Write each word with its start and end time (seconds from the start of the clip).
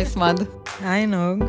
היי 0.00 0.06
סמד. 0.06 0.40
היי 0.82 1.06
נוג. 1.06 1.44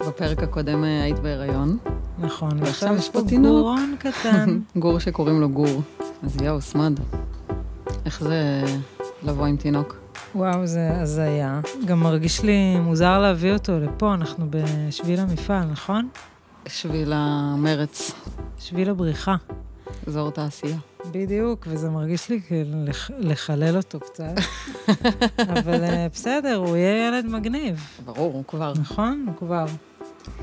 בפרק 0.00 0.42
הקודם 0.42 0.84
אה, 0.84 1.02
היית 1.02 1.18
בהיריון. 1.18 1.78
נכון, 2.18 2.62
ועכשיו 2.62 2.96
יש 2.96 3.10
פה 3.10 3.20
תינוק. 3.28 3.52
גורון 3.52 3.94
קטן. 3.98 4.58
גור 4.82 4.98
שקוראים 4.98 5.40
לו 5.40 5.48
גור. 5.48 5.82
אז 6.22 6.36
יואו, 6.42 6.60
סמד. 6.60 7.00
איך 8.04 8.20
זה 8.20 8.64
לבוא 9.22 9.46
עם 9.46 9.56
תינוק? 9.56 9.96
וואו, 10.34 10.66
זה 10.66 11.00
הזיה. 11.00 11.60
גם 11.84 12.00
מרגיש 12.00 12.42
לי 12.42 12.78
מוזר 12.80 13.18
להביא 13.18 13.52
אותו 13.52 13.78
לפה, 13.80 14.14
אנחנו 14.14 14.46
בשביל 14.50 15.20
המפעל, 15.20 15.64
נכון? 15.64 16.08
שביל 16.66 17.12
המרץ, 17.14 18.12
שביל 18.58 18.90
הבריחה. 18.90 19.36
אזור 20.08 20.30
תעשייה. 20.30 20.78
בדיוק, 21.12 21.66
וזה 21.70 21.90
מרגיש 21.90 22.28
לי 22.28 22.40
כאילו 22.42 22.84
לח- 22.84 23.10
לחלל 23.18 23.76
אותו 23.76 24.00
קצת. 24.00 24.32
אבל 25.52 25.84
אה, 25.84 26.06
בסדר, 26.12 26.56
הוא 26.56 26.76
יהיה 26.76 27.08
ילד 27.08 27.26
מגניב, 27.26 27.80
ברור, 28.04 28.32
הוא 28.32 28.44
כבר. 28.44 28.72
נכון? 28.80 29.24
הוא 29.28 29.36
כבר. 29.36 29.66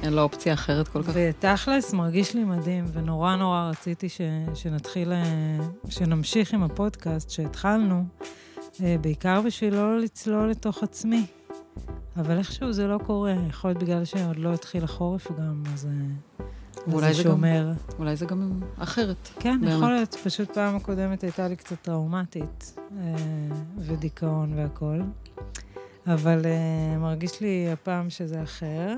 אין 0.04 0.14
לו 0.14 0.22
אופציה 0.22 0.54
אחרת 0.54 0.88
כל 0.88 1.04
כך. 1.04 1.10
ותכלס, 1.14 1.94
מרגיש 1.94 2.34
לי 2.34 2.44
מדהים, 2.44 2.86
ונורא 2.94 3.36
נורא 3.36 3.70
רציתי 3.70 4.10
ש, 4.10 4.22
שנתחיל, 4.54 5.12
אה, 5.12 5.24
שנמשיך 5.90 6.54
עם 6.54 6.64
הפודקאסט 6.64 7.30
שהתחלנו, 7.30 8.04
אה, 8.84 8.96
בעיקר 9.02 9.42
בשביל 9.42 9.76
לא 9.76 10.00
לצלול 10.00 10.50
לתוך 10.50 10.84
עצמי. 10.84 11.26
אבל 12.18 12.38
איכשהו 12.38 12.74
זה 12.74 12.88
לא 12.88 12.98
קורה, 13.06 13.34
יכול 13.50 13.70
להיות 13.70 13.84
בגלל 13.84 14.06
שעוד 14.06 14.38
לא 14.38 14.54
התחיל 14.54 14.84
החורף 14.84 15.28
גם, 15.32 15.64
אז, 15.74 15.74
אז 15.74 15.88
ואולי 16.88 17.14
זה 17.14 17.18
זה 17.18 17.24
גם- 17.24 17.32
שומר. 17.36 17.72
אולי 18.00 18.16
זה 18.16 18.26
גם 18.26 18.60
אחרת. 18.80 19.30
כן, 19.40 19.58
באמת. 19.62 19.74
יכול 19.74 19.90
להיות, 19.92 20.16
פשוט 20.24 20.52
פעם 20.52 20.76
הקודמת 20.76 21.24
הייתה 21.24 21.48
לי 21.48 21.56
קצת 21.56 21.76
טראומטית, 21.82 22.76
אה, 22.98 23.16
ודיכאון 23.78 24.54
והכול. 24.56 25.02
אבל 26.08 26.42
אה, 26.46 26.98
מרגיש 26.98 27.42
לי 27.42 27.68
הפעם 27.74 28.10
שזה 28.10 28.44
אחר. 28.44 28.96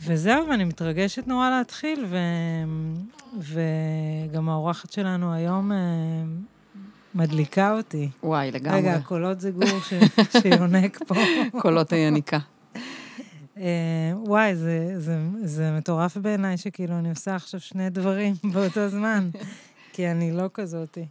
וזהו, 0.00 0.48
ואני 0.50 0.64
מתרגשת 0.64 1.26
נורא 1.26 1.50
להתחיל, 1.50 2.06
ו... 2.08 2.16
וגם 3.38 4.48
האורחת 4.48 4.92
שלנו 4.92 5.32
היום 5.32 5.72
אה, 5.72 5.76
מדליקה 7.14 7.72
אותי. 7.76 8.08
וואי, 8.22 8.50
לגמרי. 8.50 8.78
רגע, 8.78 8.94
הקולות 8.94 9.40
זה 9.40 9.50
גור 9.50 9.80
ש... 9.80 9.94
שיונק 10.42 10.98
פה. 11.06 11.14
קולות 11.62 11.92
היניקה. 11.92 12.38
אה, 13.56 14.12
וואי, 14.14 14.56
זה, 14.56 14.94
זה, 14.96 15.18
זה 15.42 15.72
מטורף 15.72 16.16
בעיניי 16.16 16.56
שכאילו 16.56 16.98
אני 16.98 17.10
עושה 17.10 17.34
עכשיו 17.34 17.60
שני 17.60 17.90
דברים 17.90 18.34
באותו 18.52 18.88
זמן, 18.88 19.30
כי 19.92 20.10
אני 20.10 20.32
לא 20.32 20.50
כזאתי. 20.54 21.06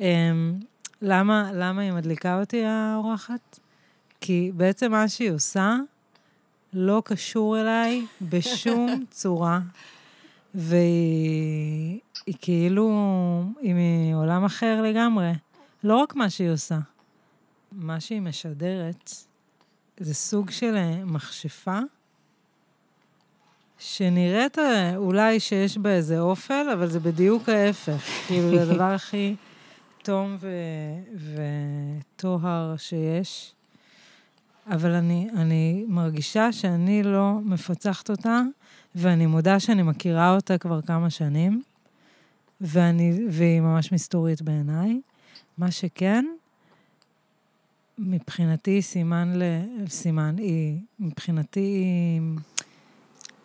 אה, 0.00 0.30
למה, 1.02 1.50
למה 1.54 1.82
היא 1.82 1.92
מדליקה 1.92 2.40
אותי, 2.40 2.64
האורחת? 2.64 3.58
כי 4.20 4.52
בעצם 4.54 4.90
מה 4.90 5.08
שהיא 5.08 5.30
עושה 5.30 5.76
לא 6.72 7.02
קשור 7.04 7.60
אליי 7.60 8.06
בשום 8.22 9.04
צורה, 9.10 9.60
והיא 10.54 12.00
היא 12.26 12.34
כאילו, 12.40 12.90
היא 13.60 13.74
מעולם 13.74 14.44
אחר 14.44 14.82
לגמרי. 14.82 15.32
לא 15.84 15.96
רק 15.96 16.14
מה 16.14 16.30
שהיא 16.30 16.50
עושה, 16.50 16.78
מה 17.72 18.00
שהיא 18.00 18.20
משדרת, 18.20 19.10
זה 20.00 20.14
סוג 20.14 20.50
של 20.50 20.76
אה, 20.76 21.04
מכשפה, 21.04 21.78
שנראית 23.78 24.58
אה, 24.58 24.96
אולי 24.96 25.40
שיש 25.40 25.78
בה 25.78 25.90
איזה 25.90 26.20
אופל, 26.20 26.66
אבל 26.72 26.86
זה 26.86 27.00
בדיוק 27.00 27.48
ההפך. 27.48 28.00
כאילו, 28.26 28.50
זה 28.50 28.62
הדבר 28.62 28.84
הכי 28.84 29.34
תום 30.02 30.36
ו- 30.40 31.16
וטוהר 32.16 32.76
שיש. 32.76 33.54
אבל 34.66 34.90
אני, 34.90 35.28
אני 35.36 35.84
מרגישה 35.88 36.52
שאני 36.52 37.02
לא 37.02 37.38
מפצחת 37.44 38.10
אותה, 38.10 38.42
ואני 38.94 39.26
מודה 39.26 39.60
שאני 39.60 39.82
מכירה 39.82 40.34
אותה 40.34 40.58
כבר 40.58 40.82
כמה 40.82 41.10
שנים, 41.10 41.62
ואני, 42.60 43.20
והיא 43.30 43.60
ממש 43.60 43.92
מסתורית 43.92 44.42
בעיניי. 44.42 45.00
מה 45.58 45.70
שכן, 45.70 46.24
מבחינתי 48.00 48.70
היא 48.70 48.82
סימן 48.82 49.32
ל... 49.34 49.42
סימן, 49.88 50.34
היא... 50.38 50.78
מבחינתי 50.98 51.60
היא 51.60 52.20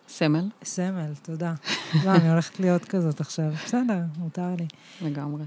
סמל, 0.08 0.48
סמל, 0.64 1.12
תודה. 1.22 1.54
לא, 2.04 2.14
אני 2.14 2.30
הולכת 2.30 2.60
להיות 2.60 2.84
כזאת 2.84 3.20
עכשיו. 3.20 3.50
בסדר, 3.64 4.00
מותר 4.18 4.54
לי. 4.58 4.66
לגמרי. 5.02 5.44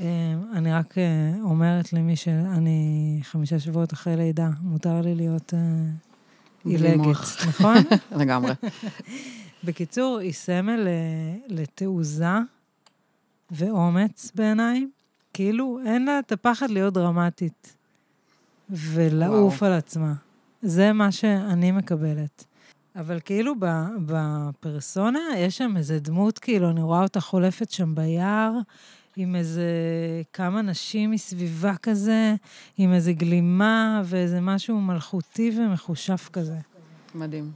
אה, 0.00 0.34
אני 0.52 0.72
רק 0.72 0.98
אה, 0.98 1.34
אומרת 1.42 1.92
למי 1.92 2.16
שאני 2.16 3.20
חמישה 3.22 3.58
שבועות 3.58 3.92
אחרי 3.92 4.16
לידה, 4.16 4.50
מותר 4.60 5.00
לי 5.00 5.14
להיות 5.14 5.54
אה, 5.54 5.60
עילגת. 6.64 7.16
נכון? 7.48 7.76
לגמרי. 8.20 8.52
בקיצור, 9.64 10.18
היא 10.18 10.32
סמל 10.32 10.86
אה, 10.86 11.36
לתעוזה 11.48 12.38
ואומץ 13.50 14.32
בעיניי. 14.34 14.86
כאילו, 15.32 15.78
אין 15.86 16.04
לה 16.04 16.18
את 16.18 16.32
הפחד 16.32 16.70
להיות 16.70 16.94
דרמטית 16.94 17.76
ולעוף 18.70 19.62
וואו. 19.62 19.72
על 19.72 19.78
עצמה. 19.78 20.12
זה 20.62 20.92
מה 20.92 21.12
שאני 21.12 21.72
מקבלת. 21.72 22.44
אבל 22.96 23.20
כאילו 23.24 23.54
בפרסונה 24.06 25.20
יש 25.36 25.58
שם 25.58 25.76
איזה 25.76 25.98
דמות, 25.98 26.38
כאילו, 26.38 26.70
אני 26.70 26.82
רואה 26.82 27.02
אותה 27.02 27.20
חולפת 27.20 27.70
שם 27.70 27.94
ביער, 27.94 28.52
עם 29.16 29.36
איזה 29.36 29.70
כמה 30.32 30.62
נשים 30.62 31.10
מסביבה 31.10 31.74
כזה, 31.82 32.34
עם 32.78 32.92
איזה 32.92 33.12
גלימה 33.12 34.02
ואיזה 34.04 34.40
משהו 34.40 34.80
מלכותי 34.80 35.52
ומחושף 35.58 36.28
כזה. 36.32 36.56
מדהים. 37.14 37.52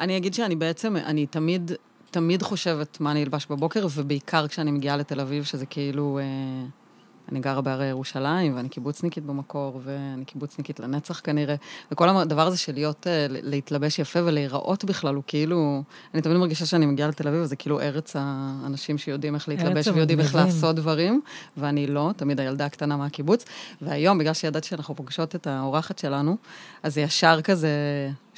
אני 0.00 0.16
אגיד 0.16 0.34
שאני 0.34 0.56
בעצם, 0.56 0.96
אני 0.96 1.26
תמיד, 1.26 1.72
תמיד 2.10 2.42
חושבת 2.42 3.00
מה 3.00 3.10
אני 3.10 3.22
אלבש 3.22 3.46
בבוקר, 3.46 3.86
ובעיקר 3.94 4.48
כשאני 4.48 4.70
מגיעה 4.70 4.96
לתל 4.96 5.20
אביב, 5.20 5.44
שזה 5.44 5.66
כאילו... 5.66 6.18
אה, 6.18 6.66
אני 7.32 7.40
גרה 7.40 7.60
בהרי 7.60 7.86
ירושלים, 7.86 8.56
ואני 8.56 8.68
קיבוצניקית 8.68 9.24
במקור, 9.24 9.80
ואני 9.84 10.24
קיבוצניקית 10.24 10.80
לנצח 10.80 11.20
כנראה. 11.24 11.54
וכל 11.92 12.08
הדבר 12.08 12.46
הזה 12.46 12.56
של 12.56 12.74
להיות, 12.74 13.06
אה, 13.06 13.26
להתלבש 13.28 13.98
יפה 13.98 14.18
ולהיראות 14.24 14.84
בכלל, 14.84 15.14
הוא 15.14 15.22
כאילו... 15.26 15.82
אני 16.14 16.22
תמיד 16.22 16.36
מרגישה 16.36 16.66
שאני 16.66 16.86
מגיעה 16.86 17.08
לתל 17.08 17.28
אביב, 17.28 17.42
וזה 17.42 17.56
כאילו 17.56 17.80
ארץ 17.80 18.16
האנשים 18.18 18.98
שיודעים 18.98 19.34
איך 19.34 19.48
להתלבש 19.48 19.88
ויודעים 19.88 20.20
איך. 20.20 20.34
לעשות 20.34 20.76
דברים, 20.76 21.20
ואני 21.56 21.86
לא, 21.86 22.10
תמיד 22.16 22.40
הילדה 22.40 22.66
הקטנה 22.66 22.96
מהקיבוץ. 22.96 23.44
והיום, 23.82 24.18
בגלל 24.18 24.34
שידעתי 24.34 24.68
שאנחנו 24.68 24.96
פוגשות 24.96 25.34
את 25.34 25.46
האורחת 25.46 25.98
שלנו, 25.98 26.36
אז 26.82 26.98
ישר 26.98 27.40
כזה... 27.42 27.68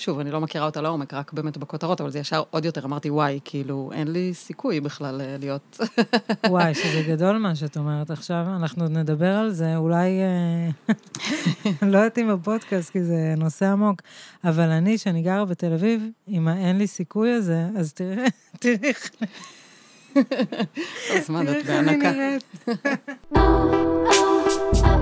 שוב, 0.00 0.18
אני 0.18 0.30
לא 0.30 0.40
מכירה 0.40 0.66
אותה 0.66 0.80
לעומק, 0.80 1.14
רק 1.14 1.32
באמת 1.32 1.56
בכותרות, 1.56 2.00
אבל 2.00 2.10
זה 2.10 2.18
ישר 2.18 2.42
עוד 2.50 2.64
יותר, 2.64 2.84
אמרתי, 2.84 3.10
וואי, 3.10 3.40
כאילו, 3.44 3.90
אין 3.94 4.12
לי 4.12 4.34
סיכוי 4.34 4.80
בכלל 4.80 5.20
אה, 5.20 5.36
להיות... 5.40 5.80
וואי, 6.50 6.74
שזה 6.74 7.02
גדול 7.08 7.38
מה 7.38 7.54
שאת 7.54 7.76
אומרת 7.76 8.10
עכשיו, 8.10 8.46
אנחנו 8.56 8.82
עוד 8.84 8.92
נדבר 8.92 9.36
על 9.36 9.50
זה, 9.50 9.76
אולי... 9.76 10.08
אה, 10.20 10.94
לא 11.92 11.98
יודעת 11.98 12.18
אם 12.18 12.28
בפודקאסט, 12.32 12.90
כי 12.90 13.02
זה 13.02 13.34
נושא 13.36 13.66
עמוק, 13.66 14.00
אבל 14.44 14.68
אני, 14.70 14.98
שאני 14.98 15.22
גרה 15.22 15.44
בתל 15.44 15.72
אביב, 15.72 16.02
עם 16.26 16.48
האין 16.48 16.78
לי 16.78 16.86
סיכוי 16.86 17.32
הזה, 17.32 17.66
אז 17.76 17.92
תראה, 17.92 18.26
תראי 18.60 18.76
איך 18.82 19.10
אז 21.16 21.30
מה, 21.30 21.44
תראי 21.44 21.60
את 21.60 21.68
איך 21.68 21.78
אני 21.78 21.98
בהנקה. 23.22 24.99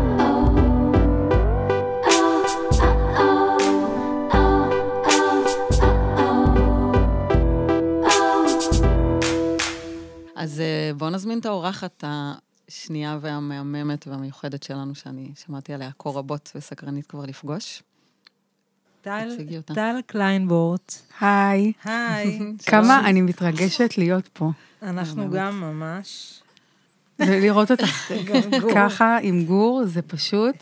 אז 10.38 10.60
אה, 10.60 10.91
בואו 10.97 11.10
נזמין 11.10 11.38
את 11.38 11.47
האורחת 11.47 12.04
השנייה 12.06 13.19
והמהממת 13.21 14.06
והמיוחדת 14.06 14.62
שלנו, 14.62 14.94
שאני 14.94 15.32
שמעתי 15.46 15.75
עליה 15.75 15.90
כה 15.99 16.11
רבות 16.11 16.52
וסקרנית 16.55 17.06
כבר 17.06 17.25
לפגוש. 17.26 17.82
טל- 19.75 20.00
קליינבורט, 20.06 20.94
היי, 21.20 21.73
היי. 21.85 22.40
כמה 22.67 23.00
אני 23.08 23.20
מתרגשת 23.20 23.99
להיות 23.99 24.29
פה, 24.29 24.50
אנחנו 24.82 25.31
גם 25.31 25.61
ממש. 25.61 26.41
ולראות 27.19 27.70
אותך. 27.70 28.12
ככה 28.75 29.19
עם 29.23 29.44
גור, 29.44 29.82
זה 29.87 30.02
פשוט, 30.02 30.56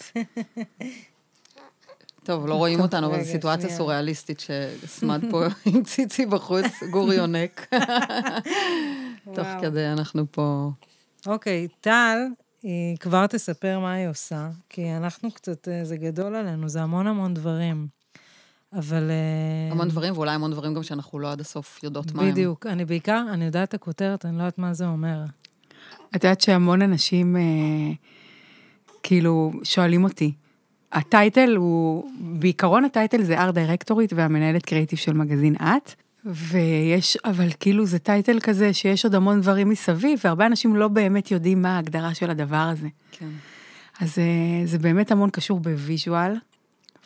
טוב, 2.27 2.47
לא 2.47 2.55
רואים 2.55 2.81
אותנו, 2.81 3.07
אבל 3.07 3.23
זו 3.23 3.31
סיטואציה. 3.31 3.71
סוריאליסטית 3.71 4.41
שסמד 4.41 5.23
פה 5.31 5.45
עם 5.67 5.83
ציצי 5.85 6.27
בחוץ, 6.27 6.83
גור 6.91 7.13
יונק. 7.13 7.67
תוך. 9.35 9.47
כדי 9.61 9.87
אנחנו 9.87 10.25
פה... 10.31 10.71
אוקיי, 11.27 11.69
טל, 11.81 12.19
היא 12.63 12.97
כבר 12.97 13.27
תספר 13.27 13.79
מה 13.79 13.93
היא 13.93 14.09
עושה, 14.09 14.49
כי 14.69 14.93
אנחנו 14.97 15.31
קצת, 15.31 15.69
אה, 15.69 15.85
זה 15.85 15.97
גדול 15.97 16.35
עלינו, 16.35 16.69
זה 16.69 16.83
המון 16.83 17.07
המון 17.07 17.35
דברים. 17.35 17.87
אבל... 18.73 19.11
אה, 19.11 19.73
המון 19.73 19.89
דברים, 19.89 20.13
ואולי 20.13 20.35
המון 20.35 20.51
דברים 20.51 20.75
גם 20.75 20.83
שאנחנו 20.83 21.19
לא 21.19 21.33
עד 21.33 21.41
הסוף 21.41 21.81
יודעות 21.83 22.13
מה 22.15 22.23
הם. 22.23 22.31
בדיוק. 22.31 22.67
אני 22.67 22.85
בעיקר, 22.85 23.25
אני 23.33 23.45
יודעת 23.45 23.69
את 23.69 23.75
הכותרת, 23.75 24.27
אני 24.27 24.37
לא 24.37 24.43
יודעת 24.43 24.59
מה 24.59 24.75
זה 24.75 24.87
אומר. 24.87 25.25
את 26.17 26.25
יודעת 26.25 26.41
שהמון 26.41 26.83
אנשים, 26.83 27.37
אה, 27.37 27.43
כאילו, 29.03 29.53
שואלים 29.63 30.05
אותי, 30.05 30.33
ה 30.93 31.04
title 31.04 31.57
הוא, 31.57 32.11
בעיקרון 32.21 32.85
ה 32.85 32.91
title 32.91 33.23
זה 33.23 33.39
art 33.39 33.55
דירקטורית 33.55 34.13
והמנהלת 34.13 34.67
קריאיטיב 34.67 34.99
של 34.99 35.13
מגזין 35.13 35.55
את. 35.55 35.95
ויש, 36.27 37.17
אבל 37.25 37.49
כאילו 37.61 37.87
זה 37.87 37.99
title 37.99 38.41
כזה 38.41 38.73
שיש 38.73 39.05
עוד 39.05 39.15
המון 39.15 39.41
דברים 39.41 39.69
מסביב, 39.69 40.21
והרבה 40.25 40.47
אנשים 40.47 40.77
לא 40.77 40.89
באמת 40.89 41.31
יודעים 41.31 41.63
מה 41.63 41.77
ההגדרה 41.77 42.15
של 42.15 42.31
הדבר 42.31 42.57
הזה. 42.57 42.89
כן. 43.13 43.29
אז 44.01 44.19
אה, 44.19 44.67
זה 44.67 44.79
באמת 44.79 45.13
המון 45.13 45.31
קשור 45.31 45.61
ב 45.61 45.70
visual, 45.70 46.35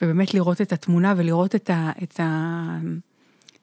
ובאמת 0.02 0.34
לראות 0.34 0.60
את 0.60 0.72
התמונה 0.72 1.14
ולראות 1.16 1.54
את, 1.54 1.70
ה, 1.70 1.90
את, 2.02 2.20
ה, 2.20 2.78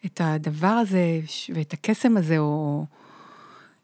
את 0.05 0.21
הדבר 0.23 0.67
הזה 0.67 1.19
ואת 1.53 1.73
הקסם 1.73 2.17
הזה, 2.17 2.37
או 2.37 2.85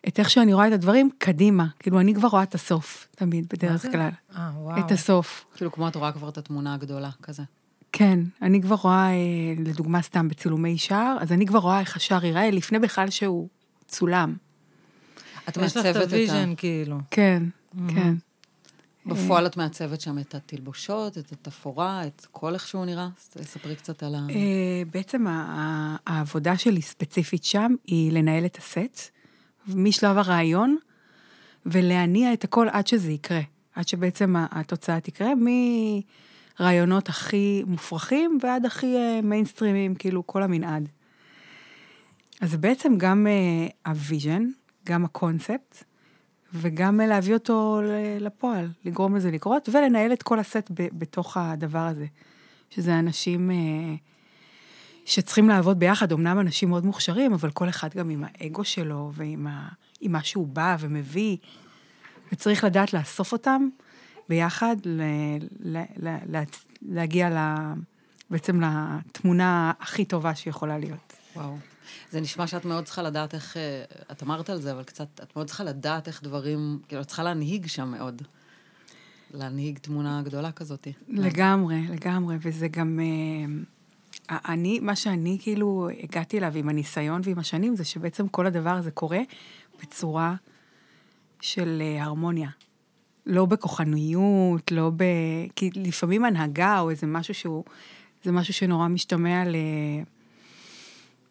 את 0.07 0.19
איך 0.19 0.29
שאני 0.29 0.53
רואה 0.53 0.67
את 0.67 0.73
הדברים 0.73 1.09
קדימה. 1.17 1.67
כאילו, 1.79 1.99
אני 1.99 2.13
כבר 2.15 2.27
רואה 2.27 2.43
את 2.43 2.55
הסוף, 2.55 3.07
תמיד, 3.15 3.47
בדרך? 3.53 3.81
כלל. 3.91 4.09
אה, 4.35 4.51
וואו. 4.55 4.79
את 4.79 4.91
הסוף. 4.91 5.45
כאילו, 5.55 5.71
כמו 5.71 5.87
את 5.87 5.95
רואה 5.95 6.11
כבר 6.11 6.29
את 6.29 6.37
התמונה 6.37 6.73
הגדולה, 6.73 7.09
כזה. 7.21 7.43
כן, 7.91 8.19
אני 8.41 8.61
כבר 8.61 8.75
רואה, 8.75 9.09
אה, 9.09 9.13
לדוגמה 9.65 10.01
סתם 10.01 10.27
בצילומי 10.27 10.77
שער, 10.77 11.17
אז 11.21 11.31
אני 11.31 11.45
כבר 11.45 11.59
רואה 11.59 11.79
איך 11.79 11.95
השער 11.95 12.25
ייראה 12.25 12.51
לפני 12.51 12.79
בכלל 12.79 13.09
שהוא 13.09 13.47
צולם. 13.87 14.35
את 15.49 15.57
יש 15.57 15.77
לך 15.77 15.85
את 15.85 15.95
מעצבת 15.95 16.07
את 16.07 16.13
ה... 16.13 16.15
ה 16.15 16.20
vision, 16.20 16.53
כאילו. 16.57 16.97
כן, 17.11 17.43
כן. 17.87 18.13
בפועל 19.05 19.45
את 19.45 19.57
מעצבת 19.57 20.01
שם 20.01 20.19
את 20.19 20.35
התלבושות, 20.35 21.17
את 21.17 21.31
התפאורה, 21.31 22.07
את 22.07 22.27
כל 22.31 22.53
איך 22.53 22.67
שהוא 22.67 22.85
נראה? 22.85 23.07
אז 23.17 23.29
תספרי 23.29 23.75
קצת 23.75 24.03
על 24.03 24.15
ה... 24.15 24.17
אה, 24.29 24.83
בעצם 24.91 25.25
העבודה 26.07 26.57
שלי 26.57 26.81
ספציפית 26.81 27.43
שם 27.43 27.71
היא 27.85 28.11
לנהל 28.11 28.45
את 28.45 28.57
הסט, 28.57 29.11
משלב 29.67 30.17
הרעיון, 30.17 30.77
ולהניע 31.65 32.33
את 32.33 32.43
הכל 32.43 32.67
עד 32.71 32.87
שזה 32.87 33.11
יקרה. 33.11 33.41
עד 33.75 33.87
שבעצם 33.87 34.35
התוצאה 34.51 34.99
תקרה, 34.99 35.31
מרעיונות 36.59 37.09
הכי 37.09 37.63
מופרכים 37.67 38.37
ועד 38.41 38.65
הכי 38.65 38.95
אה, 38.95 39.19
מיינסטרימים, 39.23 39.95
כאילו 39.95 40.27
כל 40.27 40.43
המנעד. 40.43 40.89
אז 42.41 42.55
בעצם 42.55 42.97
גם 42.97 43.27
אה, 43.27 43.91
ה 43.91 43.98
vision, 43.98 44.43
גם 44.85 45.05
הקונספט, 45.05 45.83
וגם 46.53 47.01
אה, 47.01 47.07
להביא 47.07 47.33
אותו 47.33 47.81
לפועל, 48.19 48.69
לגרום 48.85 49.15
לזה 49.15 49.31
לקרות, 49.31 49.69
ולנהל 49.69 50.13
את 50.13 50.23
כל 50.23 50.39
הסט 50.39 50.71
בתוך 50.73 51.37
הדבר 51.37 51.79
הזה. 51.79 52.05
שזה 52.75 52.99
אנשים 52.99 53.51
אה, 53.51 53.55
שצריכים 55.05 55.49
לעבוד 55.49 55.79
ביחד, 55.79 56.11
אמנם 56.11 56.39
אנשים 56.39 56.69
מאוד 56.69 56.85
מוכשרים, 56.85 57.33
אבל 57.33 57.51
כל 57.51 57.69
אחד 57.69 57.89
גם 57.95 58.09
עם 58.09 58.23
האגו 58.27 58.63
שלו 58.63 59.11
ועם 59.13 59.47
ה, 59.47 59.69
עם 60.01 60.11
מה 60.11 60.23
שהוא 60.23 60.47
בא 60.47 60.75
ומביא, 60.79 61.37
וצריך 62.31 62.63
לדעת 62.63 62.93
לאסוף 62.93 63.31
אותם 63.31 63.69
ביחד, 64.29 64.75
ל, 64.85 65.01
ל, 65.59 65.77
ל, 65.77 66.15
לה, 66.25 66.43
להגיע 66.81 67.29
ל, 67.29 67.37
בעצם 68.29 68.61
לתמונה 68.61 69.71
הכי 69.79 70.05
טובה 70.05 70.35
שיכולה 70.35 70.77
להיות. 70.77 71.13
וואו. 71.35 71.57
זה 72.11 72.21
נשמע 72.21 72.47
שאת 72.47 72.65
מאוד 72.65 72.85
צריכה 72.85 73.01
לדעת 73.01 73.33
איך, 73.33 73.57
אה, 73.57 73.83
את 74.11 74.23
אמרת 74.23 74.49
על 74.49 74.61
זה, 74.61 74.71
אבל 74.71 74.83
קצת, 74.83 75.07
את 75.23 75.35
מאוד 75.35 75.47
צריכה 75.47 75.63
לדעת 75.63 76.07
איך 76.07 76.23
דברים, 76.23 76.79
כאילו, 76.87 77.01
את 77.01 77.07
צריכה 77.07 77.23
להנהיג 77.23 77.67
שם 77.67 77.91
מאוד. 77.91 78.21
להנהיג 79.33 79.79
תמונה 79.79 80.21
גדולה 80.21 80.51
כזאת. 80.51 80.87
לגמרי, 81.07 81.87
לגמרי, 81.89 82.37
וזה 82.41 82.67
גם... 82.67 82.99
אני, 84.29 84.79
מה 84.79 84.95
שאני 84.95 85.37
כאילו 85.41 85.89
הגעתי 86.03 86.37
אליו 86.37 86.51
עם 86.55 86.69
הניסיון 86.69 87.21
ועם 87.23 87.39
השנים, 87.39 87.75
זה 87.75 87.83
שבעצם 87.83 88.27
כל 88.27 88.45
הדבר 88.45 88.69
הזה 88.69 88.91
קורה 88.91 89.19
בצורה 89.81 90.35
של 91.41 91.81
אה, 91.81 92.03
הרמוניה. 92.03 92.49
לא 93.25 93.45
בכוחניות, 93.45 94.71
לא 94.71 94.91
ב... 94.95 95.03
כי 95.55 95.69
לפעמים 95.75 96.25
הנהגה 96.25 96.79
או 96.79 96.89
איזה 96.89 97.07
משהו 97.07 97.33
שהוא... 97.33 97.63
זה 98.23 98.31
משהו 98.31 98.53
שנורא 98.53 98.87
משתמע 98.87 99.43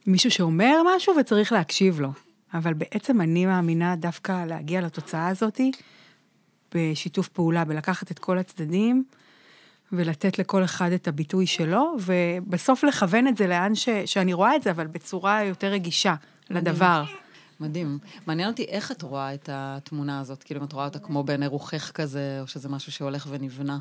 למישהו 0.06 0.30
שאומר 0.30 0.82
משהו 0.96 1.14
וצריך 1.20 1.52
להקשיב 1.52 2.00
לו. 2.00 2.10
אבל 2.54 2.74
בעצם 2.74 3.20
אני 3.20 3.46
מאמינה 3.46 3.96
דווקא 3.96 4.44
להגיע 4.44 4.80
לתוצאה 4.80 5.28
הזאתי 5.28 5.72
בשיתוף 6.74 7.28
פעולה, 7.28 7.64
בלקחת 7.64 8.10
את 8.10 8.18
כל 8.18 8.38
הצדדים 8.38 9.04
ולתת 9.92 10.38
לכל 10.38 10.64
אחד 10.64 10.92
את 10.92 11.08
הביטוי 11.08 11.46
שלו, 11.46 11.96
ובסוף 12.00 12.84
לכוון 12.84 13.28
את 13.28 13.36
זה 13.36 13.46
לאן 13.46 13.74
ש, 13.74 13.88
שאני 14.06 14.32
רואה 14.32 14.56
את 14.56 14.62
זה, 14.62 14.70
אבל 14.70 14.86
בצורה 14.86 15.44
יותר 15.44 15.66
רגישה 15.66 16.14
לדבר. 16.50 17.04
מדהים. 17.60 17.98
מעניין 18.26 18.48
אותי 18.48 18.64
איך 18.64 18.92
את 18.92 19.02
רואה 19.02 19.34
את 19.34 19.48
התמונה 19.52 20.20
הזאת, 20.20 20.42
כאילו 20.42 20.60
אם 20.60 20.66
את 20.66 20.72
רואה 20.72 20.84
אותה 20.84 20.98
כמו 20.98 21.22
בעיני 21.22 21.46
רוחך 21.46 21.90
כזה, 21.94 22.38
או 22.40 22.46
שזה 22.46 22.68
משהו 22.68 22.92
שהולך 22.92 23.26
ונבנה. 23.30 23.78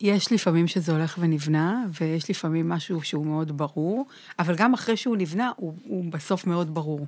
יש 0.00 0.32
לפעמים 0.32 0.68
שזה 0.68 0.92
הולך 0.92 1.16
ונבנה, 1.20 1.84
ויש 2.00 2.30
לפעמים 2.30 2.68
משהו 2.68 3.02
שהוא 3.02 3.26
מאוד 3.26 3.58
ברור, 3.58 4.06
אבל 4.38 4.56
גם 4.56 4.74
אחרי 4.74 4.96
שהוא 4.96 5.16
נבנה, 5.16 5.50
הוא, 5.56 5.74
הוא 5.84 6.12
בסוף 6.12 6.46
מאוד 6.46 6.74
ברור. 6.74 7.06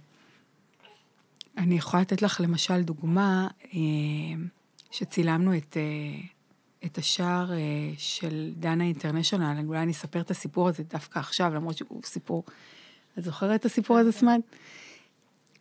אני 1.59 1.75
יכולה 1.75 2.01
לתת 2.01 2.23
לך 2.23 2.41
למשל 2.41 2.83
דוגמה, 2.83 3.49
אה, 3.75 3.79
שצילמנו 4.91 5.57
את, 5.57 5.77
אה, 5.77 6.21
את 6.85 6.99
השער 6.99 7.53
אה, 7.53 7.59
של 7.99 8.51
דנה 8.57 8.85
אינטרנשיונל, 8.85 9.65
אולי 9.67 9.83
אני 9.83 9.93
אספר 9.93 10.21
את 10.21 10.31
הסיפור 10.31 10.69
הזה 10.69 10.83
דווקא 10.83 11.19
עכשיו, 11.19 11.55
למרות 11.55 11.77
שהוא 11.77 12.01
סיפור... 12.05 12.45
את 13.19 13.25
זוכרת 13.25 13.61
את 13.61 13.65
הסיפור 13.65 13.99
הזה, 13.99 14.13
סמן? 14.13 14.41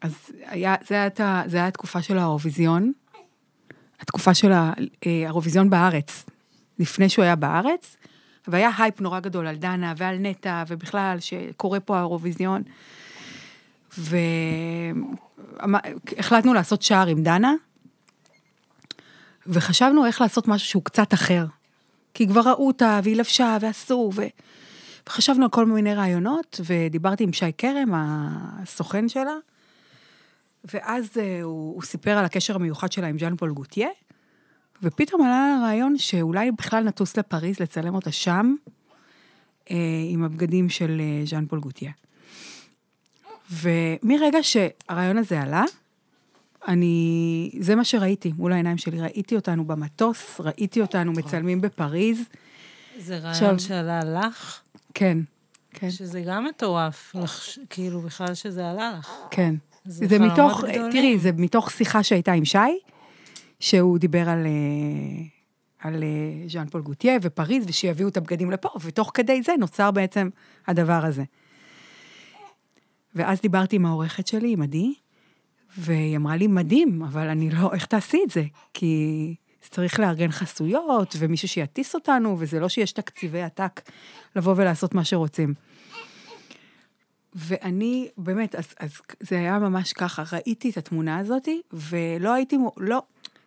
אז 0.01 0.31
היה, 0.45 0.75
זה 0.87 0.95
היה, 0.95 1.09
זה 1.45 1.57
היה 1.57 1.67
התקופה 1.67 2.01
של 2.01 2.17
האירוויזיון, 2.17 2.91
התקופה 3.99 4.33
של 4.33 4.51
אה, 4.51 4.73
האירוויזיון 5.05 5.69
בארץ, 5.69 6.25
לפני 6.79 7.09
שהוא 7.09 7.23
היה 7.23 7.35
בארץ, 7.35 7.97
והיה 8.47 8.69
הייפ 8.77 9.01
נורא 9.01 9.19
גדול 9.19 9.47
על 9.47 9.55
דנה 9.55 9.93
ועל 9.97 10.17
נטע, 10.17 10.63
ובכלל, 10.67 11.17
שקורה 11.19 11.79
פה 11.79 11.97
האירוויזיון. 11.97 12.63
והחלטנו 15.57 16.53
לעשות 16.53 16.81
שער 16.81 17.07
עם 17.07 17.23
דנה, 17.23 17.53
וחשבנו 19.49 20.05
איך 20.05 20.21
לעשות 20.21 20.47
משהו 20.47 20.67
שהוא 20.67 20.83
קצת 20.83 21.13
אחר. 21.13 21.45
כי 22.13 22.27
כבר 22.27 22.41
ראו 22.41 22.67
אותה, 22.67 22.99
והיא 23.03 23.15
לבשה, 23.15 23.57
ועשו, 23.61 24.11
ו... 24.15 24.21
וחשבנו 25.07 25.43
על 25.43 25.49
כל 25.49 25.65
מיני 25.65 25.95
רעיונות, 25.95 26.59
ודיברתי 26.65 27.23
עם 27.23 27.33
שי 27.33 27.51
כרם, 27.57 27.89
הסוכן 27.93 29.09
שלה, 29.09 29.35
ואז 30.73 31.09
אה, 31.19 31.41
הוא, 31.41 31.75
הוא 31.75 31.83
סיפר 31.83 32.11
על 32.11 32.25
הקשר 32.25 32.55
המיוחד 32.55 32.91
שלה 32.91 33.07
עם 33.07 33.19
ז'אן 33.19 33.35
פול 33.35 33.51
גוטיה, 33.51 33.87
ופתאום 34.83 35.21
עלה 35.21 35.57
הרעיון 35.59 35.97
שאולי 35.97 36.51
בכלל 36.51 36.83
נטוס 36.83 37.17
לפריז 37.17 37.59
לצלם 37.59 37.95
אותה 37.95 38.11
שם, 38.11 38.55
אה, 39.71 39.75
עם 40.09 40.23
הבגדים 40.23 40.69
של 40.69 41.01
אה, 41.01 41.25
ז'אן 41.25 41.45
פול 41.45 41.59
גוטיה. 41.59 41.91
ומרגע 43.51 44.39
שהרעיון 44.41 45.17
הזה 45.17 45.41
עלה, 45.41 45.63
אני, 46.67 47.51
זה 47.59 47.75
מה 47.75 47.83
שראיתי 47.83 48.31
מול 48.37 48.53
העיניים 48.53 48.77
שלי. 48.77 49.01
ראיתי 49.01 49.35
אותנו 49.35 49.65
במטוס, 49.65 50.41
ראיתי 50.41 50.81
אותנו 50.81 51.11
מצלמים 51.11 51.61
בפריז. 51.61 52.19
זה 52.97 53.17
רעיון 53.17 53.29
עכשיו- 53.31 53.59
שעלה 53.59 53.99
לך, 53.99 54.61
כן, 54.93 55.17
כן, 55.73 55.91
שזה 55.91 56.21
גם 56.21 56.45
מטורף, 56.45 57.15
לחש- 57.15 57.59
כאילו 57.69 58.01
בכלל 58.01 58.33
שזה 58.33 58.69
עלה 58.69 58.95
לך. 58.99 59.11
כן. 59.31 59.55
זה 59.85 60.07
זה 60.07 60.19
מתוך, 60.19 60.63
גדולים. 60.63 60.91
תראי, 60.91 61.19
זה 61.19 61.31
מתוך 61.37 61.71
שיחה 61.71 62.03
שהייתה 62.03 62.31
עם 62.31 62.45
שי, 62.45 62.57
שהוא 63.59 63.97
דיבר 63.97 64.29
על, 64.29 64.45
אה, 64.45 65.23
על 65.89 66.03
אה, 66.03 66.47
ז'אן 66.49 66.67
פול 66.69 66.81
גוטיה 66.81 67.17
ופריז, 67.21 67.65
ושיביאו 67.67 68.07
את 68.07 68.17
הבגדים 68.17 68.51
לפה, 68.51 68.69
ותוך 68.81 69.11
כדי 69.13 69.41
זה 69.41 69.51
נוצר 69.59 69.91
בעצם 69.91 70.29
הדבר 70.67 71.05
הזה. 71.05 71.23
ואז 73.15 73.41
דיברתי 73.41 73.75
עם 73.75 73.85
העורכת 73.85 74.27
שלי, 74.27 74.53
עם 74.53 74.61
עדי, 74.61 74.93
והיא 75.79 76.17
אמרה 76.17 76.35
לי, 76.35 76.47
מדהים, 76.47 77.03
אבל 77.03 77.27
אני 77.27 77.49
לא, 77.49 77.73
איך 77.73 77.85
תעשי 77.85 78.19
את 78.25 78.29
זה? 78.29 78.43
כי 78.73 79.35
צריך 79.61 79.99
לארגן 79.99 80.31
חסויות, 80.31 81.15
ומישהו 81.19 81.47
שיטיס 81.47 81.95
אותנו, 81.95 82.35
וזה 82.39 82.59
לא 82.59 82.69
שיש 82.69 82.91
תקציבי 82.91 83.41
עתק 83.41 83.81
לבוא 84.35 84.53
ולעשות 84.57 84.93
מה 84.93 85.03
שרוצים. 85.03 85.53
ואני, 87.35 88.09
באמת, 88.17 88.55
אז, 88.55 88.65
אז 88.79 89.01
זה 89.19 89.35
היה 89.35 89.59
ממש 89.59 89.93
ככה, 89.93 90.23
ראיתי 90.33 90.69
את 90.69 90.77
התמונה 90.77 91.17
הזאת, 91.17 91.47
ולא 91.73 92.33
הייתי, 92.33 92.57
לא, 92.77 93.01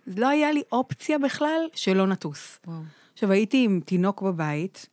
לא 0.06 0.28
היה 0.28 0.52
לי 0.52 0.62
אופציה 0.72 1.18
בכלל 1.18 1.60
שלא 1.74 2.06
נטוס. 2.06 2.58
וואו. 2.66 2.80
עכשיו, 3.12 3.30
הייתי 3.30 3.64
עם 3.64 3.80
תינוק 3.84 4.22
בבית, 4.22 4.86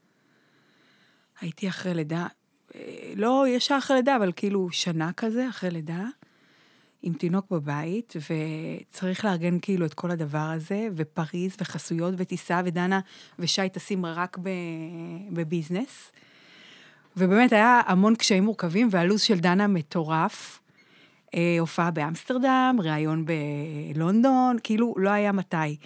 הייתי 1.42 1.70
אחרי 1.70 1.94
לידה, 1.94 2.28
אה, 2.76 3.14
לא 3.16 3.46
ישר 3.48 3.76
אחרי 3.78 3.98
לידה, 3.98 4.16
אבל 4.16 4.32
כאילו 4.36 4.72
שנה 4.72 5.12
כזה, 5.14 5.50
אחרי 5.50 5.72
לידה, 5.72 6.06
עם 7.02 7.14
תינוק 7.14 7.52
בבית, 7.52 8.14
וצריך 8.16 9.26
לארגן 9.26 9.60
כאילו 9.62 9.86
את 9.86 9.94
כל 9.94 10.12
הדבר 10.12 10.38
הזה, 10.38 10.88
ופריז, 10.96 11.56
וחסויות, 11.62 12.14
וטיסה, 12.18 12.62
ודנה 12.66 13.00
ושי 13.40 13.70
טסים 13.70 14.06
רק 14.06 14.38
בביזנס. 15.32 16.12
ובאמת 17.18 17.54
היה 17.54 17.82
המון 17.86 18.16
קשיים 18.16 18.44
מורכבים, 18.44 18.88
והלו"ז 18.92 19.22
של 19.22 19.40
דנה 19.40 19.68
מטורף. 19.68 20.60
אה, 21.36 21.58
הופעה 21.60 21.92
באמסטרדם, 21.92 22.78
ראיון 22.84 23.26
בלונדון, 23.26 24.58
כאילו 24.64 24.96
לא 24.98 25.10
היה 25.10 25.32
מתי. 25.32 25.78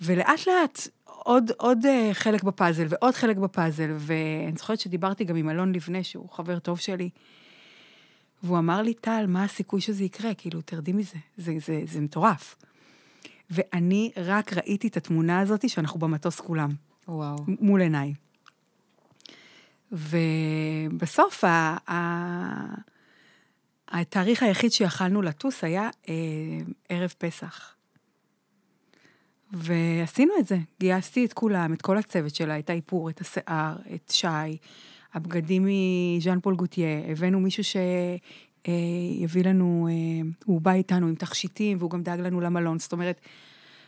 ולאט 0.00 0.46
לאט 0.46 0.88
עוד, 1.06 1.50
עוד 1.58 1.86
אה, 1.86 2.10
חלק 2.12 2.42
בפאזל 2.42 2.86
ועוד 2.88 3.14
חלק 3.14 3.36
בפאזל, 3.36 3.90
ואני 3.98 4.56
זוכרת 4.56 4.80
שדיברתי 4.80 5.24
גם 5.24 5.36
עם 5.36 5.50
אלון 5.50 5.74
לבנה, 5.74 6.02
שהוא 6.02 6.28
חבר 6.28 6.58
טוב 6.58 6.78
שלי, 6.78 7.10
והוא 8.42 8.58
אמר 8.58 8.82
לי, 8.82 8.94
טל, 8.94 9.24
מה 9.28 9.44
הסיכוי 9.44 9.80
שזה 9.80 10.04
יקרה? 10.04 10.34
כאילו, 10.34 10.60
תרדי 10.60 10.92
מזה, 10.92 11.18
זה, 11.36 11.52
זה, 11.66 11.82
זה 11.86 12.00
מטורף. 12.00 12.56
ואני 13.50 14.12
רק 14.16 14.52
ראיתי 14.52 14.88
את 14.88 14.96
התמונה 14.96 15.40
הזאת 15.40 15.68
שאנחנו 15.68 16.00
במטוס 16.00 16.40
כולם, 16.40 16.70
וואו. 17.08 17.36
מול 17.60 17.80
עיניי. 17.80 18.14
ובסוף, 19.92 21.44
ה- 21.44 21.76
ה- 21.92 22.74
התאריך 23.88 24.42
היחיד 24.42 24.72
שיכלנו 24.72 25.22
לטוס 25.22 25.64
היה 25.64 25.90
אה, 26.08 26.14
ערב 26.88 27.14
פסח. 27.18 27.74
ועשינו 29.52 30.32
את 30.38 30.46
זה, 30.46 30.58
גייסתי 30.80 31.24
את 31.24 31.32
כולם, 31.32 31.72
את 31.72 31.82
כל 31.82 31.98
הצוות 31.98 32.34
שלה, 32.34 32.58
את 32.58 32.70
האיפור, 32.70 33.10
את 33.10 33.20
השיער, 33.20 33.76
את 33.94 34.12
שי, 34.14 34.26
הבגדים 35.14 35.66
מז'אן 36.16 36.40
פול 36.40 36.56
גוטיה, 36.56 36.88
הבאנו 37.08 37.40
מישהו 37.40 37.62
שיביא 37.64 39.44
לנו, 39.44 39.88
אה, 39.90 40.28
הוא 40.44 40.60
בא 40.60 40.72
איתנו 40.72 41.06
עם 41.06 41.14
תכשיטים, 41.14 41.78
והוא 41.78 41.90
גם 41.90 42.02
דאג 42.02 42.20
לנו 42.20 42.40
למלון, 42.40 42.78
זאת 42.78 42.92
אומרת, 42.92 43.20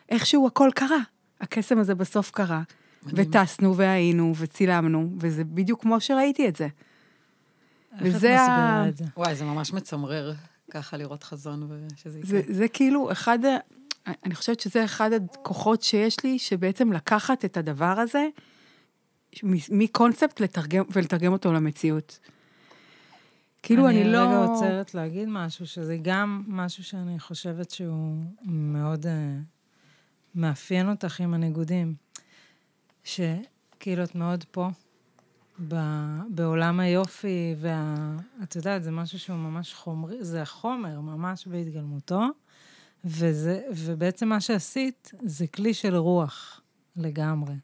איכשהו 0.08 0.46
הכל 0.46 0.70
קרה. 0.74 0.98
הקסם 1.40 1.78
הזה 1.78 1.94
בסוף 1.94 2.30
קרה. 2.30 2.62
מדהים. 3.06 3.28
וטסנו 3.30 3.76
והיינו 3.76 4.32
וצילמנו, 4.38 5.10
וזה 5.20 5.44
בדיוק 5.44 5.82
כמו 5.82 6.00
שראיתי 6.00 6.48
את 6.48 6.56
זה. 6.56 6.64
איך 6.64 6.72
את 8.02 8.06
וזה 8.06 8.40
ה- 8.40 8.42
מסבירה 8.42 8.88
את 8.88 8.96
זה? 8.96 9.04
וואי, 9.16 9.34
זה 9.34 9.44
ממש 9.44 9.72
מצמרר 9.72 10.32
ככה 10.70 10.96
לראות 10.96 11.22
חזון 11.22 11.62
ושזה 11.62 12.18
יקרה. 12.18 12.30
זה, 12.30 12.42
זה 12.48 12.68
כאילו 12.68 13.12
אחד, 13.12 13.38
אני 14.06 14.34
חושבת 14.34 14.60
שזה 14.60 14.84
אחד 14.84 15.10
הכוחות 15.12 15.82
שיש 15.82 16.24
לי, 16.24 16.38
שבעצם 16.38 16.92
לקחת 16.92 17.44
את 17.44 17.56
הדבר 17.56 18.00
הזה, 18.00 18.28
מקונספט 19.70 20.40
לתרגם, 20.40 20.84
ולתרגם 20.90 21.32
אותו 21.32 21.52
למציאות. 21.52 22.18
כאילו, 23.62 23.88
אני, 23.88 24.04
לא... 24.04 24.24
אני 24.24 24.34
רגע 24.34 24.44
עוצרת 24.44 24.94
להגיד 24.94 25.28
משהו, 25.28 25.66
שזה 25.66 25.96
גם 26.02 26.42
משהו 26.46 26.84
שאני 26.84 27.20
חושבת 27.20 27.70
שהוא 27.70 28.24
מאוד 28.44 29.04
uh, 29.04 29.08
מאפיין 30.34 30.90
אותך 30.90 31.20
עם 31.20 31.34
הניגודים. 31.34 31.94
שכאילו 33.04 34.04
את 34.04 34.14
מאוד 34.14 34.44
פה, 34.50 34.68
ב, 35.68 35.74
בעולם 36.28 36.80
היופי, 36.80 37.54
ואת 37.60 38.56
יודעת, 38.56 38.82
זה 38.82 38.90
משהו 38.90 39.18
שהוא 39.18 39.36
ממש 39.36 39.74
חומרי, 39.74 40.24
זה 40.24 40.42
החומר 40.42 41.00
ממש 41.00 41.46
בהתגלמותו, 41.46 42.22
וזה, 43.04 43.62
ובעצם 43.76 44.28
מה 44.28 44.40
שעשית 44.40 45.12
זה 45.22 45.46
כלי 45.46 45.74
של 45.74 45.96
רוח 45.96 46.60
לגמרי. 46.96 47.54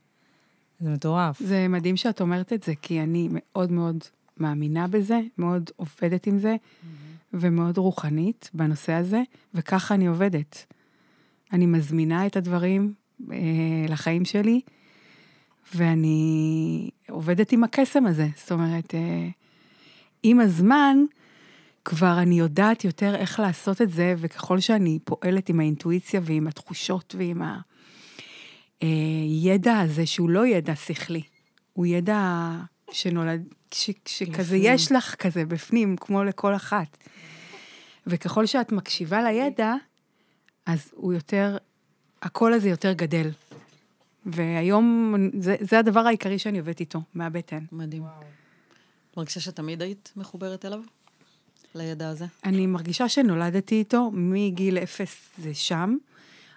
זה 0.81 0.91
מטורף. 0.91 1.41
זה 1.41 1.69
מדהים 1.69 1.97
שאת 1.97 2.21
אומרת 2.21 2.53
את 2.53 2.63
זה, 2.63 2.73
כי 2.83 3.01
אני 3.01 3.29
מאוד 3.33 3.73
מאוד 3.73 3.97
מאמינה 4.37 4.89
בזה, 4.89 5.21
מאוד 5.39 5.71
עובדת 5.77 6.27
עם 6.27 6.39
זה, 6.39 6.57
ומאוד 7.35 7.79
רוחנית 7.79 8.51
בנושא 8.55 8.93
הזה, 8.93 9.23
וככה 9.55 9.95
אני 9.95 10.07
עובדת. 10.07 10.67
אני 11.53 11.67
מזמינה 11.67 12.27
את 12.27 12.37
הדברים 12.37 12.93
אה, 13.33 13.37
לחיים 13.89 14.25
שלי, 14.25 14.61
ואני 15.75 16.91
עובדת 17.09 17.53
עם 17.53 17.65
הקסם 17.65 18.07
הזה. 18.07 18.29
זאת 18.37 18.53
אומרת, 18.53 18.95
אה, 18.95 19.29
עם 20.23 20.41
הזמן, 20.41 20.97
כבר 21.85 22.19
אני 22.23 22.39
יודעת 22.39 22.85
יותר 22.85 23.15
איך 23.15 23.41
לעשות 23.41 23.83
את 23.83 23.91
זה, 23.91 24.15
וככל 24.19 24.61
שאני 24.61 24.99
פועלת 25.05 25.49
עם 25.49 25.61
האינטואיציה 25.61 26.21
ועם 26.25 26.47
התחושות 26.47 27.15
ועם 27.19 27.43
הידע 28.81 29.79
הזה, 29.79 30.07
שהוא 30.07 30.31
לא 30.31 30.47
ידע 30.47 30.77
שכלי, 30.77 31.23
הוא 31.73 31.87
ידע 31.87 32.51
שנולד, 32.93 33.49
ש, 33.75 33.91
שכזה 34.07 34.43
בפנים. 34.43 34.63
יש 34.65 34.93
לך 34.93 35.15
כזה 35.15 35.45
בפנים, 35.45 35.97
כמו 35.97 36.25
לכל 36.25 36.57
אחת. 36.57 36.97
וככל 38.07 38.47
שאת 38.47 38.73
מקשיבה 38.73 39.23
לידע, 39.23 39.75
אז 40.67 40.91
הוא 40.95 41.13
יותר, 41.13 41.57
הקול 42.23 42.53
הזה 42.53 42.69
יותר 42.69 42.93
גדל. 42.93 43.31
והיום 44.27 45.15
זה, 45.39 45.57
זה 45.61 45.79
הדבר 45.79 46.01
העיקרי 46.01 46.39
שאני 46.39 46.59
עובדת 46.59 46.81
איתו, 46.81 47.03
מהבטן. 47.15 47.65
מדהים. 47.73 48.03
מרגישה 49.17 49.41
שתמיד 49.41 49.83
היית 49.83 50.13
מחוברת 50.17 50.65
אליו? 50.65 50.81
לידע 51.75 52.09
הזה? 52.09 52.27
אני 52.45 52.67
מרגישה 52.67 53.09
שנולדתי 53.09 53.75
איתו, 53.75 54.11
מגיל 54.13 54.79
אפס 54.79 55.31
זה 55.39 55.55
שם, 55.55 55.97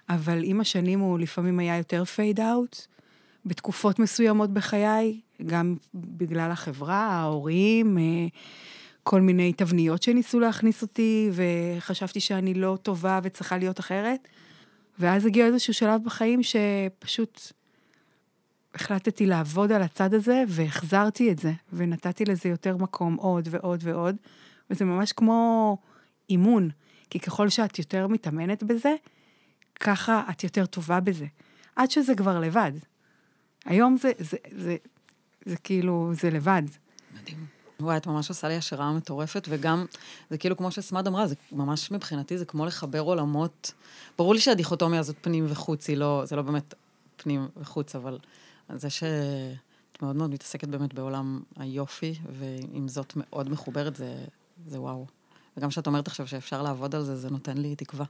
אבל 0.10 0.41
עם 0.43 0.62
השנים 0.62 1.00
הוא 1.00 1.19
לפעמים 1.19 1.60
היה 1.60 1.77
יותר 1.77 2.05
פייד 2.05 2.39
אאוט, 2.39 2.77
בתקופות 3.45 4.00
מסוימות 4.00 4.53
בחיי, 4.53 5.19
גם 5.45 5.75
בגלל 5.93 6.51
החברה, 6.51 7.05
ההורים, 7.05 7.98
אה, 7.98 8.03
כל 9.03 9.22
מיני 9.22 9.53
תבניות 9.53 10.03
שניסו 10.03 10.39
להכניס 10.39 10.81
אותי, 10.81 11.29
וחשבתי 11.33 12.19
שאני 12.19 12.53
לא 12.53 12.77
טובה 12.81 13.19
וצריכה 13.24 13.57
להיות 13.57 13.79
אחרת. 13.79 14.27
ואז 15.00 15.25
הגיע 15.25 15.45
איזשהו 15.45 15.74
שלב 15.74 16.03
בחיים 16.03 16.39
שפשוט 16.43 17.51
החלטתי 18.75 19.25
לעבוד 19.25 19.72
על 19.72 19.81
הצד 19.81 20.13
הזה, 20.13 20.43
והחזרתי 20.48 21.31
את 21.31 21.39
זה, 21.39 21.51
ונתתי 21.74 22.25
לזה 22.25 22.50
יותר 22.50 22.77
מקום, 22.77 23.15
עוד 23.15 23.48
ועוד 23.51 23.79
ועוד, 23.83 24.15
וזה 24.69 24.86
ממש 24.86 25.12
כמו 25.12 25.77
אימון, 26.29 26.69
כי 27.10 27.19
ככל 27.19 27.50
שאת 27.50 27.79
יותר 27.79 28.07
מתאמנת 28.07 28.63
בזה, 28.63 28.93
ככה 29.80 30.24
את 30.30 30.44
יותר 30.44 30.65
טובה 30.65 31.00
בזה. 31.00 31.25
עד 31.75 31.92
שזה 31.92 32.15
כבר 32.15 32.39
לבד. 32.39 32.72
היום 33.65 33.98
זה, 33.98 34.12
זה, 34.20 34.38
זה, 34.58 34.75
זה 35.46 35.56
כאילו, 35.58 36.12
זה 36.13 36.30
לבד. 36.30 36.63
מדהים. 37.22 37.46
וואי, 37.80 37.98
את 37.98 38.08
ממש 38.08 38.30
עושה 38.30 38.48
לי 38.48 38.56
השראה 38.56 38.92
מטורפת, 38.92 39.48
וגם, 39.50 39.86
זה 40.30 40.38
כאילו 40.38 40.58
כמו 40.58 40.72
שסמד 40.72 41.08
אמרה, 41.08 41.27
זה 41.27 41.36
ממש 41.51 41.92
מבחינתי, 41.92 42.38
זה 42.38 42.46
כמו 42.46 42.65
לחבר 42.65 43.00
עולמות. 43.00 43.74
ברור 44.18 44.34
לי 44.34 44.39
שהדיכוטומיה 44.39 45.00
הזאת 45.00 45.15
פנים 45.22 45.46
וחוץ, 45.50 45.89
היא 45.89 45.98
לא, 45.98 46.22
זה 46.25 46.36
לא 46.36 46.42
באמת 46.42 46.74
פנים 47.18 47.48
וחוץ, 47.58 47.96
אבל 47.96 48.20
זה 48.75 48.89
שאת 48.89 50.01
מאוד 50.01 50.15
מאוד 50.15 50.30
מתעסקת 50.30 50.68
באמת 50.68 50.94
בעולם 50.94 51.42
היופי, 51.56 52.15
ועם 52.39 52.88
זאת 52.88 53.13
מאוד 53.15 53.50
מחוברת, 53.50 53.96
זה, 53.96 54.25
זה 54.68 54.82
וואו. 54.82 55.06
וגם 55.57 55.69
כשאת 55.69 55.88
אומרת 55.88 56.07
עכשיו 56.07 56.27
שאפשר 56.27 56.62
לעבוד 56.62 56.95
על 56.95 57.03
זה, 57.03 57.15
זה 57.15 57.29
נותן 57.29 57.57
לי 57.57 57.75
תקווה. 57.75 58.05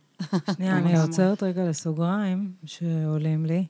שנייה, 0.55 0.77
אני. 0.77 1.00
עוצרת 1.00 1.43
רגע 1.43 1.69
לסוגריים 1.69 2.51
שעולים 2.65 3.45
לי, 3.45 3.65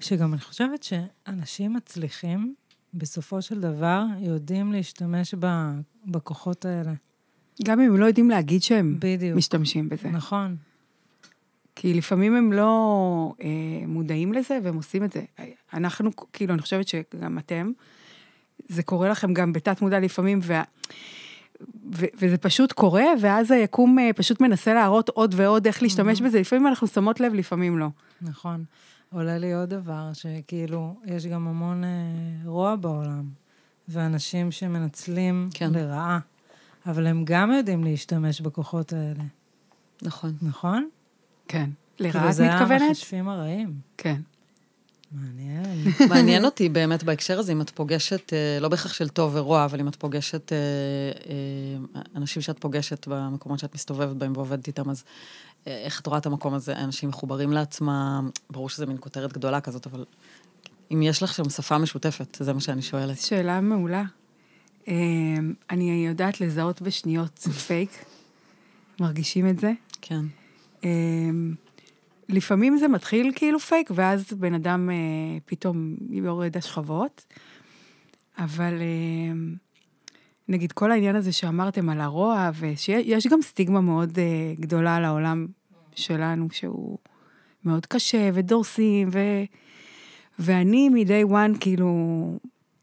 שגם 0.00 0.32
אני 0.32 0.40
חושבת 0.40 0.82
שאנשים 0.82 1.74
מצליחים, 1.74 2.54
בסופו 2.94 3.42
של 3.42 3.60
דבר, 3.60 4.04
יודעים 4.18 4.72
להשתמש 4.72 5.34
ב- 5.38 5.80
בכוחות 6.06 6.64
האלה. 6.64 6.92
גם 7.64 7.80
אם 7.80 7.86
הם 7.92 8.00
לא 8.00 8.06
יודעים 8.06 8.30
להגיד 8.30 8.62
שהם 8.62 8.96
בדיוק. 8.98 9.36
משתמשים 9.36 9.88
בזה. 9.88 10.08
נכון. 10.08 10.56
כי 11.76 11.94
לפעמים 11.94 12.36
הם 12.36 12.52
לא 12.52 13.32
אה, 13.40 13.86
מודעים 13.86 14.32
לזה 14.32 14.58
והם 14.64 14.76
עושים 14.76 15.04
את 15.04 15.12
זה. 15.12 15.24
אנחנו, 15.74 16.10
כאילו, 16.32 16.54
אני 16.54 16.62
חושבת 16.62 16.88
שגם 16.88 17.38
אתם, 17.38 17.70
זה 18.68 18.82
קורה 18.82 19.08
לכם 19.08 19.34
גם 19.34 19.52
בתת 19.52 19.80
מודע 19.82 20.00
לפעמים, 20.00 20.38
וה, 20.42 20.62
ו, 21.94 22.06
וזה 22.18 22.38
פשוט 22.38 22.72
קורה, 22.72 23.04
ואז 23.20 23.50
היקום 23.50 23.98
אה, 23.98 24.10
פשוט 24.12 24.40
מנסה 24.40 24.74
להראות 24.74 25.08
עוד 25.08 25.34
ועוד 25.36 25.66
איך 25.66 25.82
להשתמש 25.82 26.20
בזה. 26.20 26.40
לפעמים 26.40 26.66
אנחנו 26.66 26.86
שמות 26.86 27.20
לב, 27.20 27.34
לפעמים 27.34 27.78
לא. 27.78 27.88
נכון. 28.22 28.64
עולה 29.12 29.38
לי 29.38 29.54
עוד 29.54 29.68
דבר, 29.68 30.10
שכאילו, 30.12 30.94
יש 31.04 31.26
גם 31.26 31.48
המון 31.48 31.84
אה, 31.84 31.90
רוע 32.44 32.76
בעולם, 32.76 33.24
ואנשים 33.88 34.50
שמנצלים 34.50 35.48
כן. 35.54 35.72
לרעה, 35.72 36.18
אבל 36.86 37.06
הם 37.06 37.24
גם 37.24 37.52
יודעים 37.52 37.84
להשתמש 37.84 38.40
בכוחות 38.40 38.92
האלה, 38.92 39.24
נכון. 40.02 40.32
נכון? 40.42 40.88
כן. 41.48 41.70
כאילו, 41.96 42.10
לרעה 42.10 42.30
את 42.30 42.34
זה 42.34 42.48
מתכוונת? 42.48 42.82
המחשבים 42.88 43.28
הרעים. 43.28 43.74
כן. 43.96 44.20
מעניין. 45.12 45.84
מעניין 46.08 46.44
אותי 46.44 46.68
באמת 46.68 47.02
בהקשר 47.02 47.38
הזה, 47.38 47.52
אם 47.52 47.60
את 47.60 47.70
פוגשת, 47.70 48.32
אה, 48.32 48.58
לא 48.60 48.68
בהכרח 48.68 48.92
של 48.92 49.08
טוב 49.08 49.32
ורוע, 49.34 49.64
אבל 49.64 49.80
אם 49.80 49.88
את 49.88 49.96
פוגשת 49.96 50.52
אה, 50.52 50.58
אה, 51.28 52.02
אנשים 52.16 52.42
שאת 52.42 52.58
פוגשת 52.58 53.08
במקומות 53.08 53.58
שאת 53.58 53.74
מסתובבת 53.74 54.16
בהם 54.16 54.32
ועובדת 54.36 54.66
איתם, 54.66 54.90
אז 54.90 55.04
איך 55.66 56.00
את 56.00 56.06
רואה 56.06 56.18
את 56.18 56.26
המקום 56.26 56.54
הזה? 56.54 56.76
אנשים 56.76 57.08
מחוברים 57.08 57.52
לעצמם, 57.52 58.30
ברור 58.50 58.68
שזה 58.68 58.86
מין 58.86 58.96
כותרת 59.00 59.32
גדולה 59.32 59.60
כזאת, 59.60 59.86
אבל 59.86 60.04
אם 60.92 61.02
יש 61.02 61.22
לך 61.22 61.34
שם 61.34 61.50
שפה 61.50 61.78
משותפת, 61.78 62.38
זה 62.40 62.52
מה 62.52 62.60
שאני 62.60 62.82
שואלת. 62.82 63.20
שאלה 63.20 63.60
מעולה. 63.60 64.04
אה, 64.88 64.94
אני 65.70 66.06
יודעת 66.08 66.40
לזהות 66.40 66.82
בשניות 66.82 67.38
פייק, 67.38 67.90
מרגישים 69.00 69.48
את 69.48 69.58
זה. 69.58 69.72
כן. 70.00 70.24
לפעמים 72.28 72.76
זה 72.76 72.88
מתחיל 72.88 73.32
כאילו 73.34 73.60
פייק, 73.60 73.90
ואז 73.94 74.32
בן 74.32 74.54
אדם 74.54 74.90
אה, 74.90 74.94
פתאום 75.44 75.96
יורד 76.10 76.56
השכבות. 76.56 77.24
אבל 78.38 78.74
אה, 78.80 79.32
נגיד 80.48 80.72
כל 80.72 80.92
העניין 80.92 81.16
הזה 81.16 81.32
שאמרתם 81.32 81.88
על 81.88 82.00
הרוע, 82.00 82.50
ושיש 82.58 83.26
גם 83.26 83.42
סטיגמה 83.42 83.80
מאוד 83.80 84.18
אה, 84.18 84.54
גדולה 84.60 84.96
על 84.96 85.04
העולם 85.04 85.46
שלנו, 85.94 86.48
שהוא 86.50 86.98
מאוד 87.64 87.86
קשה, 87.86 88.30
ודורסים, 88.34 89.08
ו... 89.12 89.18
ואני 90.38 90.88
מ-day 90.88 91.30
one, 91.30 91.58
כאילו, 91.60 91.90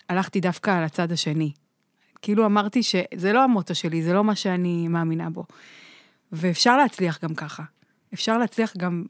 הלכתי 0.10 0.40
דווקא 0.40 0.72
על 0.72 0.84
הצד 0.84 1.12
השני. 1.12 1.52
כאילו 2.22 2.46
אמרתי 2.46 2.84
שזה 2.84 3.34
לא 3.34 3.44
המוטו 3.44 3.76
שלי, 3.76 4.04
זה 4.04 4.14
לא 4.14 4.24
מה 4.24 4.36
שאני 4.36 4.88
מאמינה 4.88 5.30
בו. 5.30 5.46
ואפשר 6.32 6.78
להצליח 6.78 7.24
גם 7.24 7.36
ככה. 7.36 7.64
אפשר 8.14 8.38
להצליח 8.38 8.78
גם 8.78 9.04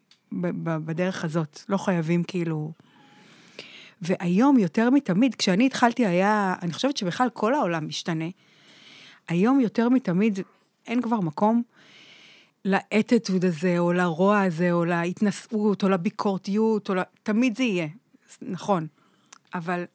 בדרך 0.86 1.26
הזאת. 1.26 1.60
לא 1.70 1.78
חייבים 1.78 2.24
כאילו... 2.24 2.72
והיום 4.02 4.60
יותר 4.60 4.90
מתמיד, 4.90 5.36
כשאני 5.36 5.66
התחלתי 5.66 6.06
היה, 6.06 6.56
אני 6.62 6.74
חושבת 6.74 6.98
שבכלל 6.98 7.30
כל 7.30 7.54
העולם 7.54 7.88
משתנה. 7.88 8.26
היום 9.28 9.60
יותר 9.60 9.90
מתמיד 9.90 10.40
אין 10.88 11.02
כבר 11.02 11.20
מקום 11.20 11.64
לאטיטוד 12.66 13.46
הזה, 13.46 13.80
או 13.80 13.94
לרוע 13.94 14.42
הזה, 14.42 14.72
או 14.72 14.86
להתנשאות, 14.86 15.84
או 15.84 15.90
לביקורתיות, 15.90 16.90
או 16.90 16.96
ל... 16.96 17.00
תמיד 17.24 17.58
זה 17.58 17.64
יהיה, 17.64 17.88
נכון. 18.42 18.88
אבל 19.54 19.86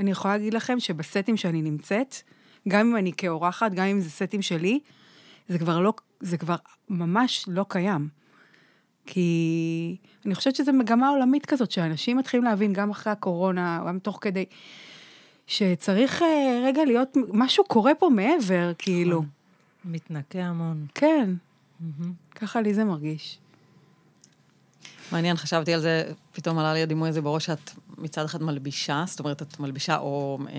אני 0.00 0.10
יכולה 0.10 0.36
להגיד 0.36 0.54
לכם 0.54 0.80
שבסטים 0.80 1.36
שאני 1.36 1.62
נמצאת, 1.62 2.14
גם 2.68 2.86
אם 2.86 2.96
אני 2.96 3.12
כאורחת, 3.12 3.72
גם 3.72 3.84
אם 3.84 4.00
זה 4.00 4.10
סטים 4.10 4.42
שלי, 4.42 4.80
זה 5.48 5.58
כבר 5.58 5.80
לא, 5.80 5.92
זה 6.20 6.38
כבר 6.38 6.56
ממש 6.88 7.44
לא 7.48 7.64
קיים. 7.68 8.08
כי 9.10 9.96
אני 10.26 10.34
חושבת 10.34 10.56
שזו 10.56 10.72
מגמה 10.72 11.08
עולמית 11.08 11.46
כזאת, 11.46 11.70
שאנשים 11.70 12.16
מתחילים 12.16 12.44
להבין 12.44 12.72
גם 12.72 12.90
אחרי 12.90 13.12
הקורונה, 13.12 13.82
גם 13.88 13.98
תוך 13.98 14.18
כדי, 14.20 14.44
שצריך 15.46 16.22
אה, 16.22 16.62
רגע 16.64 16.84
להיות, 16.84 17.16
משהו 17.32 17.64
קורה 17.64 17.94
פה 17.94 18.08
מעבר, 18.08 18.72
כאילו. 18.78 19.22
מתנקה 19.84 20.38
המון. 20.38 20.86
כן. 20.94 21.30
ככה 22.34 22.60
לי 22.60 22.74
זה 22.74 22.84
מרגיש. 22.84 23.38
מעניין, 25.12 25.36
חשבתי 25.36 25.74
על 25.74 25.80
זה, 25.80 26.12
פתאום 26.32 26.58
עלה 26.58 26.74
לי 26.74 26.82
הדימוי 26.82 27.08
הזה 27.08 27.22
בראש 27.22 27.46
שאת 27.46 27.70
מצד 27.98 28.24
אחד 28.24 28.42
מלבישה, 28.42 29.04
זאת 29.06 29.20
אומרת, 29.20 29.42
את 29.42 29.60
מלבישה 29.60 29.98
או 29.98 30.38
אה, 30.48 30.54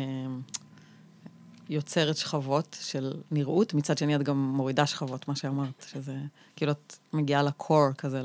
יוצרת 1.69 2.17
שכבות 2.17 2.77
של 2.81 3.13
נראות, 3.31 3.73
מצד 3.73 3.97
שני 3.97 4.15
את 4.15 4.23
גם 4.23 4.37
מורידה 4.37 4.85
שכבות, 4.85 5.27
מה 5.27 5.35
שאמרת, 5.35 5.85
שזה 5.91 6.15
כאילו 6.55 6.71
את 6.71 6.95
מגיעה 7.13 7.43
לקור 7.43 7.91
כזה, 7.97 8.21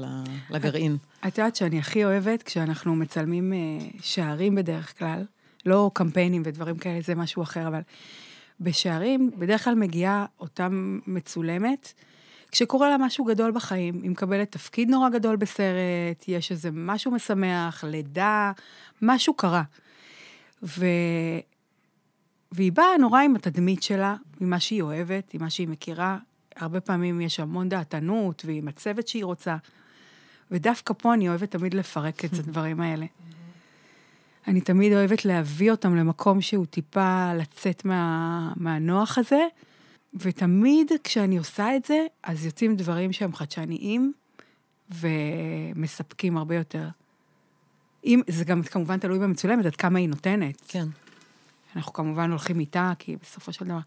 לגרעין. 0.51 0.97
את 1.27 1.39
יודעת 1.39 1.57
שאני 1.57 1.79
הכי 1.79 2.05
אוהבת 2.05 2.43
כשאנחנו 2.43 2.95
מצלמים 2.95 3.53
אה, 3.53 3.59
שערים 4.03 4.55
בדרך 4.55 4.99
כלל, 4.99 5.25
לא 5.67 5.91
קמפיינים 5.95 6.43
ודברים 6.45 6.79
כאלה, 6.79 7.01
זה 7.01 7.15
משהו 7.15 7.43
אחר, 7.43 7.69
אבל 7.69 7.81
בשערים 8.61 9.31
בדרך 9.39 9.65
כלל 9.65 9.75
מגיעה 9.75 10.27
אותה 10.41 10.69
מצולמת, 11.07 11.93
כשקורה 12.51 12.91
לה 12.91 12.99
משהו 12.99 13.25
גדול 13.25 13.53
בחיים, 13.53 14.01
היא 14.03 14.11
מקבלת 14.11 14.53
תפקיד 14.53 14.89
נורא 14.89 15.09
גדול 15.09 15.37
בסרט, 15.37 16.29
יש 16.29 16.51
איזה 16.51 16.69
משהו 16.73 17.11
משמח, 17.11 17.85
לידה, 17.85 18.53
משהו 19.03 19.35
קרה. 19.35 19.63
ו... 20.63 20.87
והיא 22.55 22.73
באה 22.73 22.99
נורא 23.01 23.21
עם 23.21 23.37
התדמית 23.37 23.83
שלה, 23.83 24.17
עם 24.41 24.51
מה 24.51 24.61
שהיא 24.61 24.83
אוהבת, 24.83 25.35
עם 25.35 25.43
מה 25.43 25.51
שהיא 25.51 25.69
מכירה. 25.69 26.19
הרבה 26.57 26.81
פעמים 26.81 27.21
יש 27.21 27.41
המון 27.41 27.69
דעתנות, 27.69 28.43
ועם 28.47 28.69
הצוות 28.69 29.09
שהיא 29.09 29.25
רוצה. 29.25 29.57
ודווקא 30.51 30.95
פה 30.99 31.15
אני 31.15 31.29
אוהבת 31.29 31.51
תמיד 31.51 31.75
לפרק 31.75 32.25
את 32.25 32.33
הדברים 32.39 32.81
האלה. 32.81 33.07
אני 34.47 34.61
תמיד 34.61 34.93
אוהבת 34.93 35.25
להביא 35.25 35.71
אותם 35.71 35.97
למקום 35.97 36.41
שהוא 36.41 36.67
טיפה 36.67 37.35
לצאת 37.35 37.85
מה, 37.85 38.53
מהנוח 38.57 39.19
הזה, 39.19 39.47
ותמיד 40.15 40.93
כשאני 41.05 41.39
עושה 41.39 41.77
את 41.77 41.85
זה, 41.85 42.07
אז 42.23 42.47
יוצאים 42.47 42.77
דברים 42.77 43.13
שהם 43.13 43.35
חדשניים 43.35 44.13
ומספקים 44.91 46.37
הרבה 46.37 46.55
יותר. 46.55 46.89
אם, 48.05 48.21
זה 48.29 48.45
גם 48.45 48.63
כמובן 48.63 48.99
תלוי 48.99 49.19
במצולמת, 49.19 49.67
עד 49.67 49.77
כמה 49.77 49.99
היא 49.99 50.09
נותנת. 50.09 50.63
כן. 50.69 50.87
אנחנו 51.77 51.93
כמובן 51.93 52.31
הולכים 52.31 52.61
איתה, 52.61 52.93
כי 52.99 53.17
בסופו 53.23 53.53
של 53.53 53.65
דבר... 53.65 53.79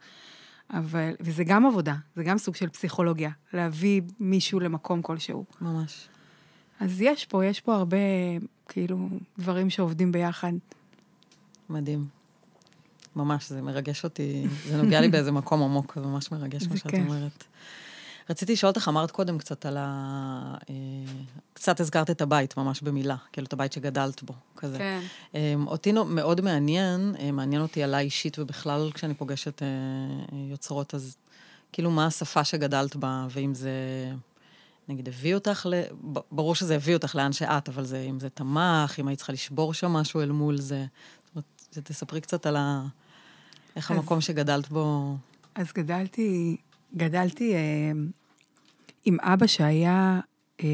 אבל, 0.70 1.12
וזה 1.20 1.44
גם 1.44 1.66
עבודה, 1.66 1.96
זה 2.16 2.24
גם 2.24 2.38
סוג 2.38 2.56
של 2.56 2.70
פסיכולוגיה, 2.70 3.30
להביא 3.54 4.02
מישהו 4.20 4.60
למקום 4.60 5.02
כלשהו. 5.02 5.46
ממש. 5.62 6.08
אז 6.80 7.02
יש 7.02 7.26
פה, 7.26 7.46
יש 7.46 7.62
פה 7.62 7.76
הרבה, 7.76 7.98
כאילו, 8.70 9.10
דברים 9.40 9.70
שעובדים 9.70 10.12
ביחד. 10.12 10.54
מדהים. 11.70 12.06
ממש, 13.16 13.50
זה 13.50 13.62
מרגש 13.62 14.04
אותי, 14.04 14.48
זה 14.68 14.84
נוגע 14.84 15.02
לי 15.02 15.10
באיזה 15.10 15.32
מקום 15.32 15.64
עמוק, 15.64 15.94
זה 15.96 16.08
ממש 16.08 16.32
מרגש 16.32 16.68
מה 16.68 16.78
שאת 16.78 16.92
כיף. 16.92 17.08
אומרת. 17.08 17.44
רציתי 18.30 18.54
לשאול 18.54 18.70
אותך, 18.70 18.88
אמרת 18.88 19.12
קודם 19.12 19.38
קצת 19.38 19.66
על 19.66 19.78
ה... 19.80 20.56
אה, 20.70 20.76
קצת 21.54 21.80
הזכרת 21.80 22.10
את 22.10 22.22
הבית, 22.22 22.58
ממש 22.58 22.82
במילה, 22.82 23.16
כאילו 23.32 23.48
את 23.48 23.54
הבית 23.54 23.74
שגדלת 23.74 24.24
בו, 24.24 24.34
כזה. 24.56 24.78
כן. 24.78 25.02
אמ, 25.36 25.68
אותי 25.68 25.92
מאוד 25.92 26.42
מעניין, 26.42 27.16
אה, 27.20 27.32
מעניין 27.32 27.62
אותי 27.62 27.84
עליי 27.84 28.06
אישית, 28.06 28.40
ובכלל 28.40 28.92
כשאני 28.94 29.14
פוגשת 29.14 29.62
אה, 29.64 29.68
יוצרות, 30.52 30.94
אז 30.94 31.18
כאילו 31.72 31.92
מה 31.92 32.06
השפה 32.06 32.44
שגדלת 32.44 32.96
בה, 32.96 33.28
ואם 33.30 33.54
זה, 33.54 33.72
נגיד, 34.88 35.08
הביא 35.08 35.36
אותך, 35.36 35.68
ל... 35.70 35.82
ברור 36.32 36.56
שזה 36.56 36.76
הביא 36.76 36.94
אותך 36.94 37.16
לאן 37.16 37.34
שאת, 37.34 37.70
אבל 37.70 37.86
זה, 37.86 38.06
אם 38.10 38.20
זה 38.20 38.30
תמך, 38.30 38.96
אם 39.00 39.08
היית 39.08 39.18
צריכה 39.18 39.34
לשבור 39.34 39.74
שם 39.74 39.92
משהו 39.92 40.22
אל 40.22 40.32
מול 40.32 40.58
זה. 40.58 40.86
זאת 41.26 41.36
אומרת, 41.36 41.46
שתספרי 41.76 42.22
קצת 42.22 42.46
על 42.46 42.56
ה... 42.56 42.86
איך 43.76 43.92
אז- 43.92 43.98
המקום 43.98 44.22
שגדלת 44.22 44.70
בו... 44.70 45.16
אז 45.56 45.68
גדלתי, 45.74 46.58
גדלתי 46.96 47.54
אה, 47.54 47.92
עם 49.06 49.18
אבא 49.20 49.48
שהיה 49.48 50.20
אה, 50.64 50.68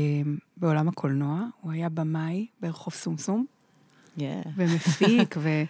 בעולם 0.58 0.88
הקולנוע, 0.88 1.46
הוא 1.62 1.72
היה 1.72 1.90
במאי 1.90 2.48
ברחוב 2.62 2.94
סומסום, 2.94 3.46
Yeah. 4.18 4.22
ומפיק, 4.56 5.36
ו... 5.38 5.50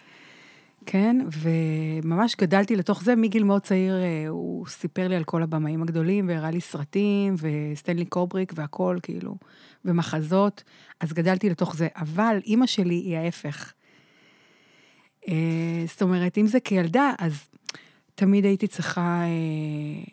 כן, 0.85 1.19
וממש 1.31 2.35
גדלתי 2.35 2.75
לתוך 2.75 3.03
זה 3.03 3.15
מגיל 3.15 3.43
מאוד 3.43 3.61
צעיר, 3.61 3.95
אה, 3.95 4.27
הוא 4.27 4.67
סיפר 4.67 5.07
לי 5.07 5.15
על 5.15 5.23
כל 5.23 5.43
הבמאים 5.43 5.81
הגדולים, 5.81 6.27
והראה 6.27 6.51
לי 6.51 6.61
סרטים, 6.61 7.35
וסטנלי 7.37 8.05
קובריק 8.05 8.53
והכל, 8.55 8.97
כאילו, 9.03 9.35
ומחזות, 9.85 10.63
אז 10.99 11.13
גדלתי 11.13 11.49
לתוך 11.49 11.75
זה. 11.75 11.87
אבל 11.95 12.39
אימא 12.45 12.65
שלי 12.65 12.93
היא 12.93 13.17
ההפך. 13.17 13.73
אה, 15.27 15.83
זאת 15.87 16.01
אומרת, 16.01 16.37
אם 16.37 16.47
זה 16.47 16.59
כילדה, 16.59 17.11
אז 17.19 17.47
תמיד 18.15 18.45
הייתי 18.45 18.67
צריכה 18.67 19.21
אה, 19.21 20.03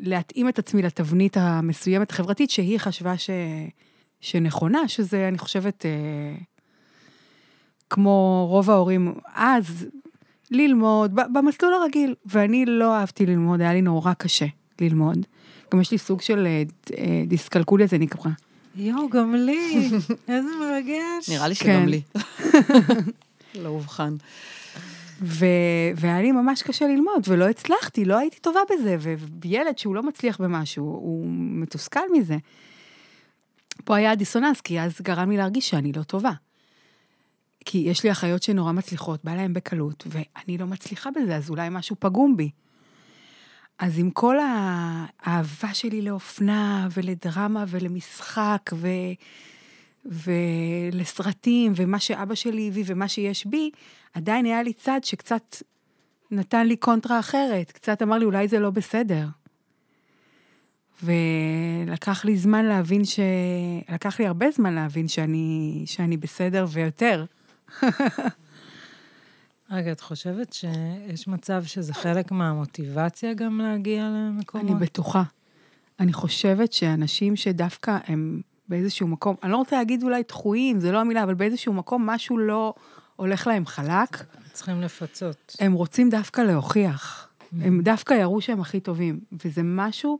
להתאים 0.00 0.48
את 0.48 0.58
עצמי 0.58 0.82
לתבנית 0.82 1.36
המסוימת 1.36 2.10
החברתית 2.10 2.50
שהיא 2.50 2.78
חשבה 2.78 3.18
ש... 3.18 3.30
שנכונה, 4.20 4.88
שזה, 4.88 5.28
אני 5.28 5.38
חושבת, 5.38 5.86
אה, 5.86 5.90
כמו 7.90 8.46
רוב 8.50 8.70
ההורים 8.70 9.14
אז, 9.34 9.86
ללמוד 10.50 11.14
ב- 11.14 11.38
במסלול 11.38 11.74
הרגיל. 11.74 12.14
ואני 12.26 12.64
לא 12.66 12.94
אהבתי 12.94 13.26
ללמוד, 13.26 13.60
היה 13.60 13.72
לי 13.72 13.82
נורא 13.82 14.12
קשה 14.12 14.46
ללמוד. 14.80 15.18
גם 15.72 15.80
יש 15.80 15.90
לי 15.90 15.98
סוג 15.98 16.20
של 16.20 16.46
אה, 16.46 16.62
אה, 16.98 17.22
דיסקלקוליה, 17.26 17.86
זה 17.86 17.98
נקרא. 17.98 18.30
יואו, 18.76 19.08
גם 19.08 19.34
לי, 19.34 19.90
איזה 20.28 20.48
מרגש. 20.60 21.28
נראה 21.28 21.48
לי 21.48 21.54
כן. 21.54 21.64
שגם 21.64 21.88
לי. 21.88 22.02
לא 23.62 23.68
אובחן. 23.68 24.14
ו... 25.22 25.46
והיה 25.96 26.22
לי 26.22 26.32
ממש 26.32 26.62
קשה 26.62 26.86
ללמוד, 26.86 27.28
ולא 27.28 27.48
הצלחתי, 27.48 28.04
לא 28.04 28.18
הייתי 28.18 28.40
טובה 28.40 28.60
בזה, 28.72 28.96
וילד 29.44 29.78
שהוא 29.78 29.94
לא 29.94 30.02
מצליח 30.02 30.40
במשהו, 30.40 30.84
הוא 30.84 31.26
מתוסכל 31.30 32.12
מזה. 32.12 32.36
פה 33.84 33.96
היה 33.96 34.14
דיסוננס, 34.14 34.60
כי 34.60 34.80
אז 34.80 35.00
גרם 35.00 35.30
לי 35.30 35.36
להרגיש 35.36 35.70
שאני 35.70 35.92
לא 35.92 36.02
טובה. 36.02 36.32
כי 37.64 37.78
יש 37.78 38.04
לי 38.04 38.12
אחיות 38.12 38.42
שנורא 38.42 38.72
מצליחות, 38.72 39.24
בא 39.24 39.34
להן 39.34 39.52
בקלות, 39.52 40.06
ואני 40.06 40.58
לא 40.58 40.66
מצליחה 40.66 41.10
בזה, 41.10 41.36
אז 41.36 41.50
אולי 41.50 41.68
משהו 41.70 41.96
פגום 41.98 42.36
בי. 42.36 42.50
אז 43.78 43.98
עם 43.98 44.10
כל 44.10 44.36
האהבה 44.40 45.74
שלי 45.74 46.02
לאופנה 46.02 46.88
ולדרמה 46.94 47.64
ולמשחק 47.68 48.70
ו... 48.74 48.88
ולסרטים 50.04 51.72
ומה 51.76 51.98
שאבא 51.98 52.34
שלי 52.34 52.68
הביא 52.68 52.84
ומה 52.86 53.08
שיש 53.08 53.46
בי, 53.46 53.70
עדיין 54.14 54.44
היה 54.44 54.62
לי 54.62 54.72
צד 54.72 55.00
שקצת 55.02 55.56
נתן 56.30 56.66
לי 56.66 56.76
קונטרה 56.76 57.18
אחרת, 57.18 57.72
קצת 57.72 58.02
אמר 58.02 58.18
לי, 58.18 58.24
אולי 58.24 58.48
זה 58.48 58.58
לא 58.58 58.70
בסדר. 58.70 59.26
ולקח 61.02 62.24
לי 62.24 62.36
זמן 62.36 62.64
להבין 62.64 63.04
ש... 63.04 63.20
לקח 63.92 64.20
לי 64.20 64.26
הרבה 64.26 64.50
זמן 64.50 64.74
להבין 64.74 65.08
שאני, 65.08 65.82
שאני 65.86 66.16
בסדר 66.16 66.66
ויותר. 66.68 67.24
רגע, 69.70 69.92
את 69.92 70.00
חושבת 70.00 70.52
שיש 70.52 71.28
מצב 71.28 71.64
שזה 71.64 71.94
חלק 71.94 72.32
מהמוטיבציה 72.32 73.34
גם 73.34 73.60
להגיע 73.60 74.08
למקומות? 74.08 74.70
אני 74.70 74.80
בטוחה. 74.80 75.22
אני 76.00 76.12
חושבת 76.12 76.72
שאנשים 76.72 77.36
שדווקא 77.36 77.98
הם 78.06 78.40
באיזשהו 78.68 79.08
מקום, 79.08 79.36
אני 79.42 79.52
לא 79.52 79.56
רוצה 79.56 79.76
להגיד 79.76 80.02
אולי 80.02 80.22
דחויים, 80.28 80.80
זה 80.80 80.92
לא 80.92 81.00
המילה, 81.00 81.22
אבל 81.22 81.34
באיזשהו 81.34 81.72
מקום 81.72 82.06
משהו 82.06 82.38
לא 82.38 82.74
הולך 83.16 83.46
להם 83.46 83.66
חלק, 83.66 84.24
צריכים 84.52 84.80
לפצות. 84.80 85.56
הם 85.60 85.72
רוצים 85.72 86.10
דווקא 86.10 86.40
להוכיח. 86.40 87.28
הם 87.60 87.80
דווקא 87.82 88.14
יראו 88.14 88.40
שהם 88.40 88.60
הכי 88.60 88.80
טובים. 88.80 89.20
וזה 89.44 89.62
משהו, 89.64 90.18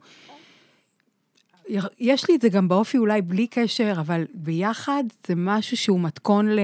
יש 1.99 2.29
לי 2.29 2.37
את 2.37 2.41
זה 2.41 2.49
גם 2.49 2.69
באופי 2.69 2.99
אולי 2.99 3.23
בלי 3.23 3.47
קשר, 3.47 3.95
אבל 4.01 4.25
ביחד 4.35 5.05
זה 5.27 5.35
משהו 5.37 5.77
שהוא 5.77 6.01
מתכון 6.01 6.49
ל... 6.49 6.61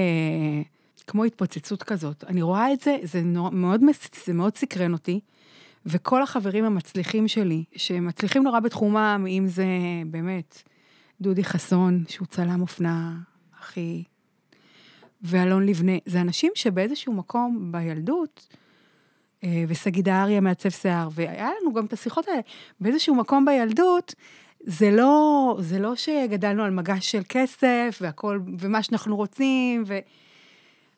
כמו 1.07 1.25
התפוצצות 1.25 1.83
כזאת. 1.83 2.25
אני 2.25 2.43
רואה 2.43 2.73
את 2.73 2.81
זה, 2.81 2.97
זה. 3.03 3.23
מאוד. 3.23 3.81
זה 4.27 4.33
מאוד 4.33 4.57
סקרן 4.57 4.93
אותי, 4.93 5.21
וכל 5.87 6.23
החברים 6.23 6.65
המצליחים 6.65 7.29
שלי, 7.29 7.65
שמצליחים 7.77 8.43
נורא 8.43 8.61
בתחומם, 8.61 9.27
אם 9.29 9.47
זה 9.47 9.67
באמת 10.07 10.63
דודי 11.21 11.45
חסון, 11.45 12.05
שהוא 12.09 12.27
צלם 12.27 12.61
אופנה 12.61 13.17
הכי... 13.61 14.05
ואלון 15.23 15.67
לבנה, 15.67 15.93
זה 16.07 16.21
אנשים 16.21 16.53
שבאיזשהו 16.55 17.13
מקום 17.13 17.73
בילדות, 17.73 18.49
אה, 19.45 19.65
ושגיא 19.69 20.13
אריה 20.13 20.41
מעצב 20.41 20.69
שיער, 20.69 21.09
והיה 21.13 21.51
לנו 21.61 21.73
גם 21.73 21.85
את 21.87 21.93
השיחות 21.93 22.29
האלה, 22.29 22.41
באיזשהו 22.81 23.15
מקום 23.15 23.45
בילדות, 23.45 24.15
זה 24.61 24.91
לא, 24.91 25.57
זה 25.61 25.79
לא 25.79 25.97
שגדלנו 25.97 26.63
על 26.63 26.71
מגש 26.71 27.11
של 27.11 27.23
כסף 27.29 27.99
והכל, 28.01 28.41
ומה 28.59 28.83
שאנחנו 28.83 29.17
רוצים, 29.17 29.85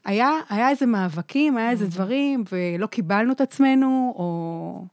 והיה 0.07 0.31
היה 0.49 0.69
איזה 0.69 0.87
מאבקים, 0.87 1.57
היה 1.57 1.71
איזה 1.71 1.87
דברים, 1.87 2.45
ולא 2.53 2.87
קיבלנו 2.87 3.33
את 3.33 3.41
עצמנו, 3.41 4.15
או... 4.17 4.85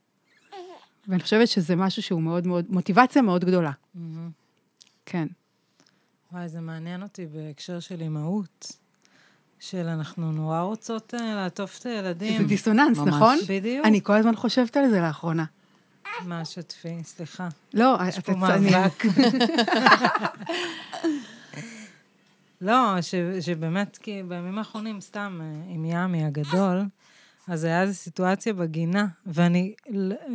ואני 1.07 1.21
חושבת 1.21 1.47
שזה 1.47 1.75
משהו 1.75 2.03
שהוא 2.03 2.21
מאוד 2.21 2.47
מאוד, 2.47 2.65
מוטיבציה 2.69 3.21
מאוד 3.21 3.45
גדולה. 3.45 3.71
כן. 5.05 5.27
וואי, 6.31 6.49
זה 6.49 6.61
מעניין 6.61 7.03
אותי 7.03 7.25
בהקשר 7.25 7.79
של 7.79 8.01
אימהות. 8.01 8.71
של 9.60 9.88
אנחנו 9.88 10.32
נורא 10.32 10.62
רוצות 10.62 11.13
uh, 11.13 11.22
לעטוף 11.22 11.80
את 11.80 11.86
הילדים. 11.86 12.41
זה 12.41 12.48
דיסוננס, 12.48 12.98
ממש. 12.98 13.08
נכון? 13.08 13.38
בדיוק. 13.48 13.86
אני 13.86 14.04
כל 14.04 14.13
הזמן 14.13 14.36
חושבת 14.36 14.78
על 14.78 14.89
זה 14.89 15.02
לאחרונה. 15.02 15.45
מה, 16.26 16.45
שתפי? 16.45 17.04
סליחה. 17.04 17.48
לא, 17.74 17.98
יש 18.08 18.19
פה 18.19 18.36
מאבק. 18.36 19.04
לא, 22.62 23.02
ש, 23.02 23.15
שבאמת, 23.41 23.98
כי 23.98 24.24
בימים 24.28 24.58
האחרונים, 24.58 25.02
סתם, 25.02 25.39
אה, 25.41 25.74
עם 25.74 25.86
ימי 25.86 26.26
הגדול, 26.26 26.82
אז 27.49 27.63
היה 27.63 27.81
איזו 27.81 27.93
סיטואציה 27.93 28.53
בגינה, 28.53 29.07
ואני, 29.25 29.73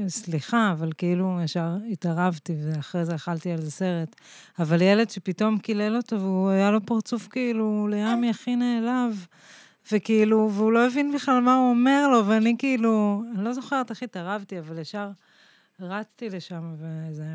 סליחה, 0.08 0.72
אבל 0.72 0.92
כאילו 0.98 1.38
ישר 1.44 1.76
התערבתי, 1.92 2.56
ואחרי 2.64 3.04
זה 3.04 3.14
אכלתי 3.14 3.50
על 3.50 3.60
זה 3.60 3.70
סרט. 3.70 4.16
אבל 4.58 4.82
ילד 4.82 5.10
שפתאום 5.10 5.58
קילל 5.58 5.96
אותו, 5.96 6.20
והוא 6.20 6.50
היה 6.50 6.70
לו 6.70 6.86
פרצוף 6.86 7.28
כאילו, 7.28 7.88
לימי 7.90 8.30
הכי 8.30 8.56
נעלב, 8.56 9.26
וכאילו, 9.92 10.50
והוא 10.52 10.72
לא 10.72 10.86
הבין 10.86 11.12
בכלל 11.14 11.40
מה 11.40 11.54
הוא 11.54 11.70
אומר 11.70 12.08
לו, 12.08 12.26
ואני 12.26 12.54
כאילו, 12.58 13.22
אני 13.34 13.44
לא 13.44 13.52
זוכרת 13.52 13.90
איך 13.90 14.02
התערבתי, 14.02 14.58
אבל 14.58 14.78
ישר 14.78 15.10
רצתי 15.80 16.30
לשם 16.30 16.74
וזה, 16.78 17.26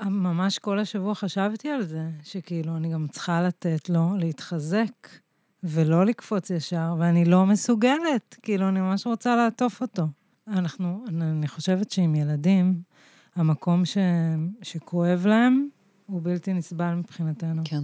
וממש 0.00 0.58
כל 0.58 0.78
השבוע 0.78 1.14
חשבתי 1.14 1.70
על 1.70 1.82
זה, 1.82 2.08
שכאילו, 2.22 2.76
אני 2.76 2.92
גם 2.92 3.06
צריכה 3.08 3.42
לתת 3.42 3.88
לו 3.88 4.16
להתחזק. 4.18 5.23
ולא 5.64 6.06
לקפוץ 6.06 6.50
ישר, 6.50 6.94
ואני 6.98 7.24
לא 7.24 7.46
מסוגלת, 7.46 8.36
כאילו, 8.42 8.68
אני 8.68 8.80
ממש 8.80 9.06
רוצה 9.06 9.36
לעטוף 9.36 9.80
אותו. 9.80 10.02
אנחנו, 10.48 11.04
אני 11.08 11.48
חושבת 11.48 11.90
שעם 11.90 12.14
ילדים, 12.14 12.82
המקום 13.36 13.84
ש, 13.84 13.98
שכואב 14.62 15.26
להם 15.26 15.68
הוא 16.06 16.20
בלתי 16.22 16.52
נסבל 16.52 16.94
מבחינתנו. 16.94 17.62
כן. 17.64 17.82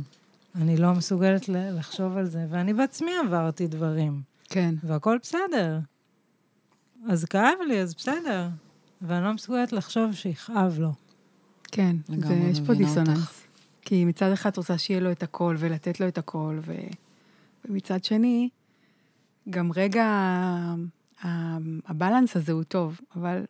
אני 0.55 0.77
לא 0.77 0.93
מסוגלת 0.93 1.49
לחשוב 1.49 2.17
על 2.17 2.27
זה, 2.27 2.47
ואני 2.51 2.75
בעצמי 2.75 3.11
עברתי 3.25 3.67
דברים. 3.67 4.23
כן. 4.45 4.75
והכל 4.85 5.19
בסדר. 5.23 5.79
אז 7.09 7.25
כאב 7.25 7.59
לי, 7.69 7.81
אז 7.81 7.95
בסדר. 7.95 8.49
ואני 9.03 9.25
לא 9.25 9.33
מסוגלת 9.33 9.73
לחשוב 9.73 10.13
שיכאב 10.13 10.79
לו. 10.79 10.93
כן, 11.73 11.97
זה, 12.09 12.35
יש 12.35 12.61
פה 12.67 12.75
דיסוננס. 12.75 13.09
אותך. 13.09 13.33
כי 13.83 14.05
מצד 14.05 14.33
אחד 14.33 14.57
רוצה 14.57 14.79
שיהיה 14.79 15.01
לו 15.01 15.13
את 15.13 15.23
הכל 15.23 15.57
ולתת 15.59 16.01
לו 16.01 16.09
את 16.09 16.19
הכל, 16.19 16.59
ו... 16.63 16.73
ומצד 17.65 18.05
שני, 18.05 18.49
גם 19.51 19.71
רגע 19.77 20.07
הבלנס 21.87 22.37
הזה 22.37 22.53
הוא 22.53 22.63
טוב, 22.63 23.01
אבל 23.17 23.45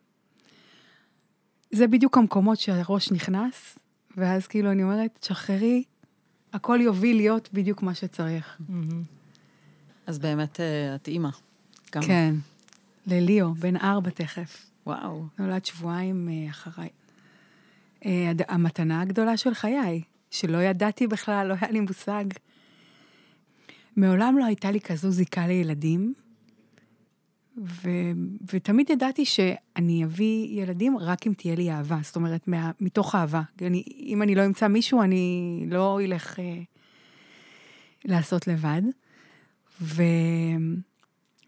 זה 1.71 1.87
בדיוק 1.87 2.17
המקומות 2.17 2.59
שהראש 2.59 3.11
נכנס, 3.11 3.79
ואז 4.17 4.47
כאילו 4.47 4.71
אני 4.71 4.83
אומרת, 4.83 5.17
תשחררי, 5.19 5.83
הכל 6.53 6.79
יוביל 6.81 7.17
להיות 7.17 7.49
בדיוק 7.53 7.81
מה 7.83 7.95
שצריך. 7.95 8.61
אז 10.05 10.19
באמת 10.19 10.59
אה, 10.59 10.95
את 10.95 11.07
אימא. 11.07 11.29
גם. 11.95 12.01
כן, 12.01 12.35
לליאו, 13.07 13.53
בן 13.53 13.77
ארבע 13.77 14.09
תכף. 14.09 14.65
וואו. 14.85 15.25
נולד 15.39 15.65
שבועיים 15.65 16.29
אה, 16.31 16.49
אחריי. 16.49 16.89
אה, 18.05 18.31
המתנה 18.47 19.01
הגדולה 19.01 19.37
של 19.37 19.53
חיי, 19.53 20.01
שלא 20.31 20.57
ידעתי 20.57 21.07
בכלל, 21.07 21.47
לא 21.47 21.55
היה 21.61 21.71
לי 21.71 21.79
מושג. 21.79 22.25
מעולם 23.95 24.35
לא 24.39 24.45
הייתה 24.45 24.71
לי 24.71 24.81
כזו 24.81 25.11
זיקה 25.11 25.47
לילדים, 25.47 26.13
ו, 27.57 27.89
ותמיד 28.53 28.89
ידעתי 28.89 29.25
שאני 29.25 30.03
אביא 30.05 30.61
ילדים 30.61 30.97
רק 30.97 31.27
אם 31.27 31.33
תהיה 31.33 31.55
לי 31.55 31.71
אהבה, 31.71 31.99
זאת 32.03 32.15
אומרת, 32.15 32.47
מה, 32.47 32.71
מתוך 32.79 33.15
אהבה. 33.15 33.41
אני, 33.61 33.83
אם 33.99 34.21
אני 34.21 34.35
לא 34.35 34.45
אמצא 34.45 34.67
מישהו, 34.67 35.01
אני 35.01 35.65
לא 35.69 35.99
אלך 36.01 36.39
אה, 36.39 36.61
לעשות 38.05 38.47
לבד. 38.47 38.81
ו, 39.81 40.03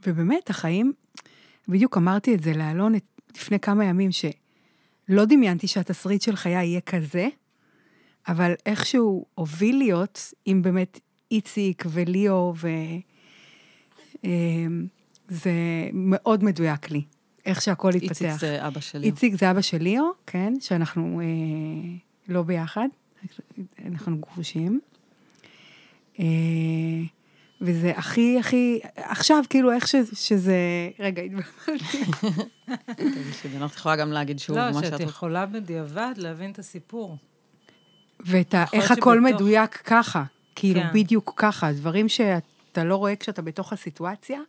ובאמת, 0.08 0.50
החיים, 0.50 0.94
בדיוק 1.68 1.98
אמרתי 1.98 2.36
את 2.36 2.44
זה 2.44 2.54
לאלון 2.54 2.94
לפני 3.36 3.60
כמה 3.60 3.86
ימים, 3.86 4.10
שלא 4.12 5.26
דמיינתי 5.26 5.68
שהתסריט 5.68 6.22
של 6.22 6.36
חיי 6.36 6.66
יהיה 6.66 6.82
כזה, 6.82 7.28
אבל 8.28 8.54
איכשהו 8.66 9.26
הוביל 9.36 9.78
להיות, 9.78 10.34
אם 10.48 10.62
באמת 10.62 11.00
איציק 11.34 11.84
וליאו, 11.90 12.54
וזה 12.56 12.70
אמ, 14.24 14.88
מאוד 15.94 16.44
מדויק 16.44 16.92
לי, 16.92 17.04
איך 17.46 17.62
שהכל 17.62 17.90
התפתח. 17.90 18.22
איציק 18.22 18.40
זה 18.40 18.68
אבא 18.68 18.80
של 18.80 18.98
ליאו. 18.98 19.12
איציק 19.12 19.36
זה 19.36 19.52
אבא 19.52 19.62
של 19.62 19.78
ליאו, 19.78 20.04
כן, 20.28 20.54
שאנחנו 20.60 21.22
אה, 21.22 21.26
לא 22.28 22.44
ביחד, 22.44 22.88
אנחנו 23.86 24.18
גרושים. 24.18 24.80
אה, 26.20 26.26
וזה 27.62 27.92
הכי, 27.92 28.40
הכי, 28.40 28.80
עכשיו, 28.96 29.44
כאילו, 29.50 29.72
איך 29.72 29.88
ש, 29.88 29.96
שזה... 30.14 30.56
רגע, 31.00 31.22
התבלבלתי. 31.22 32.04
את 33.66 33.76
יכולה 33.76 33.96
גם 33.96 34.12
להגיד 34.12 34.40
שוב 34.40 34.58
מה 34.58 34.74
שאת... 34.74 34.84
לא, 34.84 34.98
שאת 34.98 35.00
יכולה 35.00 35.46
בדיעבד 35.46 36.14
להבין 36.18 36.52
את 36.52 36.60
הסיפור. 36.60 37.18
ואת 38.20 38.56
איך 38.74 38.92
הכל 38.92 39.22
מדויק 39.22 39.76
ככה. 39.76 40.24
כאילו, 40.56 40.82
כן. 40.82 40.90
בדיוק 40.94 41.34
ככה, 41.36 41.72
דברים 41.72 42.10
שאתה 42.10 42.84
לא 42.84 42.96
רואה 42.96 43.16
כשאתה 43.16 43.42
בתוך 43.42 43.74
הסיטואציה, 43.74 44.40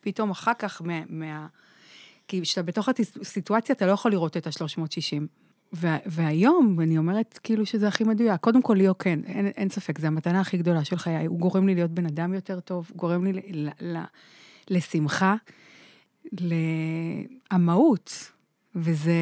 פתאום 0.00 0.30
אחר 0.30 0.52
כך 0.58 0.82
מה... 0.82 1.00
מה... 1.08 1.46
כי 2.28 2.42
כשאתה 2.42 2.62
בתוך 2.62 2.88
הסיטואציה, 3.20 3.74
אתה 3.74 3.86
לא 3.86 3.92
יכול 3.92 4.10
לראות 4.10 4.36
את 4.36 4.46
ה-360. 4.46 5.22
והיום, 6.06 6.80
אני 6.80 6.98
אומרת 6.98 7.40
כאילו 7.42 7.66
שזה 7.66 7.88
הכי 7.88 8.04
מדויק. 8.04 8.40
קודם 8.40 8.62
כל, 8.62 8.74
ליאו 8.74 8.98
כן, 8.98 9.20
אין, 9.26 9.46
אין 9.46 9.68
ספק, 9.68 9.98
זו 9.98 10.06
המתנה 10.06 10.40
הכי 10.40 10.56
גדולה 10.56 10.84
של 10.84 10.96
חיי. 10.96 11.26
הוא 11.26 11.38
גורם 11.38 11.66
לי 11.66 11.74
להיות 11.74 11.90
בן 11.90 12.06
אדם 12.06 12.34
יותר 12.34 12.60
טוב, 12.60 12.90
גורם 12.96 13.24
לי 13.24 13.32
ל, 13.32 13.40
ל, 13.52 13.68
ל, 13.80 14.02
לשמחה, 14.70 15.34
לעמהות, 17.52 18.32
וזה 18.74 19.12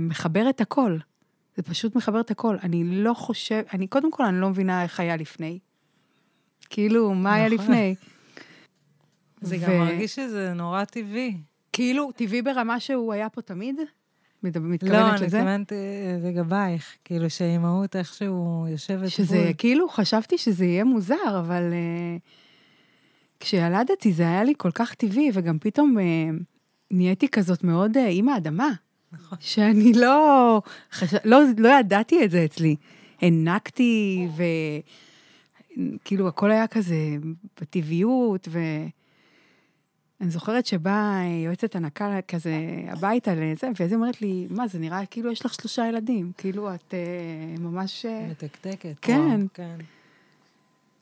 מחבר 0.00 0.50
את 0.50 0.60
הכל. 0.60 0.98
זה 1.56 1.62
פשוט 1.62 1.96
מחבר 1.96 2.20
את 2.20 2.30
הכל. 2.30 2.56
אני 2.62 2.84
לא 2.84 3.14
חושב, 3.14 3.62
אני 3.74 3.86
קודם 3.86 4.10
כל, 4.10 4.24
אני 4.24 4.40
לא 4.40 4.50
מבינה 4.50 4.82
איך 4.82 5.00
היה 5.00 5.16
לפני. 5.16 5.58
כאילו, 6.74 7.14
מה 7.14 7.34
היה 7.34 7.48
נכון. 7.48 7.58
לפני? 7.64 7.94
זה 9.40 9.56
גם 9.56 9.78
מרגיש 9.78 10.14
שזה 10.14 10.52
נורא 10.54 10.84
טבעי. 10.84 11.36
כאילו, 11.72 12.12
טבעי 12.12 12.42
ברמה 12.42 12.80
שהוא 12.80 13.12
היה 13.12 13.28
פה 13.28 13.42
תמיד? 13.42 13.76
מתכוונת 14.42 14.82
לזה? 14.82 14.92
לא, 14.92 15.10
אני 15.10 15.26
מתכוונת 15.26 15.72
אה, 15.72 15.78
לגבייך, 16.22 16.96
כאילו 17.04 17.30
שהאימהות 17.30 17.96
איכשהו 17.96 18.66
יושבת... 18.68 19.10
שזה, 19.10 19.50
כאילו, 19.58 19.88
חשבתי 19.88 20.38
שזה 20.38 20.64
יהיה 20.64 20.84
מוזר, 20.84 21.40
אבל 21.40 21.62
uh, 21.72 22.20
כשילדתי 23.40 24.12
זה 24.12 24.22
היה 24.22 24.44
לי 24.44 24.52
כל 24.56 24.70
כך 24.70 24.94
טבעי, 24.94 25.30
וגם 25.32 25.58
פתאום 25.58 25.96
uh, 25.98 26.42
נהייתי 26.90 27.28
כזאת 27.28 27.64
מאוד 27.64 27.96
uh, 27.96 28.00
אימא 28.00 28.36
אדמה. 28.36 28.70
נכון. 29.12 29.38
שאני 29.40 29.92
לא, 29.92 30.62
חש... 30.92 31.14
לא, 31.24 31.40
לא 31.58 31.68
ידעתי 31.68 32.24
את 32.24 32.30
זה 32.30 32.44
אצלי. 32.44 32.76
הענקתי, 33.20 34.28
ו... 34.36 34.42
כאילו, 36.04 36.28
הכל 36.28 36.50
היה 36.50 36.66
כזה 36.66 36.96
בטבעיות, 37.60 38.48
ואני 38.50 40.30
זוכרת 40.30 40.66
שבאה 40.66 41.22
יועצת 41.44 41.76
הנקה 41.76 42.18
כזה 42.28 42.54
הביתה 42.88 43.34
לזה, 43.34 43.68
ואז 43.78 43.90
היא 43.90 43.96
אומרת 43.96 44.20
לי, 44.20 44.46
מה, 44.50 44.68
זה 44.68 44.78
נראה 44.78 45.06
כאילו 45.06 45.32
יש 45.32 45.46
לך 45.46 45.54
שלושה 45.54 45.88
ילדים, 45.88 46.32
כאילו 46.38 46.74
את 46.74 46.94
uh, 46.94 47.60
ממש... 47.60 48.06
אה, 48.06 48.26
מתקתקת. 48.30 48.94
כן. 49.02 49.20
וואו, 49.20 49.38
כן. 49.54 49.76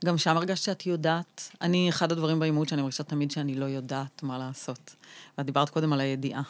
גם 0.04 0.18
שם 0.18 0.36
הרגשת 0.36 0.64
שאת 0.64 0.86
יודעת. 0.86 1.50
אני, 1.60 1.88
אחד 1.88 2.12
הדברים 2.12 2.38
באימהות 2.38 2.68
שאני 2.68 2.82
מרגישה 2.82 3.02
תמיד 3.02 3.30
שאני 3.30 3.54
לא 3.54 3.64
יודעת 3.64 4.22
מה 4.22 4.38
לעשות. 4.38 4.96
ואת 5.38 5.46
דיברת 5.46 5.70
קודם 5.70 5.92
על 5.92 6.00
הידיעה. 6.00 6.42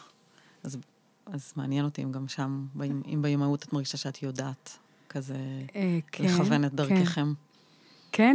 אז, 0.63 0.79
אז 1.27 1.53
מעניין 1.57 1.85
אותי 1.85 2.03
אם 2.03 2.13
גם 2.13 2.29
שם, 2.29 2.67
אם 2.83 3.23
באימהות 3.23 3.63
את 3.63 3.73
מרגישה 3.73 3.97
שאת 3.97 4.23
יודעת 4.23 4.79
כזה 5.09 5.37
אה, 5.75 5.99
כן, 6.13 6.25
לכוון 6.25 6.65
את 6.65 6.71
כן. 6.71 6.77
דרככם. 6.77 7.05
כן, 7.15 7.52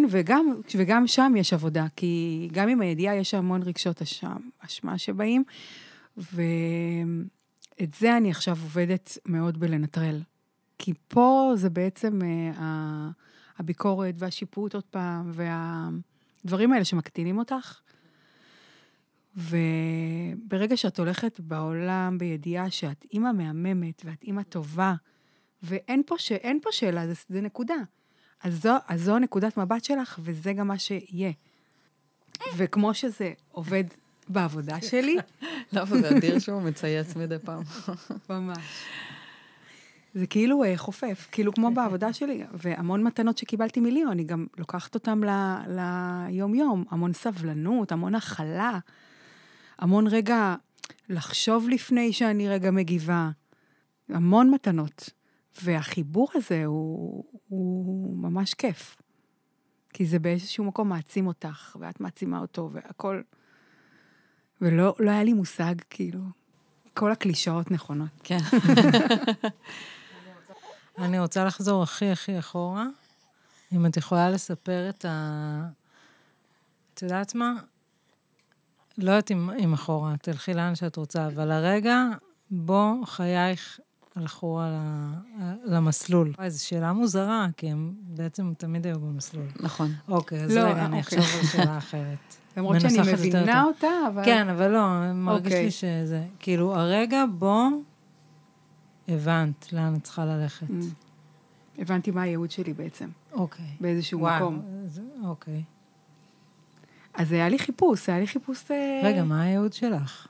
וגם, 0.10 0.62
וגם 0.76 1.08
שם 1.08 1.34
יש 1.38 1.54
עבודה, 1.54 1.86
כי 1.96 2.48
גם 2.52 2.70
עם 2.70 2.82
הידיעה 2.82 3.16
יש 3.16 3.34
המון 3.34 3.64
רגשות 3.64 4.02
אשם, 4.02 4.38
אשמה 4.60 4.98
שבאים, 4.98 5.44
ואת 6.18 7.94
זה 8.00 8.18
אני 8.18 8.32
עכשיו 8.32 8.58
עובדת 8.64 9.18
מאוד 9.26 9.60
בלנטרל. 9.60 10.22
כי 10.80 10.94
פה 11.08 11.52
זה 11.56 11.70
בעצם 11.70 12.20
אה, 12.24 13.10
הביקורת 13.58 14.16
והשיפוט 14.18 14.74
עוד 14.74 14.84
פעם, 14.84 15.32
והדברים 15.34 16.74
האלה 16.74 16.86
שמקטינים 16.86 17.38
אותך. 17.38 17.80
וברגע 19.36 20.78
שאת 20.78 21.00
הולכת 21.00 21.40
בעולם 21.40 22.18
בידיעה 22.18 22.72
שאת 22.72 23.06
אימא 23.14 23.32
מהממת 23.32 24.02
ואת 24.06 24.24
אימא 24.24 24.44
טובה, 24.44 24.94
ואין 25.64 26.02
פה, 26.06 26.16
ש... 26.18 26.32
פה 26.62 26.70
שאלה, 26.72 27.08
זה, 27.08 27.14
זה 27.30 27.42
נקודה. 27.42 27.76
אז 28.44 28.62
זו, 28.62 28.76
אז 28.88 29.04
זו 29.04 29.20
נקודת 29.20 29.58
מבט 29.58 29.84
שלך, 29.84 30.20
וזה 30.24 30.54
גם 30.54 30.68
מה 30.68 30.80
שיהיה. 30.80 31.32
וכמו 32.58 32.94
שזה 32.94 33.34
עובד 33.52 33.84
בעבודה 34.30 34.82
שלי, 34.82 35.18
לא, 35.74 35.86
זה 35.86 36.18
אדיר 36.18 36.40
שהוא 36.40 36.62
מצייץ 36.62 37.16
מדי 37.16 37.40
פעם. 37.40 37.64
ממש. 38.30 38.58
זה 40.14 40.28
כאילו 40.28 40.64
אה, 40.64 40.78
חופף, 40.78 41.28
כאילו 41.32 41.54
כמו 41.54 41.72
בעבודה 41.72 42.14
שלי, 42.14 42.44
והמון 42.54 43.04
מתנות 43.04 43.38
שקיבלתי 43.38 43.80
מליאו, 43.80 44.12
אני 44.12 44.24
גם 44.24 44.46
לוקחת 44.58 44.96
אותן 44.96 45.22
ליום-יום, 45.68 46.84
המון 46.90 47.14
סבלנות, 47.14 47.92
המון 47.92 48.16
הכלה, 48.16 48.80
המון 49.80 50.08
רגע 50.08 50.56
לחשוב 51.10 51.70
לפני 51.70 52.14
שאני 52.14 52.50
רגע 52.50 52.72
מגיבה, 52.72 53.30
המון 54.10 54.52
מתנות. 54.52 55.10
והחיבור 55.64 56.30
הזה 56.34 56.66
הוא, 56.66 57.24
הוא 57.48 58.18
ממש 58.18 58.54
כיף. 58.54 58.98
כי 59.94 60.06
זה 60.06 60.20
באיזשהו 60.20 60.66
מקום 60.66 60.90
מעצים 60.90 61.28
אותך, 61.28 61.76
ואת 61.80 62.02
מעצימה 62.02 62.40
אותו, 62.40 62.70
והכל... 62.74 63.22
ולא 64.62 64.96
לא 65.00 65.12
היה 65.12 65.24
לי 65.24 65.34
מושג, 65.34 65.76
כאילו, 65.90 66.20
כל 66.94 67.12
הקלישאות 67.12 67.72
נכונות. 67.72 68.10
כן. 68.24 68.38
אני 70.98 71.20
רוצה 71.20 71.46
לחזור 71.46 71.84
הכי 71.84 72.12
הכי 72.12 72.40
אחורה. 72.40 72.86
אם 73.72 73.86
את 73.86 73.98
יכולה 73.98 74.30
לספר 74.30 74.90
את 74.90 75.06
ה... 75.06 75.68
את 76.94 77.02
יודעת 77.02 77.36
מה? 77.36 77.54
לא 78.98 79.12
יודעת 79.12 79.32
אם, 79.32 79.50
אם 79.50 79.74
אחורה, 79.74 80.18
תלכי 80.22 80.54
לאן 80.54 80.76
שאת 80.76 80.96
רוצה, 80.96 81.28
אבל 81.28 81.52
הרגע 81.52 82.04
בו 82.52 82.94
חייך 83.06 83.80
הלכו 84.18 84.60
על 84.60 84.74
ה... 84.76 85.14
למסלול. 85.66 86.34
וואי, 86.38 86.50
זו 86.50 86.66
שאלה 86.66 86.94
מוזרה, 86.94 87.48
כי 87.58 87.68
הם 87.72 87.94
בעצם 88.02 88.54
תמיד 88.58 88.86
היו 88.86 89.00
במסלול. 89.00 89.46
נכון. 89.60 89.92
אוקיי, 90.08 90.44
אז 90.44 90.52
לא, 90.52 90.62
רגע, 90.62 90.86
אני 90.86 91.00
אוקיי. 91.00 91.20
אחשוב 91.20 91.40
על 91.40 91.46
שאלה 91.46 91.78
אחרת. 91.78 92.36
למרות 92.58 92.82
שאני 92.82 93.14
מבינה. 93.14 93.64
אותה, 93.64 93.88
אבל... 94.08 94.26
כן, 94.26 94.50
אבל 94.50 94.68
לא, 94.68 95.14
מרגיש 95.14 95.52
אוקיי. 95.52 95.66
לי 95.66 95.72
שזה... 95.72 96.26
כאילו, 96.40 96.76
הרגע 96.76 97.24
בו 97.38 97.64
הבנת 99.08 99.74
לאן 99.74 99.96
את 99.96 100.04
צריכה 100.04 100.26
ללכת. 100.26 100.68
Mm. 100.68 101.82
הבנתי 101.82 102.12
מה 102.12 102.22
הייעוד 102.22 102.52
שלי 102.52 102.74
בעצם, 102.74 103.10
אוקיי. 103.32 103.66
באיזשהו 103.82 104.20
וואו, 104.20 104.52
מקום. 104.52 104.62
זה- 104.86 105.02
אוקיי. 105.24 105.64
אז 107.14 107.32
היה 107.32 107.50
לי 107.50 107.60
חיפוש, 107.60 108.10
היה 108.10 108.20
לי 108.20 108.28
חיפוש... 108.28 108.72
אה, 108.72 109.02
רגע, 109.04 109.24
מה 109.24 109.42
הייעוד 109.42 109.74
שלך? 109.74 110.28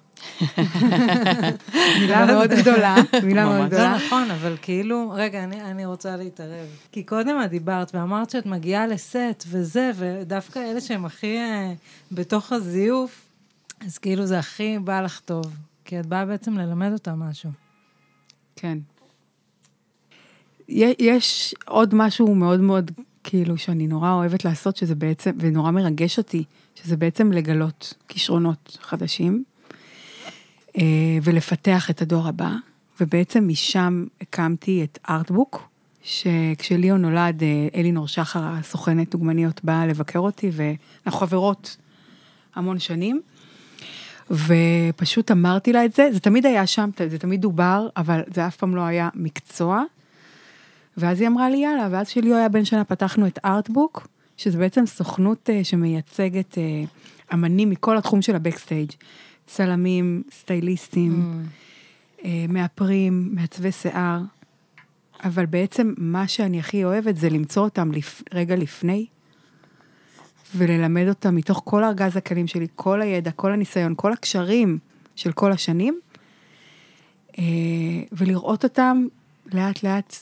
מילה 2.00 2.26
מאוד 2.26 2.50
גדולה, 2.50 2.96
מילה 3.24 3.46
מאוד 3.46 3.60
ממש. 3.60 3.62
לא 3.62 3.68
גדולה. 3.68 3.96
נכון, 3.96 4.32
אבל 4.32 4.56
כאילו, 4.62 5.12
רגע, 5.16 5.44
אני, 5.44 5.62
אני 5.62 5.86
רוצה 5.86 6.16
להתערב. 6.16 6.68
כי 6.92 7.04
קודם 7.04 7.38
את 7.46 7.50
דיברת 7.50 7.96
ואמרת 7.96 8.30
שאת 8.30 8.46
מגיעה 8.46 8.88
לסט 8.88 9.44
וזה, 9.48 9.92
ודווקא 9.96 10.60
אלה 10.60 10.82
שהם 10.82 11.06
הכי 11.06 11.38
אה, 11.38 11.74
בתוך 12.12 12.52
הזיוף, 12.52 13.26
אז 13.86 13.98
כאילו 13.98 14.26
זה 14.26 14.40
הכי 14.40 14.80
בא 14.80 15.02
לך 15.02 15.20
טוב. 15.20 15.46
כי 15.86 16.00
את 16.00 16.06
באה 16.06 16.26
בעצם 16.26 16.58
ללמד 16.58 16.92
אותם 16.94 17.20
משהו. 17.20 17.50
כן. 18.56 18.78
יש 20.70 21.56
עוד 21.66 21.96
משהו 21.96 22.36
מאוד 22.36 22.60
מאוד, 22.60 22.92
כאילו, 23.24 23.58
שאני 23.58 23.88
נורא 23.88 24.12
אוהבת 24.12 24.46
לעשות, 24.46 24.78
שזה 24.78 24.96
בעצם, 24.96 25.32
ונורא 25.40 25.72
מרגש 25.72 26.18
אותי, 26.18 26.44
שזה 26.76 26.98
בעצם 26.98 27.32
לגלות 27.32 27.94
כישרונות 28.08 28.78
חדשים, 28.82 29.44
ולפתח 31.24 31.90
את 31.90 32.02
הדור 32.02 32.28
הבא. 32.28 32.52
ובעצם 33.02 33.48
משם 33.48 34.06
הקמתי 34.22 34.84
את 34.84 35.00
ארטבוק, 35.10 35.70
שכשליאון 36.04 37.02
נולד, 37.02 37.44
אה, 37.44 37.68
אלינור 37.76 38.08
שחר, 38.08 38.44
הסוכנת 38.44 39.12
דוגמניות, 39.12 39.64
באה 39.64 39.86
לבקר 39.86 40.20
אותי, 40.20 40.50
ואנחנו 40.54 41.20
חברות 41.20 41.78
המון 42.56 42.80
שנים. 42.80 43.22
ופשוט 44.32 45.32
אמרתי 45.32 45.74
לה 45.74 45.86
את 45.86 45.94
זה, 45.94 46.10
זה 46.14 46.20
תמיד 46.20 46.46
היה 46.46 46.68
שם, 46.68 46.90
זה 47.10 47.20
תמיד 47.20 47.42
דובר, 47.42 47.88
אבל 47.98 48.22
זה 48.34 48.48
אף 48.48 48.56
פעם 48.56 48.76
לא 48.76 48.82
היה 48.82 49.10
מקצוע. 49.16 49.84
ואז 50.98 51.22
היא 51.22 51.28
אמרה 51.28 51.50
לי, 51.50 51.58
יאללה, 51.58 51.88
ואז 51.92 52.08
כשליאו 52.08 52.36
היה 52.36 52.50
בן 52.50 52.66
שנה 52.66 52.84
פתחנו 52.84 53.28
את 53.28 53.40
ארטבוק, 53.46 54.08
שזה 54.38 54.58
בעצם 54.58 54.86
סוכנות 54.86 55.50
אה, 55.50 55.64
שמייצגת 55.64 56.58
אה, 56.58 56.84
אמנים 57.34 57.70
מכל 57.70 57.98
התחום 57.98 58.22
של 58.22 58.36
הבקסטייג', 58.36 58.92
צלמים, 59.48 60.24
סטייליסטים, 60.32 61.44
אה, 62.26 62.46
מאפרים, 62.50 63.30
מעצבי 63.36 63.72
שיער, 63.72 64.22
אבל 65.24 65.46
בעצם 65.46 65.94
מה 65.98 66.28
שאני 66.28 66.60
הכי 66.60 66.84
אוהבת 66.84 67.18
זה 67.18 67.30
למצוא 67.30 67.64
אותם 67.64 67.92
לפ... 67.92 68.22
רגע 68.34 68.56
לפני, 68.56 69.06
וללמד 70.56 71.08
אותם 71.08 71.36
מתוך 71.36 71.62
כל 71.66 71.84
ארגז 71.84 72.18
הכלים 72.18 72.48
שלי, 72.48 72.68
כל 72.76 73.02
הידע, 73.02 73.32
כל 73.32 73.52
הניסיון, 73.52 73.94
כל 73.98 74.14
הקשרים 74.14 74.78
של 75.16 75.32
כל 75.32 75.52
השנים, 75.52 76.00
אה, 77.40 77.44
ולראות 78.12 78.64
אותם 78.64 79.06
לאט 79.54 79.84
לאט 79.84 80.16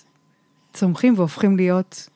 צומחים 0.73 1.13
והופכים 1.17 1.57
להיות 1.57 2.09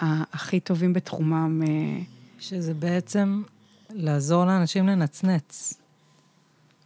הכי 0.00 0.60
טובים 0.60 0.92
בתחומם. 0.92 1.62
אה, 1.62 2.02
שזה 2.38 2.74
בעצם 2.74 3.42
לעזור 3.90 4.44
לאנשים 4.44 4.86
לנצנץ. 4.86 5.81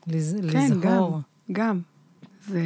לז... 0.07 0.37
כן, 0.53 0.73
לזהור. 0.73 1.21
גם, 1.51 1.53
גם. 1.53 1.81
זה... 2.49 2.63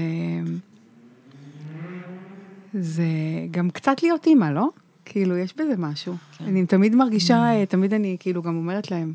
זה 2.72 3.05
גם 3.50 3.70
קצת 3.70 4.03
להיות 4.03 4.26
אימא, 4.26 4.44
לא? 4.44 4.68
כאילו, 5.05 5.37
יש 5.37 5.57
בזה 5.57 5.74
משהו. 5.79 6.14
כן. 6.38 6.44
אני 6.44 6.66
תמיד 6.66 6.94
מרגישה, 6.94 7.62
Mm. 7.62 7.66
תמיד 7.66 7.94
אני 7.94 8.16
כאילו 8.20 8.42
גם 8.42 8.57
אומרת 8.57 8.90
להם, 8.90 9.12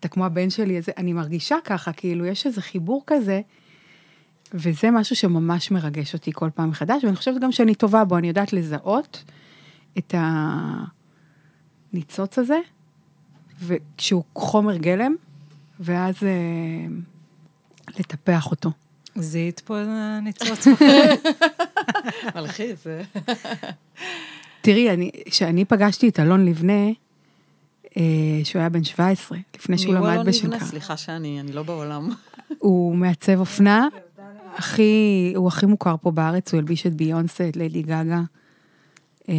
אתה 0.00 0.08
כמו 0.08 0.26
הבן 0.26 0.50
שלי, 0.50 0.76
איזה, 0.76 0.92
אני 0.96 1.12
מרגישה 1.12 1.56
ככה, 1.64 1.92
כאילו, 1.92 2.26
יש 2.26 2.46
איזה 2.46 2.62
חיבור 2.62 3.02
כזה, 3.06 3.40
וזה 4.54 4.90
משהו 4.90 5.16
שממש 5.16 5.70
מרגש 5.70 6.14
אותי 6.14 6.30
כל 6.34 6.50
פעם 6.54 6.70
מחדש, 6.70 7.04
ואני 7.04 7.16
חושבת 7.16 7.40
גם 7.40 7.52
שאני 7.52 7.74
טובה 7.74 8.04
בו, 8.04 8.18
אני 8.18 8.28
יודעת 8.28 8.52
לזהות 8.52 9.24
את 9.98 10.14
הניצוץ 11.92 12.38
הזה, 12.38 12.58
וכשהוא 13.60 14.24
חומר 14.34 14.76
גלם, 14.76 15.14
ואז 15.80 16.14
אה, 16.22 16.86
לטפח 17.98 18.50
אותו. 18.50 18.70
זיהית 19.16 19.60
פה 19.60 19.78
ניצוץ 20.22 20.66
מלחיץ, 22.34 22.84
זה... 22.84 23.02
תראי, 24.60 24.90
אני, 24.90 25.10
כשאני 25.30 25.64
פגשתי 25.64 26.08
את 26.08 26.20
אלון 26.20 26.44
לבנה, 26.44 26.88
אה, 27.96 28.02
שהוא 28.44 28.60
היה 28.60 28.68
בן 28.68 28.84
17, 28.84 29.38
לפני 29.56 29.78
שהוא 29.78 29.92
מי 29.94 29.98
הוא 29.98 30.06
למד 30.06 30.14
אלון 30.14 30.26
לבנה? 30.26 30.38
בשנקר. 30.38 30.66
סליחה 30.66 30.96
שאני 30.96 31.40
אני 31.40 31.52
לא 31.52 31.62
בעולם. 31.62 32.10
הוא 32.58 32.96
מעצב 32.96 33.40
אופנה, 33.40 33.88
הכי, 34.56 35.32
הוא 35.36 35.48
הכי 35.48 35.66
מוכר 35.66 35.94
פה 36.02 36.10
בארץ, 36.10 36.52
הוא 36.52 36.58
הלביש 36.58 36.86
את 36.86 36.94
ביונסה, 36.94 37.48
את 37.48 37.56
ליידי 37.56 37.82
גגה. 37.82 38.20
אה, 39.28 39.34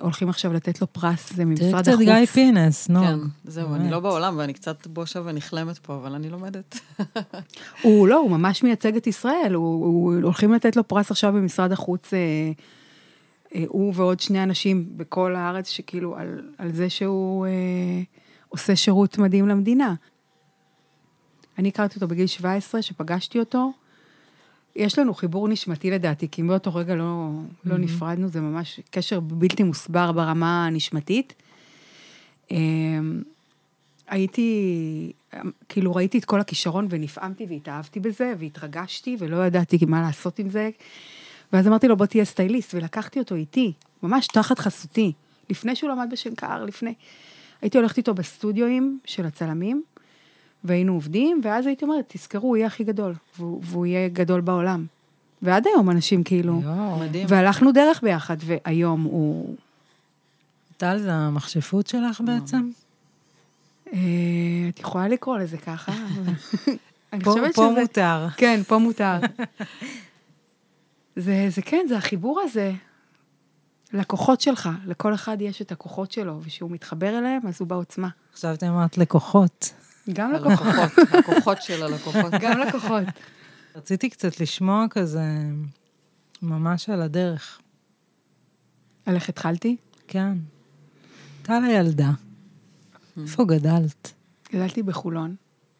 הולכים 0.00 0.28
עכשיו 0.28 0.52
לתת 0.52 0.80
לו 0.80 0.92
פרס, 0.92 1.28
זה 1.28 1.34
תראי 1.34 1.44
ממשרד 1.44 1.82
קצת 1.82 1.92
החוץ. 1.92 2.04
גיא 2.04 2.26
פינס, 2.26 2.88
נו. 2.88 3.00
כן, 3.00 3.18
זהו, 3.44 3.74
אני. 3.74 3.90
לא 3.90 4.00
בעולם 4.00 4.38
ואני 4.38 4.52
קצת 4.52 4.86
בושה 4.86 5.20
ונכלמת 5.24 5.78
פה, 5.78 5.94
אבל 5.94 6.14
אני 6.14 6.30
לומדת. 6.30 6.80
הוא 7.82 8.08
לא, 8.08 8.16
הוא 8.16 8.30
ממש 8.30 8.62
מייצג 8.62 8.96
את 8.96 9.06
ישראל, 9.06 9.54
הוא, 9.54 9.84
הוא, 9.84 10.14
הולכים 10.22 10.52
לתת 10.52 10.76
לו 10.76 10.88
פרס 10.88 11.10
עכשיו 11.10 11.32
במשרד 11.32 11.72
החוץ, 11.72 12.14
אה, 12.14 12.18
אה, 13.54 13.64
הוא 13.68 13.92
ועוד 13.96 14.20
שני 14.20 14.42
אנשים 14.42 14.86
בכל 14.96 15.36
הארץ, 15.36 15.68
שכאילו, 15.68 16.16
על, 16.16 16.50
על 16.58 16.72
זה 16.72 16.90
שהוא 16.90 17.46
אה, 17.46 17.52
עושה 18.48 18.76
שירות 18.76 19.18
מדהים 19.18 19.48
למדינה. 19.48 19.94
אני 21.58 21.68
הכרתי 21.68 21.94
אותו 21.94 22.08
בגיל 22.08 22.26
17, 22.26 22.82
שפגשתי 22.82 23.38
אותו. 23.38 23.70
יש 24.76 24.98
לנו 24.98 25.14
חיבור 25.14 25.48
נשמתי 25.48 25.90
לדעתי, 25.90 26.28
כי 26.30 26.42
מאותו 26.42 26.74
רגע 26.74 26.94
לא, 26.94 27.30
לא 27.64 27.78
נפרדנו, 27.78 28.28
זה 28.28 28.40
ממש 28.40 28.80
קשר 28.90 29.20
בלתי 29.20 29.62
מוסבר 29.62 30.12
ברמה 30.12 30.66
הנשמתית. 30.66 31.34
אה, 32.52 32.56
הייתי, 34.08 35.12
כאילו 35.68 35.94
ראיתי 35.94 36.18
את 36.18 36.24
כל 36.24 36.40
הכישרון 36.40 36.86
ונפעמתי 36.90 37.46
והתאהבתי 37.48 38.00
בזה 38.00 38.32
והתרגשתי 38.38 39.16
ולא 39.18 39.46
ידעתי 39.46 39.78
מה 39.86 40.00
לעשות 40.00 40.38
עם 40.38 40.50
זה. 40.50 40.70
ואז 41.52 41.66
אמרתי 41.66 41.88
לו, 41.88 41.96
בוא 41.96 42.06
תהיה 42.06 42.24
סטייליסט, 42.24 42.74
ולקחתי 42.74 43.18
אותו 43.18 43.34
איתי, 43.34 43.72
ממש 44.02 44.26
תחת 44.26 44.58
חסותי, 44.58 45.12
לפני 45.50 45.76
שהוא 45.76 45.90
למד 45.90 46.08
בשנקר, 46.10 46.64
לפני... 46.64 46.94
הייתי 47.62 47.78
הולכת 47.78 47.98
איתו 47.98 48.14
בסטודיואים 48.14 48.98
של 49.04 49.26
הצלמים, 49.26 49.82
והיינו 50.64 50.92
עובדים, 50.92 51.40
ואז 51.44 51.66
הייתי 51.66 51.84
אומרת, 51.84 52.04
תזכרו, 52.08 52.48
הוא 52.48 52.56
יהיה 52.56 52.66
הכי 52.66 52.84
גדול, 52.84 53.14
והוא, 53.38 53.60
והוא 53.64 53.86
יהיה 53.86 54.08
גדול 54.08 54.40
בעולם. 54.40 54.86
ועד 55.42 55.66
היום 55.66 55.90
אנשים 55.90 56.24
כאילו... 56.24 56.60
יואו. 56.64 56.98
מדהים. 56.98 57.26
והלכנו 57.28 57.72
דרך 57.72 58.02
ביחד, 58.02 58.36
והיום 58.40 59.02
הוא... 59.02 59.56
טל, 60.76 60.98
זה 60.98 61.12
המכשפות 61.12 61.86
שלך 61.86 62.20
בעצם? 62.20 62.70
אה, 63.92 63.98
את 64.68 64.80
יכולה 64.80 65.08
לקרוא 65.08 65.38
לזה 65.38 65.56
ככה. 65.56 65.92
אני 67.12 67.24
פה 67.24 67.30
חושבת 67.30 67.54
פה 67.54 67.68
שזה... 67.70 67.80
מותר. 67.80 68.26
כן, 68.36 68.60
פה 68.68 68.78
מותר. 68.78 69.18
זה, 71.16 71.46
זה 71.48 71.62
כן, 71.62 71.86
זה 71.88 71.96
החיבור 71.96 72.40
הזה 72.40 72.72
לכוחות 73.92 74.40
שלך. 74.40 74.68
לכל 74.86 75.14
אחד 75.14 75.36
יש 75.40 75.62
את 75.62 75.72
הכוחות 75.72 76.12
שלו, 76.12 76.40
וכשהוא 76.42 76.70
מתחבר 76.70 77.18
אליהם, 77.18 77.46
אז 77.48 77.56
הוא 77.60 77.68
בעוצמה. 77.68 78.08
חשבתי 78.34 78.68
אמרת 78.68 78.98
לקוחות. 78.98 79.72
גם 80.12 80.32
לקוחות. 80.32 80.92
לקוחות 81.18 81.62
של 81.62 81.82
הלקוחות. 81.82 82.32
גם 82.40 82.58
לקוחות. 82.58 83.04
רציתי 83.76 84.10
קצת 84.10 84.40
לשמוע 84.40 84.86
כזה, 84.90 85.24
ממש 86.42 86.88
על 86.88 87.02
הדרך. 87.02 87.60
על 89.06 89.14
איך 89.14 89.28
התחלתי? 89.28 89.76
כן. 90.08 90.38
טל 91.42 91.62
הילדה. 91.66 92.10
איפה 93.22 93.44
גדלת? 93.44 94.12
גדלתי 94.52 94.82
בחולון. 94.82 95.34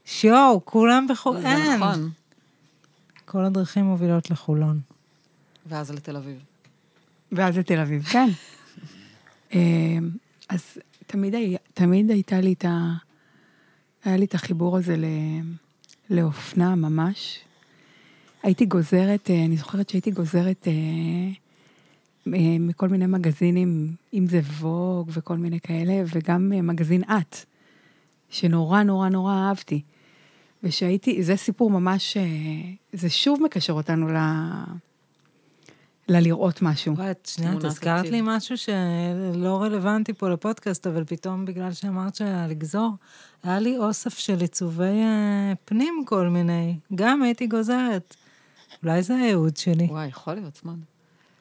שיואו, 0.04 0.60
כולם 0.64 1.06
בחולון. 1.10 1.42
זה. 1.42 1.76
נכון. 1.76 2.10
כל 3.24 3.44
הדרכים 3.44 3.84
מובילות 3.84 4.30
לחולון. 4.30 4.80
ואז 5.66 5.90
לתל 5.90 6.16
אביב. 6.16 6.38
ואז 7.32 7.58
לתל 7.58 7.78
אביב, 7.78 8.02
כן. 8.02 8.28
אמ, 9.54 10.10
אז 10.48 10.78
תמיד, 11.06 11.34
היה- 11.34 11.58
תמיד 11.74 12.10
הייתה 12.10 12.40
לי 12.40 12.52
את 12.52 12.64
ה... 12.64 12.92
היה 14.04 14.16
לי 14.16 14.24
את 14.24 14.34
החיבור 14.34 14.76
הזה 14.76 14.96
ל... 14.96 15.04
לאופנה 16.10 16.74
ממש. 16.74 17.38
הייתי 18.42 18.66
גוזרת, 18.66 19.30
אה, 19.30 19.44
אני 19.44 19.56
זוכרת 19.56 19.88
שהייתי 19.88 20.10
גוזרת 20.10 20.68
אה, 20.68 20.72
אה, 22.34 22.56
מכל 22.60 22.88
מיני 22.88 23.06
מגזינים, 23.06 23.94
אם 24.14 24.26
זה 24.26 24.40
ווג 24.60 25.10
וכל 25.12 25.36
מיני 25.36 25.60
כאלה, 25.60 26.02
וגם 26.14 26.52
מגזין 26.62 27.02
את, 27.02 27.36
שנורא 28.30 28.82
נורא 28.82 29.08
נורא 29.08 29.34
אהבתי. 29.34 29.80
ושהייתי, 30.62 31.22
זה 31.22 31.36
סיפור 31.36 31.70
ממש, 31.70 32.16
זה 32.92 33.10
שוב 33.10 33.42
מקשר 33.42 33.72
אותנו 33.72 34.08
ל... 34.08 34.16
ללראות 36.10 36.62
משהו. 36.62 36.96
וואי, 36.96 37.10
את 37.10 37.30
שנייה, 37.32 37.52
את 37.52 37.64
הזכרת. 37.64 38.04
לי 38.04 38.20
משהו 38.22 38.56
שלא 38.56 39.62
רלוונטי 39.62 40.12
פה 40.12 40.28
לפודקאסט, 40.28 40.86
אבל 40.86 41.04
פתאום 41.04 41.44
בגלל 41.44 41.72
שאמרת 41.72 42.14
שלגזור, 42.14 42.90
היה 43.42 43.58
לי 43.58 43.78
אוסף 43.78 44.18
של 44.18 44.40
עיצובי 44.40 44.84
אה, 44.84 45.52
פנים 45.64 46.02
כל 46.06 46.28
מיני. 46.28 46.78
גם 46.94 47.22
הייתי 47.22 47.46
גוזרת. 47.46 48.16
אולי 48.82 49.02
זה 49.02 49.16
הייעוד 49.16 49.56
שלי. 49.56 49.84
וואי, 49.84 50.06
יכול 50.06 50.34
להיות 50.34 50.60
זמן. 50.62 50.76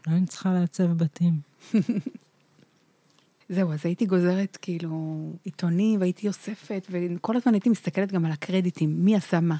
אולי 0.08 0.18
אני 0.18 0.26
צריכה 0.26 0.54
לעצב 0.54 0.94
בתים. 0.94 1.34
זהו, 3.50 3.74
אז 3.74 3.80
הייתי 3.84 4.06
גוזרת 4.06 4.58
כאילו 4.62 5.22
עיתונים, 5.44 6.00
והייתי 6.00 6.28
אוספת, 6.28 6.88
וכל 6.92 7.38
הזמן 7.38 7.54
הייתי 7.54 7.70
מסתכלת 7.70 8.12
גם 8.12 8.26
על 8.26 8.32
הקרדיטים, 8.32 9.06
מי 9.06 9.16
עשה 9.16 9.40
מה. 9.40 9.56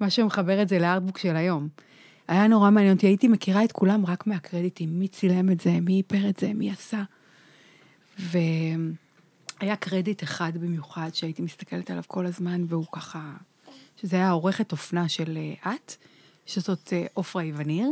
מה 0.00 0.10
שמחבר 0.10 0.62
את 0.62 0.68
זה 0.68 0.78
לארטבוק 0.78 1.18
של 1.18 1.36
היום. 1.36 1.68
היה 2.32 2.46
נורא 2.46 2.70
מעניין 2.70 2.94
אותי, 2.94 3.06
הייתי 3.06 3.28
מכירה 3.28 3.64
את 3.64 3.72
כולם 3.72 4.06
רק 4.06 4.26
מהקרדיטים, 4.26 4.98
מי 4.98 5.08
צילם 5.08 5.50
את 5.50 5.60
זה, 5.60 5.80
מי 5.80 5.96
איפר 5.98 6.28
את 6.28 6.36
זה, 6.36 6.52
מי 6.54 6.70
עשה. 6.70 7.02
והיה 8.18 9.76
קרדיט 9.76 10.22
אחד 10.22 10.52
במיוחד 10.56 11.10
שהייתי 11.12 11.42
מסתכלת 11.42 11.90
עליו 11.90 12.02
כל 12.06 12.26
הזמן, 12.26 12.64
והוא 12.68 12.86
ככה, 12.92 13.32
שזה 13.96 14.16
היה 14.16 14.30
עורכת 14.30 14.72
אופנה 14.72 15.08
של 15.08 15.38
אה, 15.64 15.72
את, 15.74 15.94
שזאת 16.46 16.92
אה, 16.92 17.06
עופרה 17.14 17.42
איווניר. 17.42 17.90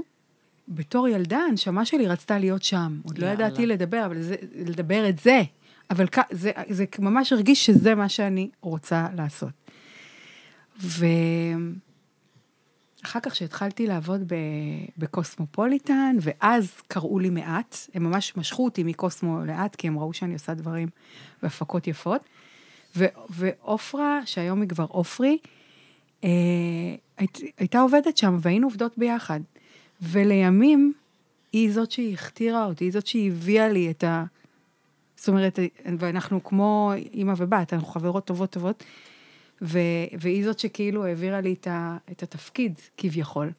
בתור 0.68 1.08
ילדה, 1.08 1.38
הנשמה 1.38 1.84
שלי 1.84 2.06
רצתה 2.08 2.38
להיות 2.38 2.62
שם. 2.62 3.00
עוד 3.04 3.18
לא. 3.18 3.26
ידעתי 3.26 3.66
לדבר, 3.66 4.06
אבל 4.06 4.22
זה, 4.22 4.34
לדבר 4.54 5.08
את 5.08 5.18
זה. 5.18 5.42
אבל 5.90 6.06
כ- 6.12 6.18
זה, 6.30 6.50
זה 6.68 6.84
ממש 6.98 7.32
הרגיש 7.32 7.66
שזה 7.66 7.94
מה 7.94 8.08
שאני 8.08 8.50
רוצה 8.60 9.06
לעשות. 9.16 9.50
ואחר 13.02 13.20
כך 13.20 13.36
שהתחלתי 13.36 13.86
לעבוד 13.86 14.20
ב... 14.26 14.34
בקוסמופוליטן, 14.98 16.16
ואז 16.20 16.72
קראו 16.88 17.18
לי 17.18 17.30
מעט, 17.30 17.76
הם 17.94 18.04
ממש 18.04 18.36
משכו 18.36 18.64
אותי 18.64 18.82
מקוסמו 18.82 19.44
לאט, 19.44 19.76
כי 19.76 19.88
הם 19.88 19.98
ראו 19.98 20.12
שאני 20.12 20.32
עושה 20.32 20.54
דברים 20.54 20.88
והפקות 21.42 21.86
יפות. 21.86 22.20
ועופרה, 23.30 24.20
שהיום 24.24 24.60
היא 24.60 24.68
כבר 24.68 24.86
עופרי, 24.88 25.38
אה, 26.24 26.28
היית, 27.18 27.38
הייתה 27.58 27.80
עובדת 27.80 28.16
שם, 28.16 28.36
והיינו 28.40 28.66
עובדות 28.66 28.98
ביחד. 28.98 29.40
ולימים, 30.02 30.92
היא 31.52 31.72
זאת 31.72 31.90
שהיא 31.90 32.14
הכתירה 32.14 32.64
אותי, 32.64 32.84
היא 32.84 32.92
זאת 32.92 33.06
שהיא 33.06 33.30
הביאה 33.30 33.68
לי 33.68 33.90
את 33.90 34.04
ה... 34.04 34.24
זאת 35.16 35.28
אומרת, 35.28 35.58
ואנחנו 35.98 36.44
כמו 36.44 36.92
אימא 37.12 37.34
ובת, 37.36 37.72
אנחנו 37.72 37.88
חברות 37.88 38.24
טובות 38.24 38.50
טובות, 38.50 38.84
ו... 39.62 39.78
והיא 40.20 40.44
זאת 40.44 40.58
שכאילו 40.58 41.04
העבירה 41.04 41.40
לי 41.40 41.52
את, 41.52 41.66
ה... 41.66 41.96
את 42.12 42.22
התפקיד, 42.22 42.74
כביכול. 42.96 43.50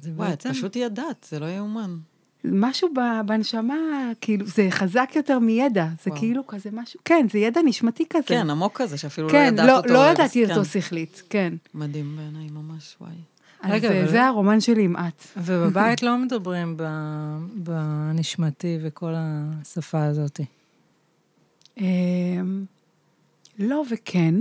זה 0.00 0.10
וואי, 0.10 0.28
את 0.28 0.30
בעצם... 0.30 0.52
פשוט 0.52 0.76
ידעת, 0.76 1.26
זה 1.30 1.38
לא 1.38 1.46
יאומן. 1.46 1.96
משהו 2.44 2.88
ב- 2.94 3.26
בנשמה, 3.26 3.74
כאילו, 4.20 4.46
זה 4.46 4.66
חזק 4.70 5.10
יותר 5.16 5.38
מידע, 5.38 5.86
זה 6.04 6.10
וואו. 6.10 6.20
כאילו 6.20 6.46
כזה 6.46 6.70
משהו, 6.72 7.00
כן, 7.04 7.26
זה 7.32 7.38
ידע 7.38 7.60
נשמתי 7.64 8.04
כזה. 8.10 8.24
כן, 8.26 8.50
עמוק 8.50 8.80
כזה, 8.82 8.98
שאפילו 8.98 9.26
לא 9.26 9.32
כן, 9.32 9.50
ידעת 9.52 9.66
לא, 9.66 9.76
אותו. 9.76 9.88
לא. 9.92 10.10
ידעתי 10.12 10.46
כן. 10.46 10.50
אותו 10.52 10.64
שכלית, 10.64 11.22
כן. 11.30 11.54
מדהים 11.74 12.16
בעיניי, 12.16 12.48
ממש, 12.50 12.96
וואי. 13.00 13.12
אז 13.62 13.70
רגע, 13.72 13.90
אה, 13.92 14.00
אבל- 14.02 14.10
זה 14.10 14.24
הרומן 14.24 14.60
שלי 14.60 14.82
עם 14.84 14.96
את. 14.96 15.24
ובבית 15.36 16.02
לא 16.06 16.18
מדברים 16.18 16.76
בנשמתי 17.54 18.78
וכל 18.82 19.12
השפה 19.16 20.04
הזאת. 20.04 20.40
לא 23.60 23.82
וכן, 23.90 24.34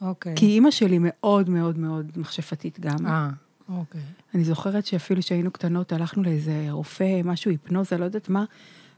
אוקיי. 0.00 0.34
כי 0.36 0.46
אימא 0.46 0.70
שלי 0.70 0.98
מאוד 1.00 1.50
מאוד 1.50 1.78
מאוד 1.78 2.12
מכשפתית 2.16 2.80
גם. 2.80 3.06
אה, 3.06 3.30
אוקיי. 3.68 4.00
אני 4.34 4.44
זוכרת 4.44 4.86
שאפילו 4.86 5.20
כשהיינו 5.20 5.50
קטנות, 5.50 5.92
הלכנו 5.92 6.22
לאיזה 6.22 6.66
רופא, 6.70 7.20
משהו 7.24 7.50
היפנוזה, 7.50 7.98
לא 7.98 8.04
יודעת 8.04 8.28
מה, 8.28 8.44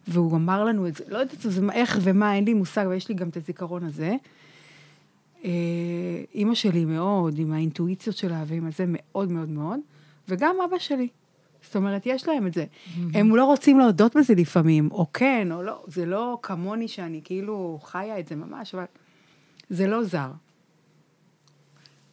והוא 0.09 0.37
אמר 0.37 0.65
לנו 0.65 0.89
את 0.89 0.97
זה, 0.97 1.05
לא 1.09 1.19
יודעת 1.19 1.41
זה, 1.41 1.61
איך 1.73 1.99
ומה, 2.03 2.35
אין 2.35 2.45
לי 2.45 2.55
מושג, 2.55 2.85
אבל 2.85 2.95
יש 2.95 3.09
לי 3.09 3.15
גם 3.15 3.29
את 3.29 3.37
הזיכרון 3.37 3.85
הזה. 3.85 4.15
אה, 5.45 5.51
אימא 6.35 6.55
שלי 6.55 6.85
מאוד, 6.85 7.39
עם 7.39 7.53
האינטואיציות 7.53 8.17
שלה 8.17 8.45
ועם 8.47 8.67
הזה, 8.67 8.85
מאוד 8.89 9.33
מאוד 9.33 9.49
מאוד, 9.49 9.81
וגם 10.29 10.57
אבא 10.69 10.79
שלי. 10.79 11.09
זאת 11.63 11.77
אומרת, 11.77 12.03
יש 12.07 12.29
להם 12.29 12.47
את 12.47 12.55
זה. 12.55 12.65
הם 13.15 13.37
לא 13.37 13.45
רוצים 13.45 13.79
להודות 13.79 14.17
בזה 14.17 14.35
לפעמים, 14.35 14.89
או 14.91 15.07
כן, 15.13 15.49
או 15.53 15.63
לא, 15.63 15.85
זה 15.87 16.07
לא 16.07 16.39
כמוני 16.43 16.89
שאני 16.89 17.21
כאילו 17.25 17.79
חיה 17.83 18.19
את 18.19 18.29
זה 18.29 18.37
ממש, 18.37 18.75
אבל 18.75 18.85
זה 19.71 19.87
לא 19.87 20.05
זר. 20.05 20.31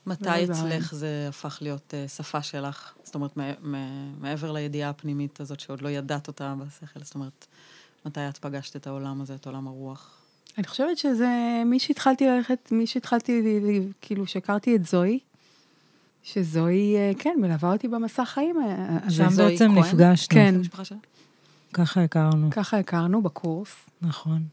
מתי 0.05 0.25
לא 0.25 0.53
אצלך 0.53 0.93
זה 0.93 1.25
הפך 1.29 1.57
להיות 1.61 1.93
אה, 1.93 2.07
שפה 2.07 2.41
שלך? 2.41 2.93
זאת 3.03 3.15
אומרת, 3.15 3.37
מעבר 4.19 4.51
לידיעה 4.51 4.89
הפנימית 4.89 5.39
הזאת 5.39 5.59
שעוד 5.59 5.81
לא 5.81 5.89
ידעת 5.89 6.27
אותה 6.27 6.55
בשכל, 6.57 6.99
זאת 7.03 7.15
אומרת, 7.15 7.47
מתי 8.05 8.29
את 8.29 8.37
פגשת 8.37 8.75
את 8.75 8.87
העולם 8.87 9.21
הזה, 9.21 9.35
את 9.35 9.45
עולם 9.45 9.67
הרוח? 9.67 10.17
אני 10.57 10.67
חושבת 10.67 10.97
שזה 10.97 11.29
מי 11.65 11.79
שהתחלתי 11.79 12.27
ללכת, 12.27 12.69
מי 12.71 12.87
שהתחלתי, 12.87 13.41
ל- 13.41 13.71
ל- 13.71 13.91
כאילו, 14.01 14.27
שהכרתי 14.27 14.75
את 14.75 14.85
זוהי, 14.85 15.19
שזוהי, 16.23 16.95
אה, 16.95 17.11
כן, 17.19 17.37
מלווה 17.41 17.73
אותי 17.73 17.87
במסע 17.87 18.25
חיים 18.25 18.55
אה. 18.61 19.09
שם 19.09 19.27
בעצם? 19.37 19.71
נפגשנו. 19.71 20.27
כן. 20.29 20.55
ככה 21.73 22.03
הכרנו, 22.03 22.49
ככה 22.51 22.79
הכרנו 22.79 23.21
בקורס, 23.21 23.75
נכון. 24.01 24.43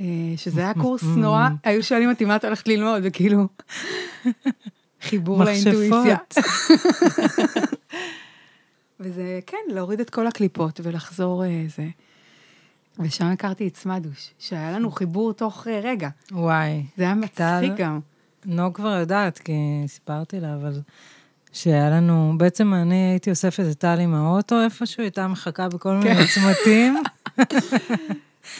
אה, 0.00 0.04
שזה 0.36 0.60
היה 0.60 0.74
קורס 0.74 1.02
נורא, 1.16 1.48
היו 1.64 1.82
שואלים 1.82 2.10
אותי 2.10 2.24
מה 2.24 2.36
את 2.36 2.44
הולכת 2.44 2.68
ללמוד, 2.68 3.02
וכאילו, 3.04 3.48
חיבור 5.08 5.44
לאינטואיציה. 5.44 6.16
וזה, 9.00 9.40
כן, 9.46 9.58
להוריד 9.68 10.00
את 10.00 10.10
כל 10.10 10.26
הקליפות 10.26 10.80
ולחזור 10.82 11.44
אה, 11.44 11.64
זה. 11.76 11.86
ושם 12.98 13.26
הכרתי 13.26 13.68
את 13.68 13.76
סמדוש, 13.76 14.34
שהיה 14.38 14.72
לנו 14.72 14.90
חיבור 14.90 15.32
תוך 15.32 15.68
אה, 15.68 15.80
רגע. 15.84 16.08
וואי. 16.32 16.82
זה 16.96 17.04
היה? 17.04 17.14
מצחיק 17.14 17.72
גם. 17.76 18.00
נוג 18.44 18.74
כבר 18.74 18.96
יודעת, 19.00 19.38
כי 19.38 19.52
סיפרתי 19.86 20.40
לה, 20.40 20.54
אבל 20.54 20.80
שהיה 21.52 21.90
לנו, 21.90 22.32
בעצם 22.36 22.74
אני 22.74 23.10
הייתי 23.10 23.30
אוספת 23.30 23.64
את 23.70 23.78
טל 23.78 24.00
עם 24.00 24.14
האוטו 24.14 24.64
איפשהו, 24.64 25.02
הייתה 25.02 25.28
מחכה 25.28 25.68
בכל 25.68 25.94
מיני 25.94 26.20
צמתים, 26.34 27.02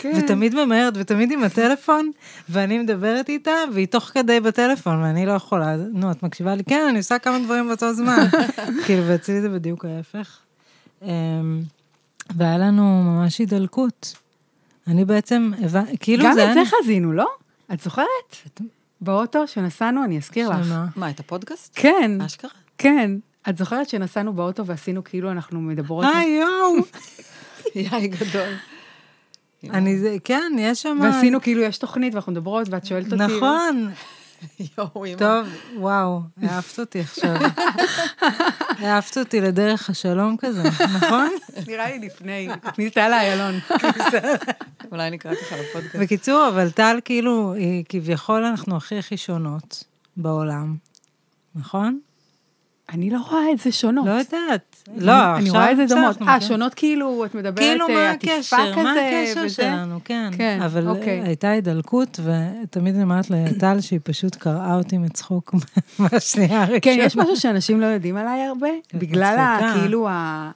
כן. 0.01 0.13
ותמיד 0.19 0.55
ממהרת, 0.55 0.95
ותמיד 0.97 1.33
עם 1.33 1.45
הטלפון, 1.45 2.11
ואני 2.49 2.79
מדברת 2.79 3.29
איתה, 3.29 3.51
והיא 3.73 3.87
תוך 3.87 4.05
כדי 4.05 4.41
בטלפון, 4.41 5.03
ואני 5.03 5.27
לא 5.27 5.33
יכולה, 5.33 5.77
נו, 5.77 6.11
את 6.11 6.23
מקשיבה 6.23 6.55
לי? 6.55 6.65
כן, 6.65 6.87
אני 6.89 6.99
עושה 6.99 7.19
כמה 7.19 7.39
דברים 7.39 7.69
באותו 7.69 7.95
זמן. 7.95 8.27
כאילו, 8.87 9.03
ואצלי 9.07 9.41
זה 9.41 9.49
בדיוק 9.49 9.85
ההפך. 9.85 10.39
אמ, 11.03 11.09
והיה 12.37 12.59
לנו 12.59 13.03
ממש 13.03 13.39
הידלקות. 13.39 14.17
אני 14.87 15.05
בעצם, 15.05 15.51
כאילו 16.01 16.25
גם 16.25 16.35
זה... 16.35 16.45
את 16.51 16.57
היה- 16.57 16.65
זה 16.65 16.71
חזינו, 16.83 17.13
לא? 17.13 17.27
את 17.73 17.81
זוכרת? 17.81 18.37
באוטו 19.01 19.47
שנסענו, 19.47 20.05
אני 20.05 20.19
אזכיר 20.19 20.49
לך. 20.49 20.75
מה, 20.97 21.11
את 21.11 21.21
הפודקאסט? 21.21 21.73
כן, 21.75 22.21
אשכרה? 22.21 22.51
כן. 22.79 23.11
את 23.49 23.59
זוכרת 23.59 23.89
שנסענו 23.89 24.33
באוטו 24.33 24.67
ועשינו 24.67 25.05
כאילו 25.05 25.31
אנחנו 25.31 25.61
מדברות... 25.61 26.05
אה, 26.05 26.23
יואו. 26.25 26.75
יאי 27.75 28.09
גדול. 28.09 28.49
אני, 29.71 29.99
זה- 29.99 30.17
כן, 30.25 30.53
יש 30.59 30.83
שם... 30.83 30.99
ועשינו 31.03 31.41
כאילו 31.41 31.63
יש 31.63 31.79
תוכנית 31.79 32.15
ואנחנו 32.15 32.33
מדברות 32.33 32.69
ואת 32.71 32.87
שואלת 32.87 33.13
אותי... 33.13 33.17
נכון. 33.37 33.91
יואו, 34.79 35.05
אמא. 35.07 35.17
טוב, 35.19 35.47
וואו, 35.77 36.21
העפת 36.43 36.79
אותי 36.79 37.01
עכשיו. 37.01 37.35
העפת 38.79 39.19
אותי 39.19 39.41
לדרך 39.41 39.91
השלום 39.91 40.37
כזה, 40.39 40.63
נכון? 40.95 41.29
נראה 41.69 41.91
לי 41.91 42.07
לפני, 42.07 42.49
כניסה 42.75 43.09
לאיילון. 43.09 43.55
אולי 44.93 45.11
נקרא 45.11 45.35
ככה 45.35 45.57
לפודקאסט. 45.57 45.97
בקיצור, 45.97 46.49
אבל 46.49 46.71
טל, 46.71 46.99
כאילו, 47.05 47.55
כביכול 47.89 48.45
אנחנו 48.45 48.77
הכי 48.77 48.99
הכי 48.99 49.17
שונות 49.17 49.85
בעולם, 50.17 50.77
נכון? 51.55 52.01
אני 52.95 53.11
לא 53.11 53.19
רואה 53.31 53.53
את 53.53 53.59
זה 53.59 53.73
שונות. 53.73 54.07
לא 54.07 54.11
יודעת. 54.11 54.89
לא, 54.97 55.37
אני 55.37 55.51
רואה 55.51 55.73
את 55.73 55.77
זה 55.77 55.85
דומות. 55.89 56.17
אה, 56.17 56.23
מכירים. 56.23 56.41
שונות 56.41 56.75
כאילו, 56.75 57.25
את 57.25 57.35
מדברת 57.35 57.59
כאילו, 57.59 57.89
אה, 57.89 57.95
מה 57.95 58.11
עטיפה 58.11 58.37
הקשר? 58.37 58.83
מה 58.83 58.93
הקשר? 58.93 59.49
שלנו, 59.49 60.01
כן. 60.05 60.31
כן, 60.37 60.59
אבל 60.65 60.89
אוקיי. 60.89 61.21
הייתה 61.23 61.51
הידלקות, 61.51 62.21
ותמיד 62.25 62.95
אני 62.95 63.03
אומרת 63.03 63.31
לטל 63.31 63.81
שהיא 63.81 64.01
פשוט 64.03 64.37
קרעה 64.37 64.77
אותי 64.77 64.99
מצחוק 64.99 65.55
מהשנייה 65.99 66.59
הראשונה. 66.59 66.81
כן, 66.81 66.97
יש 66.99 67.17
משהו 67.17 67.37
שאנשים 67.37 67.81
לא 67.81 67.87
יודעים 67.87 68.17
עליי 68.17 68.43
הרבה, 68.43 68.69
כן, 68.89 68.99
בגלל. 68.99 69.61
כאילו 69.75 70.09
ה... 70.09 70.51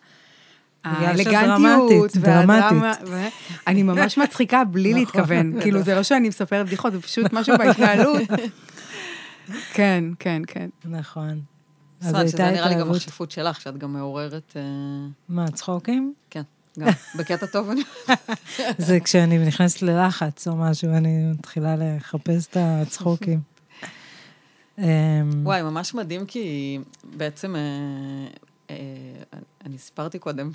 האלגנטיות 0.84 2.10
והדרמה. 2.20 2.92
אני 3.66 3.82
ממש 3.82 4.18
מצחיקה 4.18 4.64
בלי 4.64 4.90
נכון, 4.90 5.00
להתכוון. 5.00 5.52
כאילו, 5.62 5.82
זה 5.82 5.94
לא 5.94 6.02
שאני 6.02 6.28
מספרת 6.28 6.66
בדיחות, 6.66 6.92
זה 6.92 7.00
פשוט 7.00 7.32
משהו 7.32 7.58
בהתנהלות. 7.58 8.22
כן, 9.74 10.04
כן, 10.18 10.42
כן. 10.46 10.68
נכון. 10.84 11.40
אז 12.00 12.30
שזה 12.30 12.50
נראה 12.50 12.68
לי 12.68 12.74
גם. 12.74 12.90
החשיבות 12.90 13.30
שלך, 13.30 13.60
שאת 13.60 13.78
גם 13.78 13.92
מעוררת... 13.92 14.52
אה, 14.56 14.62
מה, 15.28 15.50
צחוקים? 15.50 16.14
כן, 16.30 16.42
גם. 16.78 16.88
בקטע 17.18 17.46
טוב 17.46 17.70
אני... 17.70 17.82
זה 18.86 19.00
כשאני 19.00 19.38
נכנסת 19.38 19.82
ללחץ 19.82 20.48
או 20.48 20.56
משהו, 20.56 20.88
אני 20.88 21.32
מתחילה 21.32 21.74
לחפש 21.78 22.46
את 22.46 22.56
הצחוקים. 22.60 23.40
אמ, 24.78 24.84
וואי, 25.42 25.62
ממש 25.62 25.94
מדהים, 25.94 26.26
כי 26.26 26.78
בעצם, 27.04 27.56
אה, 27.56 27.60
אה, 28.70 28.76
אני 29.66 29.78
סיפרתי 29.78 30.18
קודם 30.18 30.50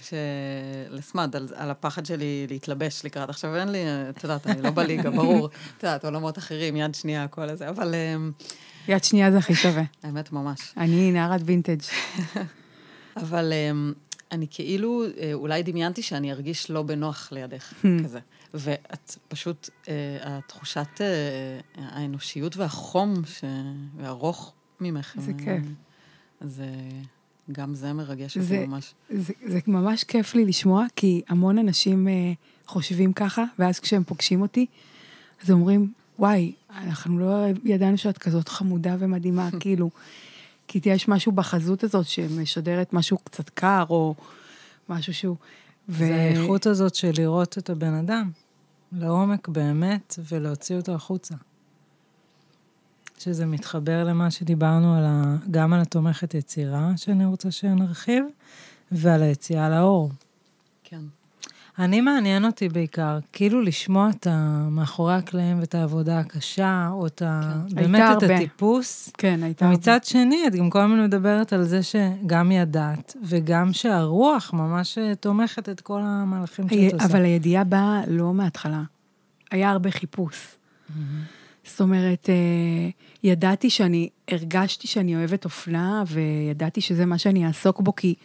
לסמד 0.89 1.35
על, 1.35 1.47
על 1.55 1.71
הפחד 1.71 2.05
שלי 2.05 2.47
להתלבש 2.49 3.05
לקראת. 3.05 3.29
עכשיו 3.29 3.55
אין 3.55 3.69
לי, 3.69 3.79
את 4.09 4.23
יודעת, 4.23 4.47
אני 4.47 4.61
לא 4.61 4.69
בליגה, 4.69 5.09
ברור. 5.09 5.49
את 5.77 5.83
יודעת, 5.83 6.05
עולמות 6.05 6.37
אחרים, 6.37 6.75
יד 6.75 6.95
שנייה, 6.95 7.27
כל 7.27 7.49
הזה, 7.49 7.69
אבל 7.69 7.93
אה, 7.93 8.15
יד 8.87 9.03
שנייה 9.03 9.31
זה 9.31 9.37
הכי 9.37 9.55
שווה. 9.55 9.83
האמת, 10.03 10.31
ממש. 10.31 10.73
אני 10.77 11.11
נערת 11.11 11.41
וינטג'. 11.45 11.79
אבל 13.17 13.53
um, 13.71 13.93
אני 14.31 14.47
כאילו, 14.49 15.03
אה, 15.17 15.33
אולי 15.33 15.63
דמיינתי 15.63 16.01
שאני 16.01 16.31
ארגיש 16.31 16.69
לא 16.69 16.81
בנוח 16.83 17.31
לידך, 17.31 17.73
Hmm. 17.83 18.03
כזה. 18.03 18.19
ואת 18.53 19.15
פשוט, 19.27 19.69
אה, 19.87 19.93
התחושת 20.21 21.01
אה, 21.01 21.05
האנושיות 21.77 22.57
והחום. 22.57 23.13
והרוך 23.97 24.53
ממך. 24.81 25.13
זה 25.19 25.31
כיף. 25.33 25.63
אז 26.41 26.61
אה, 26.65 27.01
גם 27.51 27.75
זה 27.75 27.93
מרגש 27.93 28.37
זה- 28.37 28.55
אותי 28.55 28.67
ממש. 28.67 28.93
זה, 29.09 29.33
זה 29.47 29.59
ממש 29.67 30.03
כיף 30.03 30.35
לי 30.35 30.45
לשמוע, 30.45 30.85
כי 30.95 31.21
המון 31.29 31.57
אנשים 31.57 32.07
אה, 32.07 32.13
חושבים 32.65 33.13
ככה, 33.13 33.43
ואז 33.59 33.79
כשהם 33.79 34.03
פוגשים 34.03 34.41
אותי, 34.41 34.65
אז 35.43 35.51
אומרים, 35.51 35.93
וואי, 36.19 36.53
אנחנו 36.77 37.19
לא 37.19 37.45
ידענו 37.63 37.97
שאת 37.97 38.17
כזאת 38.17 38.49
חמודה 38.49 38.95
ומדהימה, 38.99 39.49
כאילו, 39.59 39.89
כי 40.67 40.79
יש 40.85 41.07
משהו 41.07 41.31
בחזות 41.31 41.83
הזאת 41.83 42.05
שמשדרת 42.05 42.93
משהו 42.93 43.17
קצת 43.17 43.49
קר, 43.49 43.83
או 43.89 44.15
משהו 44.89 45.13
שהוא... 45.13 45.35
ו... 45.89 45.97
זה 45.97 46.15
האיכות 46.15 46.65
הזאת 46.65 46.95
של 46.95 47.11
לראות 47.17 47.57
את 47.57 47.69
הבן 47.69 47.93
אדם, 47.93 48.31
לעומק 48.91 49.47
באמת, 49.47 50.19
ולהוציא 50.31 50.75
אותו 50.75 50.91
החוצה. 50.91 51.35
שזה 53.19 53.45
מתחבר 53.45 54.03
למה 54.03 54.31
שדיברנו 54.31 54.95
על 54.95 55.05
ה... 55.05 55.37
גם 55.51 55.73
על 55.73 55.81
התומכת 55.81 56.33
יצירה, 56.33 56.91
שאני 56.95 57.25
רוצה 57.25 57.51
שנרחיב, 57.51 58.25
ועל 58.91 59.23
היציאה 59.23 59.69
לאור. 59.69 60.11
אני 61.79 62.01
מעניין 62.01 62.45
אותי 62.45 62.69
בעיקר, 62.69 63.19
כאילו 63.33 63.61
לשמוע 63.61 64.09
את. 64.09 64.27
מאחורי 64.71 65.13
הקלעים 65.13 65.59
ואת 65.59 65.75
העבודה 65.75 66.19
הקשה, 66.19 66.89
או 66.91 67.07
את 67.07 67.21
ה... 67.21 67.53
כן. 67.69 67.75
באמת 67.75 68.01
את 68.17 68.23
הרבה. 68.23 68.35
הטיפוס. 68.35 69.11
כן, 69.17 69.39
הייתה... 69.43 69.65
ומצד 69.65 70.03
שני, 70.03 70.43
את 70.47 70.55
גם 70.55 70.69
כל 70.69 70.79
הזמן 70.79 71.03
מדברת 71.03 71.53
על 71.53 71.63
זה 71.63 71.79
שגם 71.83 72.51
ידעת, 72.51 73.15
וגם 73.23 73.73
שהרוח 73.73 74.53
ממש 74.53 74.97
אה, 74.97 75.15
תומכת 75.15 75.69
את 75.69 75.81
כל 75.81 75.99
המהלכים 76.03 76.69
שאת 76.69 76.93
עושה. 76.93 77.05
אבל 77.05 77.23
הידיעה 77.23 77.63
באה 77.63 78.01
לא 78.07 78.33
מההתחלה. 78.33 78.83
היה 79.51 79.69
הרבה 79.69 79.91
חיפוש. 79.91 80.55
זאת 81.65 81.81
אומרת, 81.81 82.29
אה, 82.29 82.89
ידעתי 83.23 83.69
שאני, 83.69 84.09
הרגשתי 84.27 84.87
שאני 84.87 85.15
אוהבת 85.15 85.45
אופנה, 85.45 86.03
וידעתי 86.07 86.81
שזה 86.81 87.05
מה 87.05 87.17
שאני 87.17 87.47
אעסוק 87.47 87.81
בו, 87.81 87.95
כי 87.95 88.15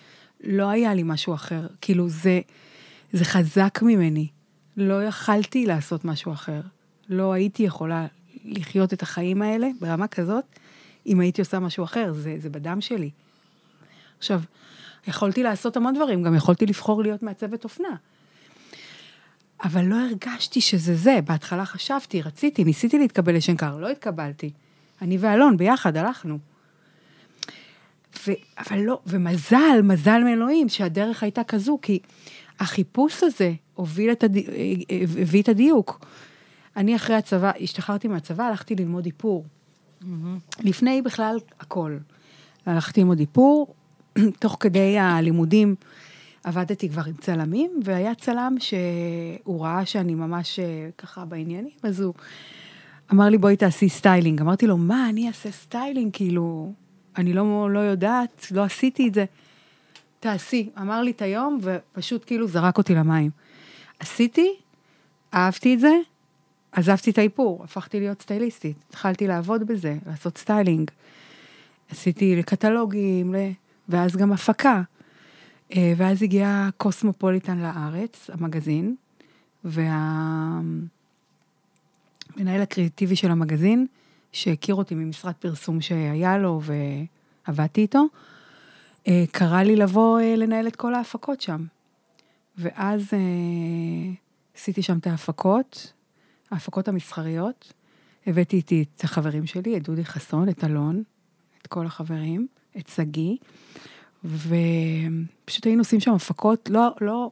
לא 0.44 0.68
היה 0.68 0.94
לי 0.94 1.02
משהו 1.04 1.34
אחר. 1.34 1.66
כאילו, 1.80 2.08
זה, 2.08 2.40
זה 3.12 3.24
חזק 3.24 3.78
ממני. 3.82 4.28
לא 4.76 5.04
יכלתי 5.04 5.66
לעשות 5.66 6.04
משהו 6.04 6.32
אחר. 6.32 6.60
לא 7.08 7.32
הייתי 7.32 7.62
יכולה 7.62 8.06
לחיות 8.44 8.92
את 8.92 9.02
החיים 9.02 9.42
האלה 9.42 9.68
ברמה 9.80 10.06
כזאת, 10.06 10.44
אם 11.06 11.20
הייתי 11.20 11.40
עושה 11.40 11.58
משהו 11.58 11.84
אחר. 11.84 12.12
זה, 12.12 12.34
זה 12.38 12.50
בדם 12.50 12.80
שלי. 12.80 13.10
עכשיו, 14.18 14.40
יכולתי 15.06 15.42
לעשות 15.42 15.76
המון 15.76 15.94
דברים, 15.94 16.22
גם 16.22 16.34
יכולתי 16.34 16.66
לבחור 16.66 17.02
להיות 17.02 17.22
מעצבת 17.22 17.64
אופנה. 17.64 17.96
אבל 19.64 19.84
לא 19.84 19.96
הרגשתי 19.96 20.60
שזה 20.60 20.94
זה. 20.94 21.18
בהתחלה 21.24 21.64
חשבתי, 21.64 22.22
רציתי, 22.22 22.64
ניסיתי 22.64 22.98
להתקבל 22.98 23.36
לשנקר, 23.36 23.76
לא 23.76 23.90
התקבלתי. 23.90 24.50
אני 25.02 25.18
ואלון 25.18 25.56
ביחד 25.56 25.96
הלכנו. 25.96 26.38
ו, 28.26 28.32
אבל 28.58 28.78
לא, 28.78 29.00
ומזל, 29.06 29.80
מזל 29.82 30.20
מאלוהים 30.24 30.68
שהדרך 30.68 31.22
הייתה 31.22 31.44
כזו, 31.44 31.78
כי 31.82 31.98
החיפוש 32.60 33.22
הזה 33.22 33.52
הוביל 33.74 34.12
את 34.12 34.24
הדי, 34.24 34.44
הביא 35.20 35.42
את 35.42 35.48
הדיוק. 35.48 36.06
אני 36.76 36.96
אחרי 36.96 37.16
הצבא, 37.16 37.52
השתחררתי 37.60 38.08
מהצבא, 38.08 38.44
הלכתי 38.44 38.74
ללמוד 38.74 39.06
איפור. 39.06 39.44
לפני 40.60 41.02
בכלל 41.02 41.36
הכל. 41.60 41.96
הלכתי 42.66 43.00
ללמוד 43.00 43.20
איפור, 43.20 43.74
תוך 44.40 44.56
כדי 44.60 44.98
הלימודים 44.98 45.74
עבדתי 46.44 46.88
כבר 46.88 47.02
עם 47.06 47.14
צלמים, 47.20 47.70
והיה 47.84 48.14
צלם 48.14 48.56
שהוא 48.58 49.64
ראה 49.64 49.86
שאני 49.86 50.14
ממש 50.14 50.58
אה, 50.58 50.88
ככה 50.98 51.24
בעניינים, 51.24 51.72
אז 51.82 52.00
הוא 52.00 52.14
אמר 53.12 53.28
לי, 53.28 53.38
בואי 53.38 53.56
תעשי 53.56 53.88
סטיילינג. 53.88 54.40
אמרתי 54.40 54.66
לו, 54.66 54.76
מה, 54.76 55.08
אני 55.08 55.28
אעשה 55.28 55.50
סטיילינג? 55.50 56.10
כאילו, 56.12 56.72
אני 57.16 57.32
לא, 57.32 57.70
לא 57.70 57.78
יודעת, 57.78 58.46
לא 58.50 58.64
עשיתי 58.64 59.08
את 59.08 59.14
זה. 59.14 59.24
תעשי. 60.20 60.70
אמר 60.80 61.02
לי 61.02 61.10
את 61.10 61.22
היום, 61.22 61.58
ופשוט 61.62 62.24
כאילו 62.26 62.48
זרק 62.48 62.78
אותי 62.78 62.94
למים. 62.94 63.30
עשיתי, 64.00 64.54
אהבתי 65.34 65.74
את 65.74 65.80
זה, 65.80 65.92
עזבתי 66.72 67.10
את 67.10 67.18
האיפור, 67.18 67.64
הפכתי 67.64 68.00
להיות 68.00 68.22
סטייליסטית. 68.22 68.76
התחלתי 68.88 69.26
לעבוד 69.26 69.66
בזה, 69.66 69.96
לעשות 70.06 70.38
סטיילינג. 70.38 70.90
עשיתי 71.90 72.36
לקטלוגים. 72.36 73.34
ואז 73.88 74.16
גם 74.16 74.32
הפקה. 74.32 74.82
אה, 75.76 75.92
ואז 75.96 76.22
הגיע 76.22 76.68
קוסמופוליטן 76.76 77.58
לארץ, 77.58 78.30
המגזין, 78.32 78.96
והמנהל 79.64 80.80
הקריאטיבי 82.62 83.16
של 83.16 83.30
המגזין, 83.30 83.86
שהכיר 84.32 84.74
אותי 84.74 84.94
ממשרד 84.94 85.32
פרסום 85.32 85.80
שהיה 85.80 86.38
לו 86.38 86.60
ועבדתי 87.46 87.80
איתו, 87.80 88.04
קרא 89.32 89.62
לי 89.62 89.76
לבוא 89.76 90.20
אה, 90.20 90.36
לנהל 90.36 90.66
את 90.66 90.76
כל 90.76 90.94
ההפקות 90.94 91.40
שם. 91.40 91.64
ואז 92.58 93.08
אה, 93.12 93.18
עשיתי 94.56 94.82
שם 94.82 94.98
את 94.98 95.06
ההפקות, 95.06 95.92
ההפקות 96.50 96.88
המסחריות. 96.88 97.72
הבאתי 98.26 98.56
איתי 98.56 98.84
את 98.96 99.04
החברים 99.04 99.46
שלי, 99.46 99.76
את 99.76 99.82
דודי 99.82 100.04
חסון, 100.04 100.48
את 100.48 100.64
אלון, 100.64 101.02
את 101.62 101.66
כל 101.66 101.86
החברים, 101.86 102.46
את 102.78 102.88
שגיא, 102.88 103.36
ופשוט 104.24 105.66
היינו 105.66 105.80
עושים 105.80 106.00
שם 106.00 106.12
הפקות, 106.12 106.70
לא, 106.70 106.88
לא, 107.00 107.30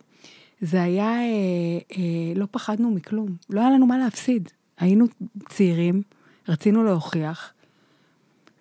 זה 0.60 0.82
היה, 0.82 1.08
אה, 1.08 1.78
אה, 1.96 2.32
לא 2.36 2.46
פחדנו 2.50 2.90
מכלום, 2.90 3.36
לא 3.50 3.60
היה 3.60 3.70
לנו 3.70 3.86
מה 3.86 3.98
להפסיד. 3.98 4.48
היינו 4.78 5.06
צעירים, 5.48 6.02
רצינו 6.48 6.84
להוכיח, 6.84 7.52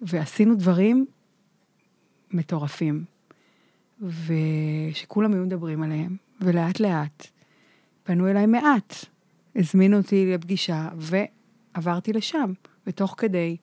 ועשינו 0.01 0.55
דברים 0.55 1.05
מטורפים. 2.31 3.05
ושכולם 4.01 5.33
היו 5.33 5.43
מדברים 5.43 5.83
עליהם, 5.83 6.15
ולאט 6.41 6.79
לאט 6.79 7.27
פנו 8.03 8.27
אליי 8.27 8.45
מעט. 8.45 8.95
הזמינו 9.55 9.97
אותי 9.97 10.33
לפגישה, 10.33 10.89
ועברתי 10.97 12.13
לשם. 12.13 12.53
ותוך 12.87 13.15
כדי, 13.17 13.57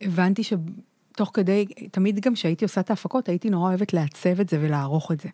הבנתי 0.00 0.42
שתוך 0.42 1.30
כדי, 1.34 1.66
תמיד 1.90 2.20
גם 2.20 2.34
כשהייתי 2.34 2.64
עושה 2.64 2.80
את 2.80 2.90
ההפקות, 2.90 3.28
הייתי 3.28 3.50
נורא 3.50 3.68
אוהבת 3.68 3.92
לעצב 3.92 4.40
את 4.40 4.48
זה 4.48 4.58
ולערוך 4.60 5.12
את 5.12 5.20
זה. 5.20 5.28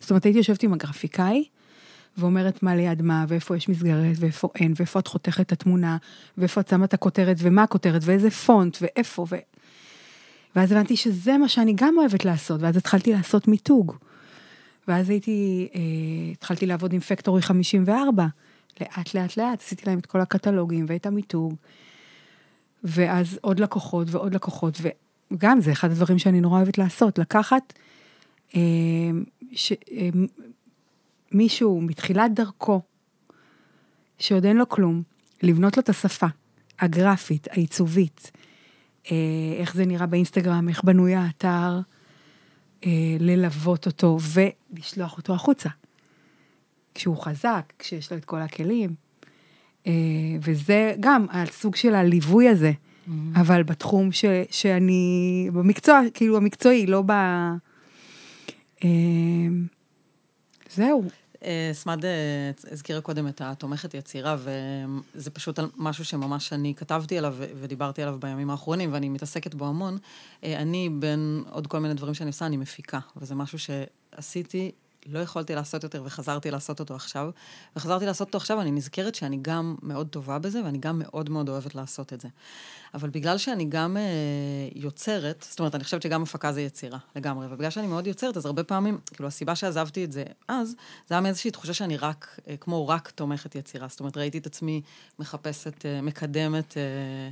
זאת 0.00 0.10
אומרת, 0.10 0.24
הייתי 0.24 0.38
יושבת 0.38 0.62
עם 0.62 0.72
הגרפיקאי, 0.72 1.44
ואומרת 2.16 2.62
מה 2.62 2.76
ליד 2.76 3.02
מה, 3.02 3.24
ואיפה 3.28 3.56
יש 3.56 3.68
מסגרת, 3.68 4.16
ואיפה 4.16 4.48
אין, 4.54 4.72
ואיפה 4.76 4.98
את 4.98 5.06
חותכת 5.06 5.40
את 5.40 5.52
התמונה, 5.52 5.96
ואיפה 6.38 6.60
את 6.60 6.68
שמה 6.68 6.84
את 6.84 6.94
הכותרת, 6.94 7.36
ומה 7.40 7.62
הכותרת, 7.62 8.02
ואיזה 8.04 8.30
פונט, 8.30 8.76
ואיפה, 8.80 9.26
ו... 9.30 9.36
ואז 10.56 10.72
הבנתי 10.72 10.96
שזה 10.96 11.38
מה 11.38 11.48
שאני 11.48 11.72
גם 11.76 11.94
אוהבת 11.98 12.24
לעשות, 12.24 12.62
ואז 12.62 12.76
התחלתי 12.76 13.12
לעשות 13.12 13.48
מיתוג. 13.48 13.96
ואז 14.88 15.10
הייתי, 15.10 15.68
אה, 15.74 15.80
התחלתי 16.32 16.66
לעבוד 16.66 16.92
עם 16.92 17.00
פקטורי 17.00 17.42
54, 17.42 18.26
לאט 18.80 19.14
לאט 19.14 19.36
לאט, 19.36 19.60
עשיתי 19.60 19.82
להם 19.86 19.98
את 19.98 20.06
כל 20.06 20.20
הקטלוגים 20.20 20.84
ואת 20.88 21.06
המיתוג, 21.06 21.54
ואז 22.84 23.38
עוד 23.40 23.60
לקוחות 23.60 24.08
ועוד 24.10 24.34
לקוחות, 24.34 24.80
וגם 25.32 25.60
זה 25.60 25.72
אחד 25.72 25.90
הדברים 25.90 26.18
שאני 26.18 26.40
נורא 26.40 26.56
אוהבת 26.56 26.78
לעשות, 26.78 27.18
לקחת 27.18 27.72
אה, 28.56 28.60
ש, 29.52 29.72
אה, 29.72 30.08
מישהו 31.32 31.80
מתחילת 31.80 32.34
דרכו, 32.34 32.80
שעוד 34.18 34.44
אין 34.44 34.56
לו 34.56 34.68
כלום, 34.68 35.02
לבנות 35.42 35.76
לו 35.76 35.80
את 35.80 35.88
השפה 35.88 36.26
הגרפית, 36.80 37.48
העיצובית, 37.50 38.30
איך 39.60 39.74
זה 39.74 39.86
נראה 39.86 40.06
באינסטגרם, 40.06 40.68
איך 40.68 40.84
בנוי 40.84 41.14
האתר, 41.14 41.80
אה, 42.86 43.16
ללוות 43.20 43.86
אותו 43.86 44.18
ולשלוח 44.20 45.16
אותו 45.16 45.34
החוצה. 45.34 45.68
כשהוא 46.94 47.16
חזק, 47.16 47.72
כשיש 47.78 48.12
לו 48.12 48.18
את 48.18 48.24
כל 48.24 48.40
הכלים. 48.40 48.94
אה, 49.86 49.92
וזה 50.40 50.94
גם 51.00 51.26
הסוג 51.30 51.76
של 51.76 51.94
הליווי 51.94 52.48
הזה, 52.48 52.72
mm-hmm. 52.72 53.10
אבל 53.40 53.62
בתחום 53.62 54.12
ש, 54.12 54.24
שאני, 54.50 55.48
במקצוע, 55.52 56.00
כאילו 56.14 56.36
המקצועי, 56.36 56.86
לא 56.86 57.02
ב... 57.06 57.10
אה, 58.84 58.88
זהו. 60.70 61.08
אה, 61.44 61.70
סמד 61.72 62.04
אה, 62.04 62.10
הזכירה 62.70 63.00
קודם 63.00 63.28
את 63.28 63.40
התומכת 63.40 63.94
יצירה, 63.94 64.36
וזה 64.38 65.30
פשוט 65.30 65.58
משהו 65.76 66.04
שממש 66.04 66.52
אני 66.52 66.74
כתבתי 66.74 67.18
עליו 67.18 67.36
ודיברתי 67.60 68.02
עליו 68.02 68.16
בימים 68.20 68.50
האחרונים, 68.50 68.92
ואני 68.92 69.08
מתעסקת 69.08 69.54
בו 69.54 69.66
המון. 69.66 69.98
אה, 70.44 70.58
אני, 70.62 70.88
בין 70.88 71.44
עוד 71.50 71.66
כל 71.66 71.78
מיני 71.78 71.94
דברים 71.94 72.14
שאני 72.14 72.28
עושה, 72.28 72.46
אני 72.46 72.56
מפיקה, 72.56 72.98
וזה 73.16 73.34
משהו 73.34 73.58
שעשיתי 73.58 74.72
לא 75.06 75.18
יכולתי 75.18 75.54
לעשות 75.54 75.82
יותר 75.82 76.02
וחזרתי 76.04 76.50
לעשות 76.50 76.80
אותו 76.80 76.94
עכשיו. 76.94 77.30
וחזרתי 77.76 78.06
לעשות 78.06 78.26
אותו 78.26 78.38
עכשיו, 78.38 78.60
אני 78.60 78.70
נזכרת 78.70 79.14
שאני 79.14 79.38
גם 79.42 79.76
מאוד 79.82 80.08
טובה 80.08 80.38
בזה, 80.38 80.64
ואני 80.64 80.78
גם 80.78 80.98
מאוד 80.98 81.30
מאוד 81.30 81.48
אוהבת 81.48 81.74
לעשות 81.74 82.12
את 82.12 82.20
זה. 82.20 82.28
אבל 82.94 83.10
בגלל 83.10 83.38
שאני 83.38 83.64
גם 83.64 83.96
אה, 83.96 84.02
יוצרת, 84.74 85.46
זאת 85.50 85.58
אומרת, 85.58 85.74
אני 85.74 85.84
חושבת 85.84 86.02
שגם 86.02 86.22
הפקה 86.22 86.52
זה 86.52 86.62
יצירה, 86.62 86.98
לגמרי, 87.16 87.46
ובגלל 87.50 87.70
שאני 87.70 87.86
מאוד 87.86 88.06
יוצרת, 88.06 88.36
אז 88.36 88.46
הרבה 88.46 88.64
פעמים, 88.64 88.98
כאילו, 89.14 89.28
הסיבה 89.28 89.56
שעזבתי 89.56 90.04
את 90.04 90.12
זה 90.12 90.24
אז, 90.48 90.74
זה 91.08 91.14
היה 91.14 91.20
מאיזושהי 91.20 91.50
תחושה 91.50 91.74
שאני 91.74 91.96
רק, 91.96 92.40
אה, 92.48 92.56
כמו 92.56 92.88
רק 92.88 93.10
תומכת 93.10 93.54
יצירה. 93.54 93.88
זאת 93.88 94.00
אומרת, 94.00 94.16
ראיתי 94.16 94.38
את 94.38 94.46
עצמי 94.46 94.82
מחפשת, 95.18 95.86
אה, 95.86 96.02
מקדמת... 96.02 96.76
אה, 96.76 97.30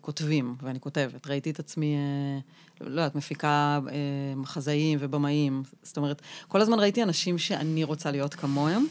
כותבים, 0.00 0.56
ואני 0.62 0.80
כותבת. 0.80 1.26
ראיתי 1.26 1.50
את 1.50 1.58
עצמי, 1.58 1.94
אה, 1.94 2.86
לא 2.86 2.90
יודעת, 2.90 3.14
מפיקה 3.14 3.80
אה, 3.88 3.92
מחזאים 4.36 4.98
ובמאים. 5.00 5.62
זאת 5.82 5.96
אומרת, 5.96 6.22
כל 6.48 6.60
הזמן 6.60 6.78
ראיתי 6.78 7.02
אנשים 7.02 7.38
שאני 7.38 7.84
רוצה 7.84 8.10
להיות 8.10 8.34
כמוהם, 8.34 8.86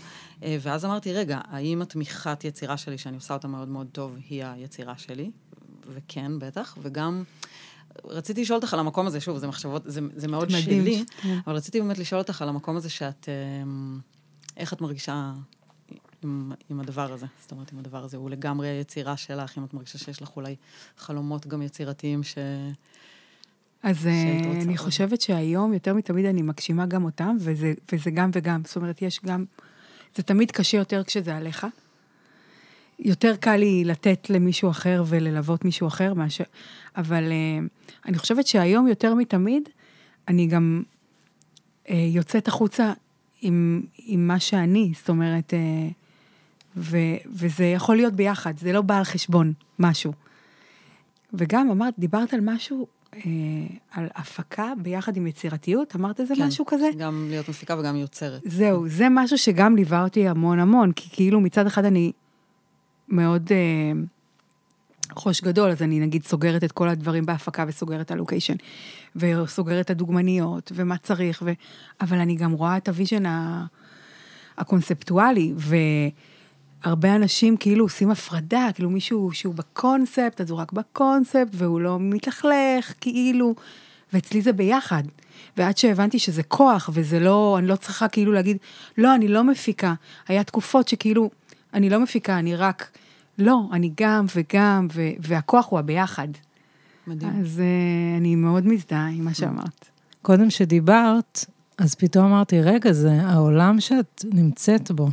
ואז 0.61 0.85
אמרתי, 0.85 1.13
רגע, 1.13 1.39
האם 1.43 1.81
התמיכת 1.81 2.43
יצירה 2.43 2.77
שלי, 2.77 2.97
שאני 2.97 3.15
עושה 3.15 3.33
אותה 3.33 3.47
מאוד 3.47 3.67
מאוד 3.67 3.87
טוב, 3.91 4.17
היא 4.29 4.45
היצירה 4.45 4.97
שלי? 4.97 5.31
וכן, 5.87 6.39
בטח, 6.39 6.77
וגם... 6.81 7.23
רציתי 8.05 8.41
לשאול 8.41 8.55
אותך 8.55 8.73
על 8.73 8.79
המקום 8.79 9.07
הזה, 9.07 9.21
שוב, 9.21 9.37
זה 9.37 9.47
מחשבות, 9.47 9.81
זה, 9.85 10.01
זה 10.15 10.27
מאוד 10.27 10.47
מדהים. 10.47 10.83
שלי, 10.83 11.03
כן. 11.21 11.39
אבל 11.47 11.55
רציתי 11.55 11.81
באמת 11.81 11.97
לשאול 11.97 12.21
אותך 12.21 12.41
על 12.41 12.49
המקום 12.49 12.77
הזה 12.77 12.89
שאת, 12.89 13.29
איך 14.57 14.73
את 14.73 14.81
מרגישה 14.81 15.33
עם, 16.23 16.51
עם 16.69 16.79
הדבר 16.79 17.13
הזה. 17.13 17.25
זאת 17.41 17.51
אומרת, 17.51 17.71
עם 17.73 17.79
הדבר 17.79 18.03
הזה. 18.03 18.17
הוא 18.17 18.29
לגמרי 18.29 18.67
היצירה 18.67 19.17
שלך, 19.17 19.57
אם 19.57 19.63
את 19.63 19.73
מרגישה 19.73 19.97
שיש 19.97 20.21
לך 20.21 20.29
אולי 20.35 20.55
חלומות 20.97 21.47
גם 21.47 21.61
יצירתיים 21.61 22.23
ש... 22.23 22.37
אז 23.83 24.07
אה, 24.07 24.39
אני 24.61 24.77
חושבת 24.77 25.21
שהיום, 25.21 25.73
יותר 25.73 25.93
מתמיד 25.93 26.25
אני 26.25 26.41
מגשימה 26.41 26.85
גם 26.85 27.03
אותם, 27.03 27.37
וזה, 27.39 27.73
וזה 27.91 28.11
גם 28.11 28.29
וגם. 28.33 28.61
זאת 28.65 28.75
אומרת, 28.75 29.01
יש 29.01 29.19
גם... 29.25 29.45
זה 30.15 30.23
תמיד 30.23 30.51
קשה 30.51 30.77
יותר 30.77 31.03
כשזה 31.03 31.35
עליך. 31.35 31.67
יותר 32.99 33.35
קל 33.35 33.55
לי 33.55 33.83
לתת 33.83 34.29
למישהו 34.29 34.69
אחר 34.69 35.03
וללוות 35.07 35.65
מישהו 35.65 35.87
אחר 35.87 36.13
מאשר... 36.13 36.43
אבל 36.95 37.23
uh, 37.31 37.67
אני 38.05 38.17
חושבת 38.17 38.47
שהיום, 38.47 38.87
יותר 38.87 39.13
מתמיד, 39.15 39.69
אני 40.27 40.47
גם 40.47 40.83
uh, 41.85 41.91
יוצאת 41.93 42.47
החוצה 42.47 42.93
עם, 43.41 43.81
עם 43.97 44.27
מה 44.27 44.39
שאני. 44.39 44.91
זאת 44.95 45.09
אומרת, 45.09 45.53
uh, 45.53 45.93
ו, 46.77 46.97
וזה 47.33 47.65
יכול 47.65 47.95
להיות 47.95 48.13
ביחד, 48.13 48.57
זה 48.57 48.71
לא 48.71 48.81
בא 48.81 48.97
על 48.97 49.03
חשבון 49.03 49.53
משהו. 49.79 50.13
וגם 51.33 51.69
אמרת, 51.69 51.93
דיברת 51.99 52.33
על 52.33 52.39
משהו, 52.43 52.87
אה, 53.15 53.21
על 53.91 54.07
הפקה 54.15 54.73
ביחד 54.77 55.17
עם 55.17 55.27
יצירתיות, 55.27 55.95
אמרת 55.95 56.19
איזה 56.19 56.35
כן, 56.35 56.47
משהו 56.47 56.65
כזה? 56.65 56.89
גם 56.97 57.27
להיות 57.29 57.49
מפיקה 57.49 57.79
וגם 57.79 57.95
יוצרת. 57.95 58.41
זהו, 58.45 58.89
זה 58.89 59.07
משהו 59.11 59.37
שגם 59.37 59.75
ליווה 59.75 60.03
אותי 60.03 60.27
המון 60.27 60.59
המון, 60.59 60.91
כי 60.91 61.09
כאילו 61.11 61.41
מצד 61.41 61.67
אחד 61.67 61.85
אני 61.85 62.11
מאוד 63.07 63.51
אה, 63.51 63.91
חוש 65.13 65.41
גדול, 65.41 65.71
אז 65.71 65.81
אני 65.81 65.99
נגיד 65.99 66.23
סוגרת 66.23 66.63
את 66.63 66.71
כל 66.71 66.89
הדברים 66.89 67.25
בהפקה 67.25 67.65
וסוגרת 67.67 68.05
את 68.05 68.11
הלוקיישן, 68.11 68.55
וסוגרת 69.15 69.85
את 69.85 69.89
הדוגמניות, 69.89 70.71
ומה 70.75 70.97
צריך, 70.97 71.43
ו... 71.45 71.51
אבל 72.01 72.17
אני 72.17 72.35
גם 72.35 72.51
רואה 72.51 72.77
את 72.77 72.87
ה 72.87 72.92
vision 72.92 73.23
הקונספטואלי, 74.57 75.53
ו... 75.57 75.75
הרבה 76.83 77.15
אנשים 77.15 77.57
כאילו 77.57 77.85
עושים 77.85 78.11
הפרדה, 78.11 78.67
כאילו 78.73 78.89
מישהו 78.89 79.31
שהוא 79.33 79.55
בקונספט, 79.55 80.41
אז 80.41 80.49
הוא 80.49 80.59
רק 80.59 80.71
בקונספט, 80.71 81.49
והוא 81.53 81.81
לא 81.81 81.97
מתלכלך, 81.99 82.93
כאילו, 83.01 83.55
ואצלי 84.13 84.41
זה 84.41 84.53
ביחד. 84.53 85.03
ועד 85.57 85.77
שהבנתי 85.77 86.19
שזה 86.19 86.43
כוח, 86.43 86.89
וזה 86.93 87.19
לא, 87.19 87.55
אני 87.59 87.67
לא 87.67 87.75
צריכה 87.75 88.07
כאילו 88.07 88.31
להגיד, 88.31 88.57
לא, 88.97 89.15
אני 89.15 89.27
לא 89.27 89.43
מפיקה. 89.43 89.93
היה 90.27 90.43
תקופות 90.43 90.87
שכאילו, 90.87 91.29
אני 91.73 91.89
לא 91.89 91.99
מפיקה, 91.99 92.39
אני 92.39 92.55
רק, 92.55 92.97
לא, 93.37 93.61
אני 93.71 93.91
גם 94.01 94.25
וגם, 94.35 94.87
ו, 94.93 95.01
והכוח 95.19 95.67
הוא 95.69 95.79
הביחד. 95.79 96.27
מדהים. 97.07 97.41
אז 97.41 97.57
uh, 97.57 98.17
אני 98.17 98.35
מאוד 98.35 98.67
מזדהה 98.67 99.07
עם 99.07 99.25
מה 99.25 99.33
שאמרת. 99.33 99.89
קודם 100.21 100.49
שדיברת, 100.49 101.45
אז 101.77 101.95
פתאום 101.95 102.25
אמרתי, 102.25 102.61
רגע, 102.61 102.91
זה 102.91 103.11
העולם 103.21 103.79
שאת 103.79 104.25
נמצאת 104.33 104.91
בו. 104.91 105.09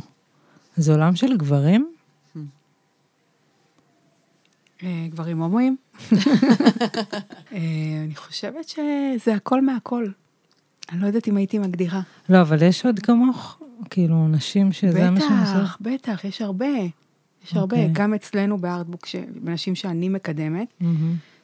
זה 0.79 0.91
עולם 0.91 1.15
של 1.15 1.37
גברים? 1.37 1.91
אה, 4.83 5.07
גברים 5.09 5.41
הומואים. 5.41 5.77
אה, 7.51 7.57
אני 8.05 8.15
חושבת 8.15 8.69
שזה 8.69 9.35
הכל 9.35 9.61
מהכל. 9.61 10.07
אני 10.91 11.01
לא 11.01 11.07
יודעת 11.07 11.27
אם 11.27 11.37
הייתי 11.37 11.59
מגדירה. 11.59 12.01
לא, 12.29 12.41
אבל 12.41 12.61
יש 12.61 12.85
עוד 12.85 12.99
כמוך? 12.99 13.61
כאילו, 13.89 14.27
נשים 14.27 14.71
שזה 14.71 15.11
מה 15.11 15.19
שהם 15.19 15.39
עושים? 15.39 15.55
בטח, 15.55 15.77
בטח, 15.81 16.25
יש 16.25 16.41
הרבה. 16.41 16.65
יש 17.45 17.53
הרבה, 17.53 17.77
אוקיי. 17.77 17.89
גם 17.93 18.13
אצלנו 18.13 18.57
בארטבוק, 18.57 19.07
בנשים 19.43 19.75
שאני 19.75 20.09
מקדמת. 20.09 20.83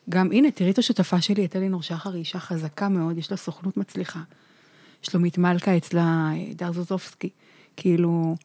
גם, 0.10 0.32
הנה, 0.32 0.52
תראי 0.52 0.72
את 0.72 0.78
השותפה 0.78 1.22
שלי, 1.22 1.46
את 1.46 1.56
אלינור 1.56 1.82
שחר, 1.82 2.10
היא 2.10 2.20
אישה 2.20 2.40
חזקה 2.40 2.90
מאוד, 2.90 3.18
יש 3.18 3.32
לה 3.32 3.38
סוכנות 3.38 3.78
מצליחה. 3.78 4.20
שלומית 5.02 5.38
מלכה 5.38 5.78
אצלה, 5.78 6.32
דר 6.56 6.72
זוזובסקי. 6.72 7.30
כאילו, 7.78 8.36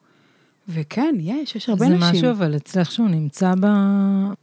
וכן, 0.69 1.15
יש, 1.19 1.55
יש 1.55 1.69
הרבה 1.69 1.85
זה 1.85 1.91
נשים. 1.91 2.01
זה 2.01 2.11
משהו, 2.11 2.31
אבל 2.31 2.55
אצלך 2.55 2.91
שהוא 2.91 3.07
נמצא 3.07 3.53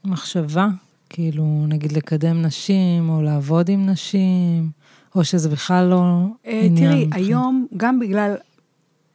במחשבה, 0.05 0.69
כאילו, 1.11 1.65
נגיד 1.69 1.93
לקדם 1.93 2.43
נשים, 2.43 3.11
או 3.11 3.23
לעבוד 3.23 3.69
עם 3.69 3.87
נשים, 3.87 4.71
או 5.15 5.25
שזה 5.25 5.49
בכלל 5.49 5.87
לא 5.87 6.25
אה, 6.47 6.61
עניין. 6.65 6.93
תראי, 6.93 7.07
בכלל. 7.07 7.23
היום, 7.23 7.67
גם 7.77 7.99
בגלל, 7.99 8.35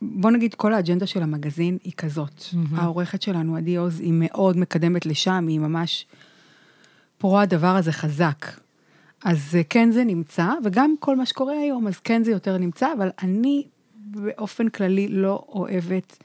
בוא 0.02 0.32
נגיד, 0.32 0.54
כל 0.54 0.74
האג'נדה 0.74 1.08
של 1.08 1.24
המגזין 1.24 1.78
היא 1.84 1.94
כזאת. 1.98 2.40
Mm-hmm. 2.40 2.58
העורכת 2.76 3.22
שלנו, 3.22 3.56
עדי 3.56 3.76
עוז, 3.76 4.00
היא 4.00 4.14
מאוד 4.16 4.58
מקדמת 4.58 5.06
לשם, 5.06 5.46
היא 5.48 5.60
ממש 5.60 6.06
פרו 7.18 7.40
הדבר 7.40 7.76
הזה 7.76 7.92
חזק. 7.92 8.46
אז 9.26 9.56
אה, 9.56 9.62
כן 9.70 9.92
זה 9.92 10.04
נמצא, 10.04 10.48
וגם 10.64 10.96
כל 11.00 11.16
מה 11.16 11.26
שקורה 11.26 11.54
היום, 11.54 11.88
אז 11.88 12.00
כן 12.00 12.24
זה 12.24 12.32
יותר 12.32 12.58
נמצא, 12.58 12.88
אבל 12.98 13.10
אני 13.24 13.64
באופן 13.96 14.70
כללי 14.70 15.08
לא 15.08 15.46
אוהבת 15.50 16.18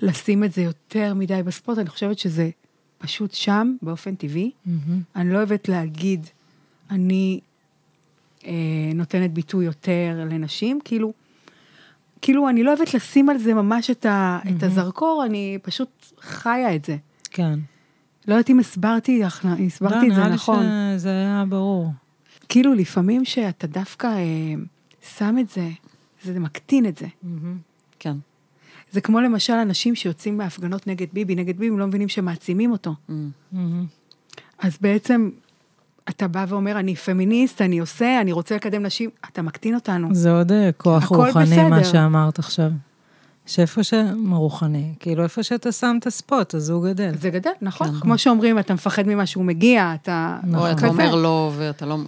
לשים 0.00 0.44
את 0.44 0.52
זה 0.52 0.62
יותר 0.62 1.14
מדי 1.14 1.42
בספורט, 1.42 1.78
אני 1.78 1.88
חושבת 1.88 2.18
שזה 2.18 2.50
פשוט 2.98 3.34
שם, 3.34 3.76
באופן 3.82 4.14
טבעי. 4.14 4.50
Mm-hmm. 4.50 4.70
אני 5.16 5.32
לא 5.32 5.36
אוהבת 5.38 5.68
להגיד, 5.68 6.26
אני 6.90 7.40
אה, 8.46 8.52
נותנת 8.94 9.32
ביטוי 9.32 9.64
יותר 9.64 10.24
לנשים, 10.30 10.78
כאילו, 10.84 11.12
כאילו, 12.22 12.48
אני 12.48 12.62
לא 12.62 12.74
אוהבת 12.74 12.94
לשים 12.94 13.28
על 13.28 13.38
זה 13.38 13.54
ממש 13.54 13.90
את, 13.90 14.06
ה, 14.06 14.38
את 14.48 14.62
הזרקור, 14.62 15.24
אני 15.26 15.58
פשוט 15.62 16.12
חיה 16.20 16.74
את 16.74 16.84
זה. 16.84 16.96
כן. 17.30 17.58
לא 18.28 18.34
יודעת 18.34 18.50
אם 18.50 18.58
הסברתי, 18.58 19.24
הסברתי 19.66 20.10
את 20.10 20.14
זה 20.14 20.24
נכון. 20.24 20.56
לא, 20.56 20.62
נראה 20.62 20.92
לי 20.92 20.98
שזה 20.98 21.08
היה 21.08 21.44
ברור. 21.48 21.90
כאילו, 22.48 22.74
לפעמים 22.74 23.24
שאתה 23.24 23.66
דווקא 23.66 24.06
אה, 24.06 24.54
שם 25.16 25.36
את 25.40 25.48
זה, 25.48 25.68
זה 26.22 26.40
מקטין 26.40 26.86
את 26.86 26.98
זה. 26.98 27.06
כן. 27.98 28.16
זה 28.92 29.00
כמו 29.00 29.20
למשל 29.20 29.52
אנשים 29.52 29.94
שיוצאים 29.94 30.38
מהפגנות 30.38 30.86
נגד 30.86 31.06
ביבי, 31.12 31.34
נגד 31.34 31.58
ביבי, 31.58 31.68
הם 31.68 31.78
לא 31.78 31.86
מבינים 31.86 32.08
שמעצימים 32.08 32.72
אותו. 32.72 32.94
Mm. 33.10 33.56
אז 34.58 34.78
בעצם, 34.80 35.30
אתה 36.08 36.28
בא 36.28 36.44
ואומר, 36.48 36.78
אני 36.78 36.96
פמיניסט, 36.96 37.62
אני 37.62 37.78
עושה, 37.78 38.20
אני 38.20 38.32
רוצה 38.32 38.54
לקדם 38.54 38.82
נשים, 38.82 39.10
אתה 39.32 39.42
מקטין 39.42 39.74
אותנו. 39.74 40.14
זה 40.14 40.32
עוד 40.32 40.52
אה, 40.52 40.70
כוח 40.72 41.06
רוחני, 41.06 41.68
מה 41.68 41.80
בסדר. 41.80 41.92
שאמרת 41.92 42.38
עכשיו. 42.38 42.70
שאיפה 43.46 43.82
ש... 43.82 43.94
מה 44.16 44.36
רוחני? 44.36 44.94
כאילו, 45.00 45.22
איפה 45.22 45.42
שאתה 45.42 45.72
שם 45.72 45.96
את 45.98 46.06
הספוט, 46.06 46.54
אז 46.54 46.70
הוא 46.70 46.88
גדל. 46.88 47.12
זה 47.20 47.30
גדל, 47.30 47.50
נכון. 47.62 47.92
כן. 47.92 48.00
כמו 48.00 48.18
שאומרים, 48.18 48.58
אתה 48.58 48.74
מפחד 48.74 49.06
ממה 49.06 49.26
שהוא 49.26 49.44
מגיע, 49.44 49.94
אתה... 49.94 50.38
או 50.54 50.70
אתה. 50.70 50.86
אומר 50.86 51.14
לא, 51.14 51.52
ואתה 51.56 51.86
לא, 51.86 51.98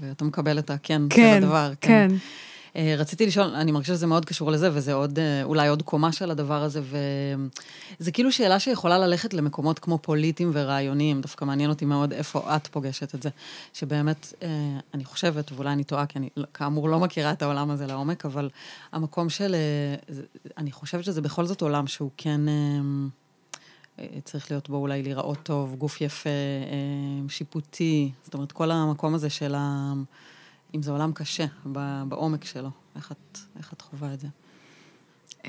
ואתה 0.00 0.24
מקבל 0.24 0.58
את 0.58 0.70
הכן 0.70 1.02
כן, 1.10 1.36
של 1.40 1.44
הדבר. 1.44 1.72
כן. 1.80 2.08
אה, 2.10 2.16
רציתי 2.76 3.26
לשאול, 3.26 3.46
אני 3.46 3.72
מרגישה 3.72 3.94
שזה 3.94 4.06
מאוד 4.06 4.24
קשור 4.24 4.50
לזה, 4.50 4.70
וזה 4.72 4.92
עוד, 4.92 5.18
אה, 5.18 5.42
אולי 5.44 5.68
עוד 5.68 5.82
קומה 5.82 6.12
של 6.12 6.30
הדבר 6.30 6.62
הזה, 6.62 6.80
וזה 8.00 8.12
כאילו 8.12 8.32
שאלה 8.32 8.60
שיכולה 8.60 8.98
ללכת 8.98 9.34
למקומות 9.34 9.78
כמו 9.78 9.98
פוליטיים 9.98 10.50
ורעיוניים, 10.54 11.20
דווקא 11.20 11.44
מעניין 11.44 11.70
אותי 11.70 11.84
מאוד 11.84 12.12
איפה 12.12 12.56
את 12.56 12.66
פוגשת 12.66 13.14
את 13.14 13.22
זה. 13.22 13.28
שבאמת, 13.72 14.32
אה, 14.42 14.48
אני 14.94 15.04
חושבת, 15.04 15.52
ואולי 15.52 15.72
אני 15.72 15.84
טועה, 15.84 16.06
כי 16.06 16.18
אני 16.18 16.28
כאמור 16.54 16.88
לא 16.88 17.00
מכירה 17.00 17.32
את 17.32 17.42
העולם 17.42 17.70
הזה 17.70 17.86
לעומק, 17.86 18.26
אבל 18.26 18.50
המקום 18.92 19.30
של, 19.30 19.54
אה, 19.54 20.18
אני 20.58 20.72
חושבת 20.72 21.04
שזה 21.04 21.20
בכל 21.20 21.44
זאת 21.46 21.60
עולם 21.60 21.86
שהוא 21.86 22.10
כן... 22.16 22.48
אה, 22.48 22.54
אה, 23.98 24.20
צריך 24.24 24.50
להיות 24.50 24.68
בו 24.68 24.76
אולי 24.76 25.02
להיראות 25.02 25.38
טוב, 25.42 25.74
גוף 25.74 26.00
יפה, 26.00 26.30
אה, 26.30 27.28
שיפוטי, 27.28 28.12
זאת 28.24 28.34
אומרת, 28.34 28.52
כל 28.52 28.70
המקום 28.70 29.14
הזה 29.14 29.30
של 29.30 29.54
ה... 29.54 29.92
אם 30.74 30.82
זה 30.82 30.90
עולם 30.90 31.12
קשה, 31.12 31.44
בעומק 32.08 32.44
שלו. 32.44 32.70
איך 32.96 33.12
את, 33.12 33.38
איך 33.58 33.72
את 33.72 33.82
חווה 33.82 34.14
את 34.14 34.20
זה? 34.20 34.28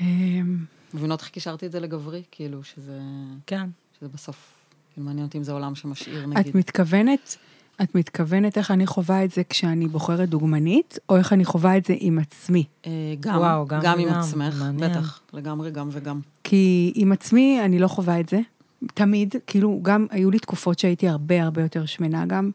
אמ, 0.00 0.64
מבינות 0.94 1.20
איך 1.20 1.28
קישרתי 1.28 1.66
את 1.66 1.72
זה 1.72 1.80
לגברי? 1.80 2.22
כאילו, 2.30 2.64
שזה, 2.64 3.00
כן. 3.46 3.66
שזה 3.98 4.08
בסוף, 4.08 4.36
כאילו, 4.92 5.06
מעניין 5.06 5.26
אותי 5.26 5.38
אם 5.38 5.42
זה 5.42 5.52
עולם 5.52 5.74
שמשאיר, 5.74 6.26
נגיד. 6.26 6.46
את 6.46 6.54
מתכוונת, 6.54 7.36
את 7.82 7.94
מתכוונת 7.94 8.58
איך 8.58 8.70
אני 8.70 8.86
חווה 8.86 9.24
את 9.24 9.30
זה 9.30 9.42
כשאני 9.48 9.88
בוחרת 9.88 10.28
דוגמנית, 10.28 10.98
או 11.08 11.16
איך 11.16 11.32
אני 11.32 11.44
חווה 11.44 11.76
את 11.76 11.84
זה 11.84 11.94
עם 11.98 12.18
עצמי? 12.18 12.64
אה, 12.86 12.90
גם, 13.20 13.38
וואו, 13.38 13.66
גם 13.66 13.80
גם 13.82 13.98
עם 13.98 14.08
עצמך, 14.08 14.54
מעניין. 14.58 14.90
בטח, 14.90 15.20
לגמרי 15.32 15.70
גם 15.70 15.88
וגם. 15.92 16.20
כי 16.44 16.92
עם 16.94 17.12
עצמי 17.12 17.60
אני 17.64 17.78
לא 17.78 17.88
חווה 17.88 18.20
את 18.20 18.28
זה, 18.28 18.40
תמיד, 18.94 19.34
כאילו, 19.46 19.78
גם 19.82 20.06
היו 20.10 20.30
לי 20.30 20.38
תקופות 20.38 20.78
שהייתי 20.78 21.08
הרבה 21.08 21.42
הרבה 21.42 21.62
יותר 21.62 21.86
שמנה 21.86 22.26
גם, 22.26 22.50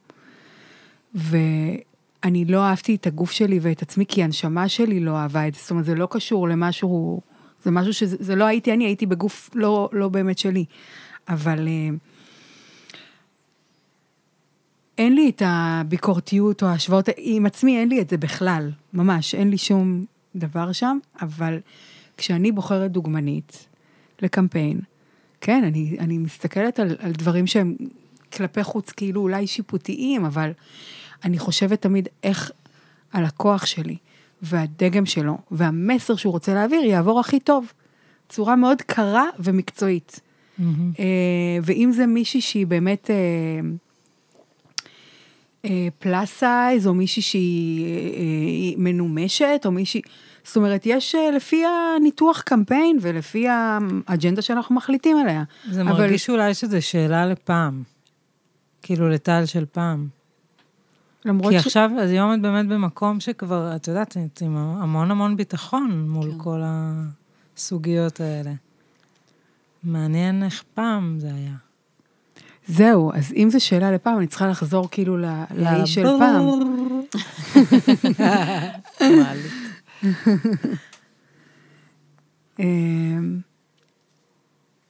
ואני 2.23 2.45
לא 2.45 2.63
אהבתי 2.63 2.95
את 2.95 3.07
הגוף 3.07 3.31
שלי 3.31 3.59
ואת 3.61 3.81
עצמי, 3.81 4.05
כי 4.05 4.23
הנשמה 4.23 4.69
שלי 4.69 4.99
לא 4.99 5.17
אהבה 5.17 5.47
את 5.47 5.53
זה, 5.53 5.59
זאת 5.61 5.71
אומרת, 5.71 5.85
זה 5.85 5.95
לא 5.95 6.07
קשור 6.11 6.49
למשהו, 6.49 7.21
זה 7.63 7.71
משהו 7.71 7.93
שזה 7.93 8.17
זה 8.19 8.35
לא 8.35 8.43
הייתי 8.43 8.73
אני, 8.73 8.85
הייתי 8.85 9.05
בגוף 9.05 9.49
לא, 9.53 9.89
לא 9.93 10.09
באמת 10.09 10.37
שלי. 10.37 10.65
אבל 11.29 11.67
אה, 11.67 11.89
אין 14.97 15.15
לי 15.15 15.29
את 15.29 15.41
הביקורתיות 15.45 16.63
או 16.63 16.67
ההשוואות, 16.67 17.09
עם 17.17 17.45
עצמי 17.45 17.79
אין 17.79 17.89
לי 17.89 18.01
את 18.01 18.09
זה 18.09 18.17
בכלל, 18.17 18.71
ממש, 18.93 19.35
אין 19.35 19.49
לי 19.49 19.57
שום 19.57 20.05
דבר 20.35 20.71
שם, 20.71 20.97
אבל 21.21 21.59
כשאני 22.17 22.51
בוחרת 22.51 22.91
דוגמנית 22.91 23.67
לקמפיין, 24.21 24.79
כן, 25.41 25.63
אני, 25.63 25.97
אני 25.99 26.17
מסתכלת 26.17 26.79
על, 26.79 26.95
על 26.99 27.11
דברים 27.11 27.47
שהם 27.47 27.75
כלפי 28.33 28.63
חוץ, 28.63 28.91
כאילו 28.91 29.21
אולי 29.21 29.47
שיפוטיים, 29.47 30.25
אבל 30.25 30.51
אני 31.23 31.39
חושבת 31.39 31.81
תמיד 31.81 32.07
איך 32.23 32.51
הלקוח 33.13 33.65
שלי 33.65 33.97
והדגם 34.41 35.05
שלו 35.05 35.37
והמסר 35.51 36.15
שהוא 36.15 36.33
רוצה 36.33 36.53
להעביר 36.53 36.81
יעבור 36.83 37.19
הכי 37.19 37.39
טוב. 37.39 37.73
צורה 38.29 38.55
מאוד 38.55 38.81
קרה 38.81 39.25
ומקצועית. 39.39 40.19
אה, 40.59 40.65
ואם 41.63 41.91
זה 41.93 42.05
מישהי 42.05 42.41
שהיא 42.41 42.67
באמת 42.67 43.09
פלאס 45.99 46.29
סייז, 46.31 46.87
או 46.87 46.93
מישהי 46.93 47.21
שהיא 47.21 47.85
אה, 47.85 47.89
אה, 47.91 48.73
מנומשת, 48.77 49.61
או 49.65 49.71
מישהי... 49.71 50.01
זאת 50.43 50.57
אומרת, 50.57 50.81
יש 50.85 51.15
אה, 51.15 51.31
לפי 51.31 51.63
הניתוח 51.65 52.41
קמפיין 52.41 52.97
ולפי 53.01 53.45
האג'נדה 53.49 54.41
שאנחנו 54.41 54.75
מחליטים 54.75 55.17
עליה. 55.17 55.43
זה 55.71 55.81
אבל- 55.81 55.89
מרגיש 55.89 56.29
אולי 56.29 56.53
שזו 56.53 56.81
שאלה 56.81 57.25
לפעם. 57.25 57.83
כאילו, 58.81 59.09
לטל 59.09 59.45
של 59.45 59.65
פעם. 59.71 60.07
למרות 61.25 61.53
כי 61.53 61.59
ש... 61.59 61.65
עכשיו, 61.65 61.89
אז 62.01 62.09
היום 62.09 62.33
את 62.33 62.41
באמת 62.41 62.67
במקום 62.67 63.19
שכבר, 63.19 63.75
את 63.75 63.87
יודעת, 63.87 64.17
את 64.17 64.41
עם 64.41 64.57
המון 64.57 65.11
המון 65.11 65.37
ביטחון 65.37 66.09
מול 66.09 66.31
כן. 66.31 66.37
כל 66.37 66.61
הסוגיות 66.63 68.19
האלה. 68.19 68.51
מעניין 69.83 70.43
איך 70.43 70.63
פעם 70.73 71.15
זה 71.19 71.27
היה. 71.33 71.51
זהו, 72.67 73.11
אז 73.13 73.33
אם 73.33 73.49
זו 73.51 73.59
שאלה 73.65 73.91
לפעם, 73.91 74.17
אני 74.17 74.27
צריכה 74.27 74.47
לחזור 74.47 74.87
כאילו 74.91 75.17
ל- 75.17 75.43
לאיש 75.55 75.93
של 75.95 76.03
פעם. 76.19 76.45
מעלית. 79.01 79.51
אמ, 82.59 83.39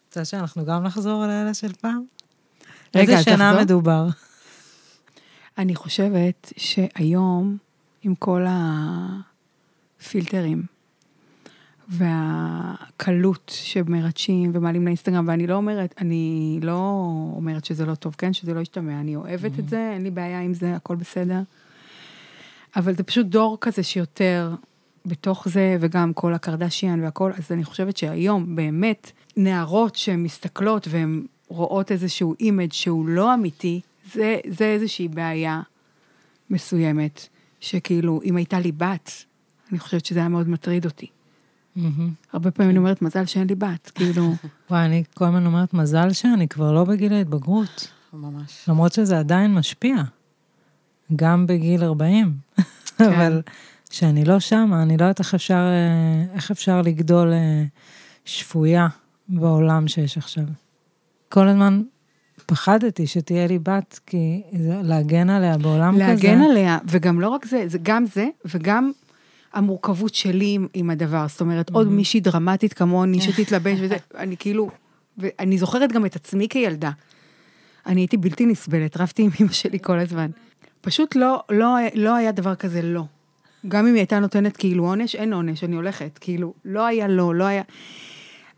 רוצה 0.08 0.26
שאנחנו 0.26 0.66
גם 0.66 0.84
נחזור 0.84 1.24
על 1.24 1.30
האלה 1.30 1.54
של 1.54 1.74
פעם? 1.74 2.04
רגע, 2.96 3.14
איזה 3.18 3.24
שנה. 3.24 3.62
מדובר? 3.62 4.08
אני 5.60 5.76
חושבת 5.76 6.54
שהיום, 6.58 7.58
עם 8.02 8.16
כל 8.16 8.46
הפילטרים 10.00 10.64
והקלות 11.90 13.52
שמרצ'ים 13.56 14.52
ומעלים 14.54 14.86
לאינסטגרם, 14.86 15.28
ואני 15.28 15.48
לא 15.48 15.56
אומרת, 15.56 15.96
אני 15.98 16.60
לא 16.64 17.04
אומרת 17.36 17.66
שזה 17.66 17.86
לא 17.86 17.96
טוב, 17.96 18.16
כן? 18.18 18.34
שזה 18.34 18.54
לא 18.54 18.60
ישתמע, 18.60 19.00
אני 19.00 19.16
אוהבת 19.16 19.60
את 19.60 19.70
זה, 19.70 19.92
אין 19.94 20.04
לי 20.04 20.12
בעיה 20.12 20.42
עם 20.42 20.54
זה, 20.54 20.76
הכל 20.76 20.96
בסדר. 20.96 21.42
אבל 22.76 22.96
זה 22.96 23.04
פשוט 23.04 23.26
דור 23.26 23.58
כזה 23.62 23.84
שיותר 23.84 24.56
בתוך 25.06 25.48
זה, 25.50 25.78
וגם 25.80 26.14
כל 26.14 26.34
הקרדשיאן 26.34 27.04
והכל, 27.04 27.32
אז 27.38 27.52
אני 27.52 27.64
חושבת 27.64 27.98
שהיום 27.98 28.56
באמת 28.56 29.12
נערות 29.38 29.96
שהן 29.96 30.24
מסתכלות 30.24 30.88
והן 30.88 31.26
רואות 31.48 31.92
איזשהו 31.92 32.36
image 32.40 32.74
שהוא 32.74 33.08
לא 33.08 33.34
אמיתי, 33.34 33.82
זה, 34.14 34.38
זה 34.48 34.66
איזושהי 34.66 35.08
בעיה 35.08 35.62
מסוימת, 36.50 37.28
שכאילו, 37.60 38.22
אם 38.24 38.36
הייתה 38.36 38.60
לי 38.60 38.72
בת, 38.72 39.12
אני 39.72 39.80
חושבת 39.80 40.06
שזה 40.06 40.20
היה 40.20 40.30
מאוד 40.30 40.50
מטריד 40.50 40.86
אותי. 40.86 41.08
מהמם. 41.76 42.14
הרבה 42.34 42.52
פעמים 42.52 42.70
אני 42.70 42.80
אומרת, 42.80 43.02
מזל 43.02 43.26
שאין 43.26 43.48
לי 43.48 43.56
בת, 43.56 43.92
כאילו, 43.96 44.34
וואי, 44.70 44.86
אני 44.86 45.04
כל 45.14 45.26
הזמן 45.26 45.46
אומרת, 45.46 45.74
מזל 45.74 46.14
שאני 46.14 46.48
כבר 46.48 46.72
לא 46.72 46.84
בגיל 46.84 47.14
ההתבגרות. 47.14 47.88
ממש. 48.14 48.70
למרות 48.70 48.94
שזה 48.94 49.20
עדיין 49.20 49.54
משפיע. 49.54 49.96
גם 51.16 51.48
בגיל 51.48 51.84
40. 51.84 52.38
אבל 53.08 53.42
שאני 53.90 54.26
לא 54.26 54.40
שמה, 54.40 54.82
אני 54.82 54.98
לא 54.98 55.04
יודעת 55.04 55.20
איך 55.20 55.34
אפשר, 55.34 55.54
אה, 55.54 56.34
איך 56.36 56.52
אפשר 56.52 56.82
לגדול 56.82 57.34
אה, 57.34 57.64
שפויה 58.26 58.88
בעולם 59.30 59.88
שיש 59.88 60.18
עכשיו. 60.18 60.44
כל 61.30 61.48
הזמן 61.48 61.82
פחדתי 62.46 63.08
שתהיה 63.08 63.48
לי 63.48 63.60
בת, 63.60 64.00
כי 64.06 64.42
זה- 64.60 64.82
להגן 64.84 65.30
עליה 65.30 65.58
בעולם 65.58 65.94
כזה. 65.96 66.08
להגן 66.08 66.42
עליה, 66.42 66.78
וגם 66.88 67.22
לא 67.22 67.30
רק 67.30 67.46
זה, 67.46 67.64
זה 67.68 67.78
גם 67.84 68.06
זה, 68.06 68.28
וגם 68.46 68.92
המורכבות 69.54 70.16
שלי 70.16 70.46
עם, 70.54 70.68
עם 70.74 70.90
הדבר. 70.90 71.26
זאת 71.28 71.42
אומרת, 71.42 71.70
עוד 71.70 71.88
מישהי 71.88 72.20
דרמטית 72.20 72.74
כמוני 72.74 73.22
שתתלבש 73.22 73.78
וזה, 73.82 73.98
אני 74.18 74.36
כאילו, 74.38 74.70
ואני 75.18 75.58
זוכרת 75.58 75.92
גם 75.92 76.06
את 76.06 76.16
עצמי 76.16 76.48
כילדה. 76.50 76.92
אני 77.88 78.02
הייתי 78.02 78.18
בלתי 78.18 78.46
נסבלת, 78.46 78.98
רבתי 78.98 79.22
עם 79.24 79.30
אמא 79.42 79.52
שלי 79.52 79.80
כל 79.80 80.00
הזמן. 80.00 80.30
פשוט 80.82 81.16
לא, 81.16 81.44
לא, 81.50 81.76
לא 81.96 82.16
היה 82.16 82.32
דבר 82.32 82.56
כזה 82.56 82.82
לא. 82.82 83.04
גם 83.68 83.80
אם 83.88 83.94
היא 83.94 84.00
הייתה 84.00 84.20
נותנת 84.20 84.58
כאילו 84.58 84.86
עונש, 84.86 85.16
אין 85.16 85.34
עונש, 85.34 85.64
אני 85.64 85.76
הולכת. 85.76 86.18
כאילו, 86.22 86.54
לא 86.66 86.86
היה 86.86 87.08
לא, 87.08 87.36
לא 87.36 87.44
היה... 87.44 87.62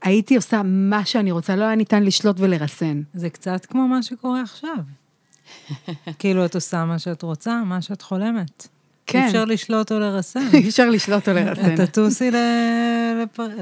הייתי 0.02 0.36
עושה 0.36 0.62
מה 0.66 1.06
שאני 1.06 1.32
רוצה, 1.32 1.56
לא 1.56 1.64
היה 1.64 1.76
ניתן 1.76 2.04
לשלוט 2.04 2.36
ולרסן. 2.40 3.02
זה 3.14 3.30
קצת 3.30 3.66
כמו 3.66 3.88
מה 3.88 4.04
שקורה 4.04 4.42
עכשיו. 4.42 4.78
כאילו, 6.20 6.46
את 6.46 6.56
עושה 6.56 6.86
מה 6.86 7.00
שאת 7.00 7.22
רוצה, 7.22 7.64
מה 7.66 7.82
שאת 7.82 8.02
חולמת. 8.02 8.68
כן. 9.06 9.22
אי 9.22 9.28
אפשר 9.28 9.46
לשלוט 9.46 9.92
או 9.92 10.00
לרסן. 10.00 10.48
אי 10.54 10.70
אפשר 10.70 10.90
לשלוט 10.90 11.30
או 11.30 11.34
לרסן. 11.34 11.74
את 11.74 11.80
תטוסי 11.80 12.32
ל... 12.32 12.36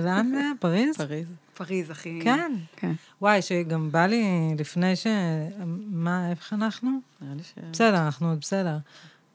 לאן? 0.03 0.31
פריז? 0.59 0.97
פריז. 0.97 1.27
פריז, 1.53 1.91
אחי. 1.91 2.19
כן. 2.23 2.51
כן. 2.75 2.91
וואי, 3.21 3.41
שגם 3.41 3.91
בא 3.91 4.05
לי 4.05 4.25
לפני 4.59 4.95
ש... 4.95 5.07
מה, 5.91 6.29
איך 6.31 6.53
אנחנו? 6.53 6.99
נראה 7.21 7.35
לי 7.35 7.43
ש... 7.43 7.53
בסדר, 7.71 8.05
אנחנו 8.05 8.29
עוד 8.29 8.39
בסדר. 8.41 8.77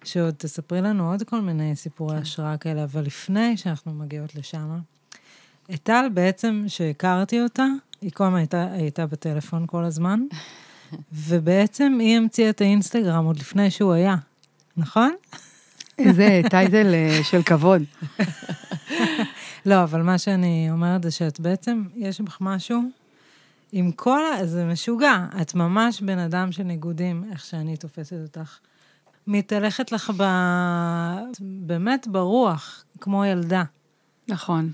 שעוד 0.04 0.34
תספרי 0.38 0.80
לנו 0.80 1.10
עוד 1.10 1.22
כל 1.22 1.40
מיני 1.40 1.76
סיפורי 1.76 2.16
השראה 2.16 2.56
כאלה, 2.56 2.84
אבל 2.84 3.02
לפני 3.02 3.56
שאנחנו 3.56 3.94
מגיעות 3.94 4.34
לשם, 4.34 4.78
את 5.70 5.82
טל 5.82 6.06
בעצם, 6.14 6.64
שהכרתי 6.68 7.42
אותה, 7.42 7.66
היא 8.00 8.10
כל 8.14 8.24
הזמן 8.24 8.36
הייתה, 8.36 8.66
הייתה 8.72 9.06
בטלפון 9.06 9.64
כל 9.66 9.84
הזמן, 9.84 10.20
ובעצם 11.26 11.98
היא 12.00 12.16
המציאה 12.16 12.50
את 12.50 12.60
האינסטגרם 12.60 13.24
עוד 13.24 13.38
לפני 13.38 13.70
שהוא 13.70 13.92
היה, 13.92 14.16
נכון? 14.76 15.12
איזה 15.98 16.40
טייטל 16.50 16.94
אה, 16.94 17.20
של 17.22 17.42
כבוד. 17.42 17.82
לא, 19.66 19.82
אבל 19.82 20.02
מה 20.02 20.18
שאני 20.18 20.68
אומרת 20.70 21.02
זה 21.02 21.10
שאת 21.10 21.40
בעצם, 21.40 21.84
יש 21.96 22.20
בך 22.20 22.38
משהו 22.40 22.82
עם 23.72 23.92
כל 23.92 24.20
ה... 24.24 24.46
זה 24.46 24.64
משוגע. 24.64 25.26
את 25.42 25.54
ממש 25.54 26.00
בן 26.00 26.18
אדם 26.18 26.52
של 26.52 26.62
ניגודים, 26.62 27.24
איך 27.32 27.44
שאני 27.44 27.76
תופסת 27.76 28.16
אותך. 28.22 28.58
מתהלכת 29.26 29.92
לך 29.92 30.12
ב... 30.16 30.24
באמת 31.40 32.06
ברוח, 32.08 32.84
כמו 33.00 33.24
ילדה. 33.24 33.62
נכון. 34.28 34.72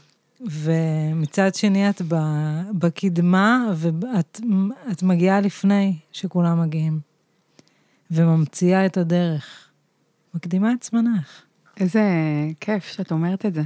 ומצד 0.51 1.55
שני 1.55 1.91
את. 1.91 2.03
בקדמה, 2.73 3.73
ואת 3.75 4.41
את 4.93 5.03
מגיעה 5.03 5.41
לפני 5.41 5.97
שכולם 6.13 6.61
מגיעים. 6.63 7.01
וממציאה 8.11 8.87
את 8.87 8.97
הדרך. 8.97 9.69
מקדימה 10.35 10.73
את 10.73 10.83
זמנך. 10.83 11.43
איזה 11.81 12.03
כיף 12.61 12.85
שאת 12.85 13.13
אומרת 13.13 13.47
את 13.47 13.55
זה. 13.55 13.63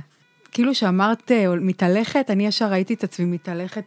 כאילו 0.52 0.74
שאמרת 0.74 1.32
אה, 1.32 1.54
מתהלכת, 1.60 2.30
אני 2.30 2.46
ישר 2.46 2.70
ראיתי 2.70 2.94
את 2.94 3.04
עצמי 3.04 3.26
מתהלכת 3.26 3.84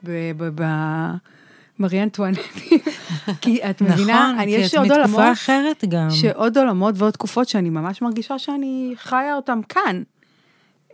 במרי 1.80 2.04
אנטואנטי. 2.04 2.80
כי 3.42 3.70
את 3.70 3.82
מבינה, 3.82 4.28
נכון, 4.28 4.40
אני, 4.40 4.56
כי 4.56 4.62
יש 4.62 4.74
את 4.74 4.78
עוד 4.78 4.88
מתקופה 4.88 5.02
עולמות, 5.02 5.34
אחרת 5.34 5.84
גם. 5.90 6.10
שעוד 6.10 6.58
עולמות 6.58 6.96
ועוד 6.98 7.14
תקופות 7.14 7.48
שאני 7.48 7.70
ממש 7.70 8.02
מרגישה 8.02 8.40
שאני 8.40 8.94
חיה 8.98 9.36
אותם 9.36 9.60
כאן. 9.70 10.04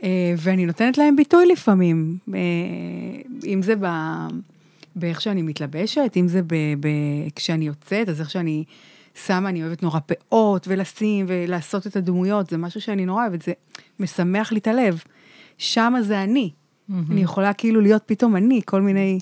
אה, 0.04 0.34
ואני 0.38 0.66
נותנת 0.66 0.97
להם 0.97 1.16
ביטוי 1.16 1.45
לפעמים, 1.45 2.18
אה, 2.34 2.39
אם 3.45 3.62
זה 3.62 3.74
ב... 3.80 3.86
באיך 4.95 5.22
שאני 5.22 5.41
מתלבשת, 5.41 6.12
אם 6.16 6.28
זה 6.28 6.41
ב... 6.41 6.56
ב... 6.80 6.88
כשאני 7.36 7.68
יוצאת, 7.68 8.10
אז 8.10 8.22
איך 8.22 8.30
שאני 8.30 8.64
שמה, 9.26 9.49
אני 9.49 9.64
אוהבת 9.64 9.84
נורא 9.84 9.99
פאות 9.99 10.68
ולשים 10.68 11.26
ולעשות 11.28 11.88
את 11.88 11.95
הדמויות, 11.95 12.49
זה 12.49 12.58
משהו 12.58 12.82
שאני 12.82 13.06
נורא 13.06 13.22
אוהבת, 13.22 13.41
זה 13.41 13.54
משמח 13.99 14.51
לי 14.51 14.60
את 14.60 14.68
הלב. 14.68 15.04
שמה 15.58 16.01
זה 16.01 16.24
אני. 16.24 16.51
אני 17.12 17.22
יכולה 17.22 17.54
כאילו 17.54 17.82
להיות 17.82 18.04
פתאום 18.06 18.36
אני, 18.36 18.62
כל 18.66 18.82
מיני... 18.82 19.20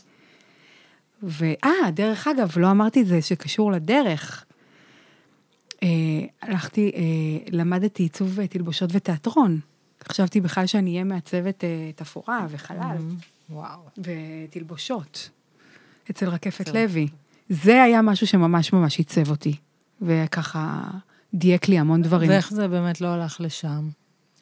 ואה, 1.24 1.92
דרך 1.94 2.28
אגב, 2.28 2.54
לא 2.58 2.72
אמרתי 2.72 3.02
את 3.02 3.08
זה 3.08 3.22
שקשור 3.22 3.72
לדרך. 3.72 4.46
אה, 5.84 5.88
הלכתי, 6.42 6.92
אה, 6.96 7.02
למדתי 7.52 8.04
עיצוב 8.04 8.46
תלבושות 8.46 8.90
ותיאטרון. 8.94 9.60
חשבתי 10.08 10.42
בכלל 10.42 10.66
שאני 10.66 10.92
אהיה 10.92 11.04
מעצבת 11.04 11.64
אה, 11.64 11.92
תפאורה 11.96 12.46
וחלל. 12.50 12.98
וואו. 13.50 13.80
ותלבושות, 13.98 15.30
אצל 16.12 16.30
רקפת 16.30 16.70
לוי. 16.70 17.08
זה 17.50 17.84
היה 17.84 18.02
משהו 18.02 18.28
שממש 18.28 18.74
ממש 18.74 18.98
עיצב 18.98 19.30
אותי, 19.30 19.56
וככה 20.02 20.84
דייק 21.34 21.68
לי 21.68 21.80
המון 21.80 22.02
דברים. 22.02 22.30
ואיך 22.30 22.54
זה 22.54 22.68
באמת 22.68 23.02
לא 23.02 23.08
הלך 23.08 23.42
לשם? 23.42 23.90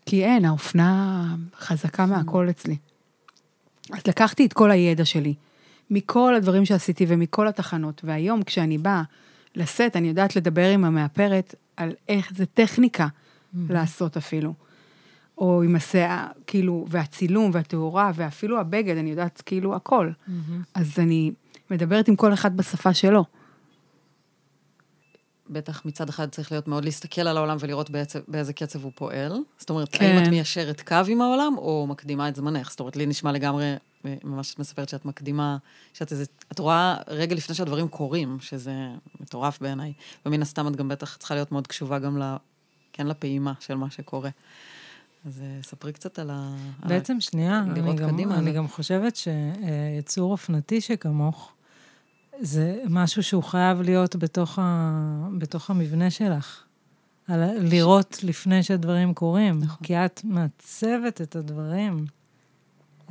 כי 0.05 0.25
אין, 0.25 0.45
האופנה 0.45 1.35
חזקה 1.59 2.05
מהכל 2.05 2.49
אצלי. 2.49 2.77
אז 3.93 3.99
לקחתי 4.07 4.45
את 4.45 4.53
כל 4.53 4.71
הידע 4.71 5.05
שלי, 5.05 5.33
מכל 5.89 6.35
הדברים 6.35 6.65
שעשיתי 6.65 7.05
ומכל 7.07 7.47
התחנות, 7.47 8.01
והיום 8.03 8.43
כשאני 8.43 8.77
באה 8.77 9.03
לסט, 9.55 9.91
אני 9.95 10.07
יודעת 10.07 10.35
לדבר 10.35 10.69
עם 10.69 10.85
המאפרת 10.85 11.55
על 11.77 11.91
איך 12.09 12.31
זה 12.35 12.45
טכניקה 12.45 13.07
לעשות 13.69 14.17
אפילו. 14.17 14.53
או 15.39 15.63
עם 15.63 15.75
השיער, 15.75 16.27
כאילו, 16.47 16.85
והצילום 16.89 17.51
והתאורה, 17.53 18.11
ואפילו 18.15 18.59
הבגד, 18.59 18.97
אני 18.97 19.09
יודעת 19.09 19.41
כאילו 19.45 19.75
הכל. 19.75 20.11
אז 20.73 20.99
אני 20.99 21.31
מדברת 21.71 22.07
עם 22.07 22.15
כל 22.15 22.33
אחד 22.33 22.57
בשפה 22.57 22.93
שלו. 22.93 23.25
בטח 25.49 25.85
מצד 25.85 26.09
אחד 26.09 26.29
צריך 26.29 26.51
להיות 26.51 26.67
מאוד 26.67 26.85
להסתכל 26.85 27.21
על 27.21 27.37
העולם 27.37 27.57
ולראות 27.59 27.89
בעצב, 27.89 28.19
באיזה 28.27 28.53
קצב 28.53 28.83
הוא 28.83 28.91
פועל. 28.95 29.33
זאת 29.59 29.69
אומרת, 29.69 29.89
כן. 29.91 30.05
האם 30.05 30.23
את 30.23 30.27
מיישרת 30.27 30.81
קו 30.81 30.95
עם 31.07 31.21
העולם, 31.21 31.53
או 31.57 31.87
מקדימה 31.89 32.29
את 32.29 32.35
זמנך? 32.35 32.69
זאת 32.69 32.79
אומרת, 32.79 32.95
לי 32.95 33.05
נשמע 33.05 33.31
לגמרי, 33.31 33.75
אה, 34.05 34.15
ממש 34.23 34.53
את 34.53 34.59
מספרת 34.59 34.89
שאת 34.89 35.05
מקדימה, 35.05 35.57
שאת 35.93 36.11
איזה, 36.11 36.23
את 36.51 36.59
רואה 36.59 36.95
רגע 37.07 37.35
לפני 37.35 37.55
שהדברים 37.55 37.87
קורים, 37.87 38.37
שזה 38.41 38.73
מטורף 39.19 39.61
בעיניי. 39.61 39.93
ומן 40.25 40.41
הסתם 40.41 40.67
את 40.67 40.75
גם 40.75 40.87
בטח 40.87 41.17
צריכה 41.17 41.35
להיות 41.35 41.51
מאוד 41.51 41.67
קשובה 41.67 41.99
גם 41.99 42.17
ל... 42.17 42.35
כן, 42.93 43.07
לפעימה 43.07 43.53
של 43.59 43.75
מה 43.75 43.89
שקורה. 43.89 44.29
אז 45.25 45.41
אה, 45.41 45.59
ספרי 45.63 45.93
קצת 45.93 46.19
על 46.19 46.29
ה... 46.33 46.55
בעצם, 46.87 47.19
שנייה, 47.19 47.59
אני 47.59 47.95
גם, 47.95 48.11
קדימה, 48.11 48.37
אני 48.37 48.51
גם 48.51 48.67
חושבת 48.67 49.15
שיצור 49.15 50.31
אופנתי 50.31 50.81
שכמוך, 50.81 51.53
זה 52.39 52.81
משהו 52.89 53.23
שהוא 53.23 53.43
חייב 53.43 53.81
להיות 53.81 54.15
בתוך, 54.15 54.59
ה, 54.59 55.27
בתוך 55.37 55.69
המבנה 55.69 56.11
שלך. 56.11 56.63
על, 57.27 57.43
לראות 57.61 58.19
לפני 58.23 58.63
שהדברים 58.63 59.13
קורים. 59.13 59.59
נכון. 59.59 59.77
כי 59.83 59.95
את 59.95 60.21
מעצבת 60.23 61.21
את 61.21 61.35
הדברים, 61.35 62.05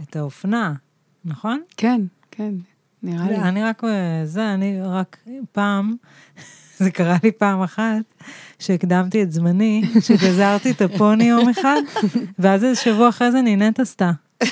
את 0.02 0.16
האופנה, 0.16 0.74
נכון? 1.24 1.62
כן, 1.76 2.00
כן, 2.30 2.54
נראה 3.02 3.28
לי. 3.28 3.36
אני 3.36 3.64
רק, 3.64 3.84
אה, 3.84 4.20
זה, 4.24 4.54
אני 4.54 4.82
רק 4.82 5.24
פעם, 5.52 5.96
זה 6.84 6.90
קרה 6.90 7.16
לי 7.22 7.32
פעם 7.32 7.62
אחת, 7.62 8.24
שהקדמתי 8.58 9.22
את 9.22 9.32
זמני, 9.32 9.82
שגזרתי 10.00 10.70
את 10.70 10.82
הפוני 10.82 11.24
יום 11.24 11.48
אחד, 11.48 11.80
ואז 12.38 12.64
איזה 12.64 12.80
שבוע 12.80 13.08
אחרי 13.08 13.32
זה 13.32 13.42
נינט 13.42 13.80
עשתה. 13.80 14.10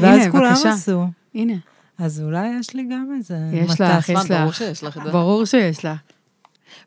ואז 0.00 0.20
הנה, 0.22 0.30
כולם 0.30 0.52
בבקשה. 0.54 0.72
עשו. 0.72 1.06
הנה, 1.34 1.54
אז 1.98 2.20
אולי 2.20 2.48
יש 2.58 2.74
לי 2.74 2.82
גם 2.90 3.08
איזה 3.16 3.36
יש. 3.52 3.80
לך, 3.80 4.08
יש 4.08 4.10
זמן, 4.10 4.28
ברור 4.28 4.48
לך. 4.48 4.56
שיש 4.56 4.84
לך 4.84 4.98
את 4.98 5.02
זה. 5.04 5.10
ברור 5.10 5.44
שיש 5.44 5.84
לה. 5.84 5.94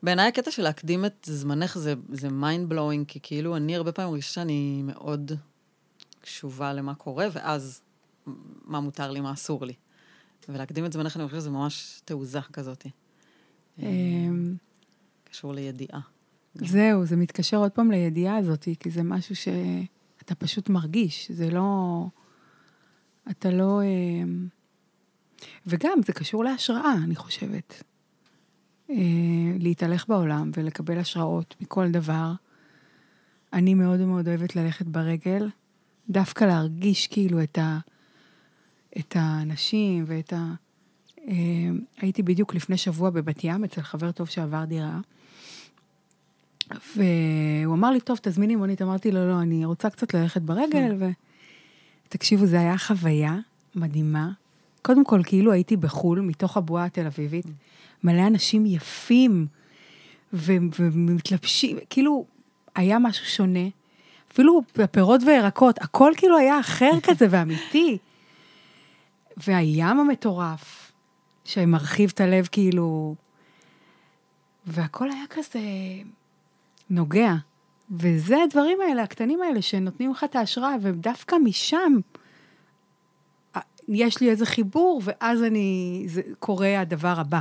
בעיניי 0.03 0.27
הקטע 0.27 0.51
של 0.51 0.63
להקדים 0.63 1.05
את 1.05 1.27
זמנך 1.29 1.77
זה, 1.77 1.93
זה 2.09 2.27
mind 2.27 2.71
blowing, 2.71 3.05
כי 3.07 3.19
כאילו 3.23 3.55
אני 3.55 3.75
הרבה 3.75 3.91
פעמים 3.91 4.11
מרגישה 4.11 4.33
שאני 4.33 4.81
מאוד 4.85 5.31
קשובה 6.21 6.73
למה 6.73 6.95
קורה, 6.95 7.27
ואז 7.31 7.81
מה 8.65 8.79
מותר 8.79 9.11
לי, 9.11 9.19
מה 9.19 9.33
אסור 9.33 9.65
לי. 9.65 9.73
ולהקדים 10.49 10.85
את 10.85 10.93
זמנך, 10.93 11.17
אני 11.17 11.25
חושבת 11.25 11.41
שזה 11.41 11.49
ממש 11.49 12.01
תעוזה 12.05 12.39
כזאת. 12.53 12.85
אמ, 15.33 15.37
קשור 15.37 15.53
לידיעה. 15.53 15.99
זהו, 16.55 17.05
זה 17.05 17.15
מתקשר 17.15 17.57
עוד 17.57 17.71
פעם 17.71 17.91
לידיעה 17.91 18.37
הזאת, 18.37 18.67
כי 18.79 18.89
זה 18.89 19.03
משהו 19.03 19.35
שאתה 19.35 20.35
פשוט 20.35 20.69
מרגיש, 20.69 21.31
זה 21.31 21.49
לא... 21.49 22.05
אתה 23.31 23.51
לא... 23.51 23.81
אמ, 23.83 24.47
וגם, 25.67 25.99
זה 26.05 26.13
קשור 26.13 26.43
להשראה, 26.43 26.93
אני 27.03 27.15
חושבת. 27.15 27.83
אה, 28.89 28.95
להתהלך 29.59 30.07
בעולם 30.07 30.51
ולקבל 30.57 30.97
השראות 30.97 31.55
מכל 31.61 31.91
דבר. 31.91 32.33
אני 33.53 33.73
מאוד 33.73 33.99
מאוד 33.99 34.27
אוהבת 34.27 34.55
ללכת 34.55 34.85
ברגל, 34.85 35.49
דווקא 36.09 36.45
להרגיש 36.45 37.07
כאילו 37.07 37.43
את, 37.43 37.57
ה, 37.57 37.79
את 38.99 39.15
האנשים 39.19 40.03
ואת 40.07 40.33
ה... 40.33 40.53
אה, 41.27 41.33
הייתי 41.97 42.23
בדיוק 42.23 42.55
לפני 42.55 42.77
שבוע 42.77 43.09
בבת 43.09 43.43
ים 43.43 43.63
אצל 43.63 43.81
חבר 43.81 44.11
טוב 44.11 44.27
שעבר 44.27 44.65
דירה, 44.65 44.99
והוא 46.95 47.75
אמר 47.75 47.91
לי, 47.91 47.99
טוב, 47.99 48.19
תזמיני 48.21 48.55
מונית. 48.55 48.81
אמרתי 48.81 49.11
לו, 49.11 49.27
לא, 49.29 49.41
אני 49.41 49.65
רוצה 49.65 49.89
קצת 49.89 50.13
ללכת 50.13 50.41
ברגל, 50.41 50.95
ו... 50.99 51.05
תקשיבו, 52.09 52.45
זו 52.45 52.57
הייתה 52.57 52.77
חוויה 52.77 53.37
מדהימה. 53.75 54.29
קודם 54.81 55.05
כל, 55.05 55.21
כאילו 55.25 55.51
הייתי 55.51 55.77
בחו"ל, 55.77 56.21
מתוך 56.21 56.57
הבועה 56.57 56.85
התל 56.85 57.05
אביבית, 57.05 57.45
מלא 58.03 58.27
אנשים 58.27 58.65
יפים 58.65 59.47
ו- 60.33 60.57
ומתלבשים, 60.79 61.77
כאילו, 61.89 62.25
היה 62.75 62.99
משהו 62.99 63.25
שונה. 63.25 63.67
אפילו 64.31 64.61
הפירות 64.75 65.21
וירקות, 65.25 65.81
הכל 65.81 66.11
כאילו 66.17 66.37
היה 66.37 66.59
אחר 66.59 66.91
כזה 67.07 67.27
ואמיתי. 67.29 67.97
והים 69.37 69.99
המטורף, 69.99 70.91
שמרחיב 71.45 72.11
את 72.13 72.21
הלב 72.21 72.47
כאילו, 72.51 73.15
והכל 74.65 75.11
היה 75.11 75.23
כזה 75.29 75.59
נוגע. 76.93 77.33
וזה 77.91 78.43
הדברים 78.43 78.77
האלה, 78.87 79.03
הקטנים 79.03 79.41
האלה, 79.41 79.61
שנותנים 79.61 80.11
לך 80.11 80.23
את 80.23 80.35
ההשראה, 80.35 80.75
ודווקא 80.81 81.35
משם 81.43 81.93
יש 83.87 84.21
לי 84.21 84.29
איזה 84.29 84.45
חיבור, 84.45 85.01
ואז 85.03 85.43
אני, 85.43 86.03
זה 86.07 86.21
קורה 86.39 86.79
הדבר 86.79 87.19
הבא. 87.19 87.39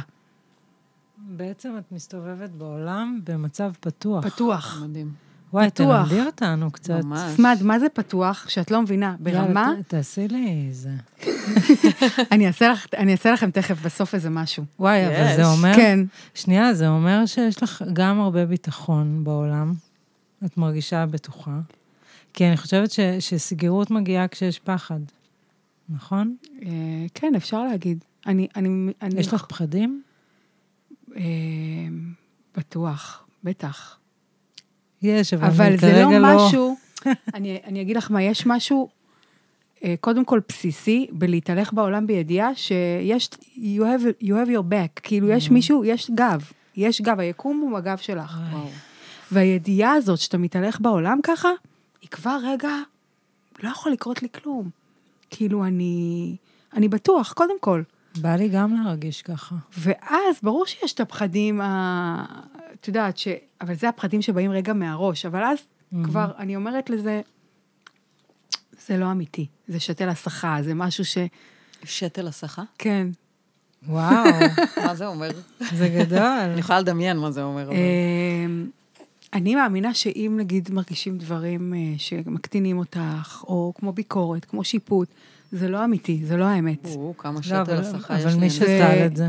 בעצם 1.18 1.78
את 1.78 1.92
מסתובבת 1.92 2.50
בעולם 2.50 3.20
במצב 3.24 3.72
פתוח. 3.80 4.26
פתוח. 4.26 4.82
מדהים. 4.82 5.12
וואי, 5.52 5.70
פתוח. 5.70 6.08
תלמדי 6.08 6.26
אותנו 6.26 6.70
קצת. 6.70 7.04
ממש. 7.04 7.36
סמד, 7.36 7.58
מה 7.62 7.78
זה 7.78 7.88
פתוח? 7.88 8.48
שאת 8.48 8.70
לא 8.70 8.82
מבינה, 8.82 9.16
ברמה, 9.20 9.38
יאללה, 9.70 9.82
ת- 9.82 9.88
תעשי 9.88 10.28
לי 10.28 10.68
זה. 10.72 10.90
אני 12.32 12.46
אעשה 12.46 12.68
לך- 12.68 12.86
אני 12.96 13.12
אעשה 13.12 13.32
לכם 13.32 13.50
תכף 13.50 13.82
בסוף 13.86 14.14
איזה 14.14 14.30
משהו. 14.30 14.64
וואי, 14.78 15.06
אבל 15.06 15.36
זה 15.36 15.42
יש. 15.42 15.46
אומר... 15.58 15.72
כן, 15.76 15.98
שנייה, 16.34 16.74
זה 16.74 16.88
אומר 16.88 17.26
שיש 17.26 17.62
לך 17.62 17.84
גם 17.92 18.20
הרבה 18.20 18.46
ביטחון 18.46 19.24
בעולם, 19.24 19.74
את 20.44 20.56
מרגישה 20.56 21.06
בטוחה? 21.06 21.58
כי 22.34 22.46
אני 22.48 22.56
חושבת 22.56 22.90
ש, 22.90 23.00
שסגירות 23.20 23.90
מגיעה 23.90 24.28
כשיש 24.28 24.58
פחד, 24.58 25.00
נכון? 25.88 26.36
אה, 26.62 26.68
כן, 27.14 27.32
אפשר 27.36 27.64
להגיד. 27.64 28.04
אני... 28.26 28.48
אני, 28.56 28.92
אני 29.02 29.20
יש 29.20 29.32
לך 29.34 29.44
פחדים? 29.48 30.02
אה, 31.16 31.22
בטוח, 32.56 33.24
בטח. 33.44 33.96
יש, 35.02 35.34
אבל, 35.34 35.46
אבל 35.46 35.76
זה 35.76 35.80
כרגע 35.80 36.18
לא 36.18 36.36
משהו... 36.36 36.76
אני, 37.34 37.60
אני 37.66 37.82
אגיד 37.82 37.96
לך 37.96 38.10
מה, 38.10 38.22
יש 38.22 38.46
משהו, 38.46 38.88
אה, 39.84 39.94
קודם 40.00 40.24
כל 40.24 40.40
בסיסי, 40.48 41.06
בלהתהלך 41.12 41.72
בעולם 41.72 42.06
בידיעה 42.06 42.54
שיש, 42.54 43.30
you 43.54 43.80
have, 43.80 44.24
you 44.24 44.28
have 44.28 44.48
your 44.48 44.72
back, 44.72 45.00
כאילו 45.02 45.28
יש 45.28 45.48
Mm. 45.48 45.52
מישהו, 45.52 45.84
יש 45.84 46.10
גב, 46.14 46.50
יש 46.76 47.00
גב, 47.00 47.20
היקום 47.20 47.58
הוא 47.60 47.78
הגב 47.78 47.96
שלך. 47.96 48.38
וואו. 48.52 48.68
והידיעה 49.32 49.92
הזאת 49.92 50.18
שאתה 50.18 50.38
מתהלך 50.38 50.80
בעולם 50.80 51.18
ככה, 51.22 51.48
היא 52.02 52.08
כבר 52.08 52.36
רגע, 52.44 52.70
לא 53.62 53.68
יכול 53.68 53.92
לקרות 53.92 54.22
לי 54.22 54.28
כלום. 54.42 54.70
כאילו, 55.30 55.64
אני, 55.64 56.36
אני 56.76 56.88
בטוח, 56.88 57.32
קודם 57.32 57.60
כל. 57.60 57.82
בא 58.16 58.36
לי 58.36 58.48
גם 58.48 58.74
להרגיש 58.84 59.22
ככה. 59.22 59.54
ואז, 59.78 60.40
ברור 60.42 60.66
שיש 60.66 60.92
את 60.92 61.00
הפחדים, 61.00 61.60
ה... 61.60 62.24
את 62.82 62.88
יודעת, 62.88 63.18
ש... 63.18 63.28
אבל 63.60 63.74
זה 63.74 63.88
הפחדים 63.88 64.22
שבאים 64.22 64.50
רגע 64.50 64.72
מהראש, 64.72 65.26
אבל 65.26 65.42
אז 65.44 65.58
Mhm. 65.58 65.96
כבר, 66.04 66.32
אני 66.38 66.56
אומרת 66.56 66.90
לזה, 66.90 67.20
זה 68.86 68.96
לא 68.96 69.12
אמיתי, 69.12 69.46
זה 69.68 69.80
שתל 69.80 70.08
הסחה, 70.08 70.56
זה 70.62 70.74
משהו 70.74 71.04
ש... 71.04 71.18
שתל 71.84 72.28
הסחה? 72.28 72.62
כן. 72.78 73.06
וואו, 73.88 74.24
מה 74.86 74.94
זה 74.94 75.06
אומר? 75.06 75.28
זה 75.74 75.88
גדול. 75.88 76.18
אני 76.52 76.60
יכולה 76.60 76.80
לדמיין 76.80 77.16
מה 77.18 77.30
זה 77.30 77.42
אומר. 77.42 77.70
אמ, 77.72 78.70
אני 79.32 79.54
מאמינה 79.54 79.94
שאם 79.94 80.34
נגיד 80.40 80.70
מרגישים 80.72 81.18
דברים 81.18 81.74
אה, 81.74 81.78
שמקטינים 81.98 82.78
אותך, 82.78 83.44
או 83.46 83.72
כמו 83.76 83.92
ביקורת, 83.92 84.44
כמו 84.44 84.64
שיפוט, 84.64 85.08
זה 85.52 85.68
לא 85.68 85.84
אמיתי, 85.84 86.20
זה 86.24 86.36
לא 86.36 86.44
האמת. 86.44 86.86
או, 86.96 87.14
כמה 87.18 87.34
לא, 87.34 87.42
שתל 87.42 87.56
אבל, 87.60 87.74
הסחה 87.78 88.18
יש 88.18 88.24
אבל 88.24 88.34
לי. 88.34 88.40
מי 88.40 88.50
שתל 88.50 89.02
את 89.06 89.16
זה? 89.16 89.28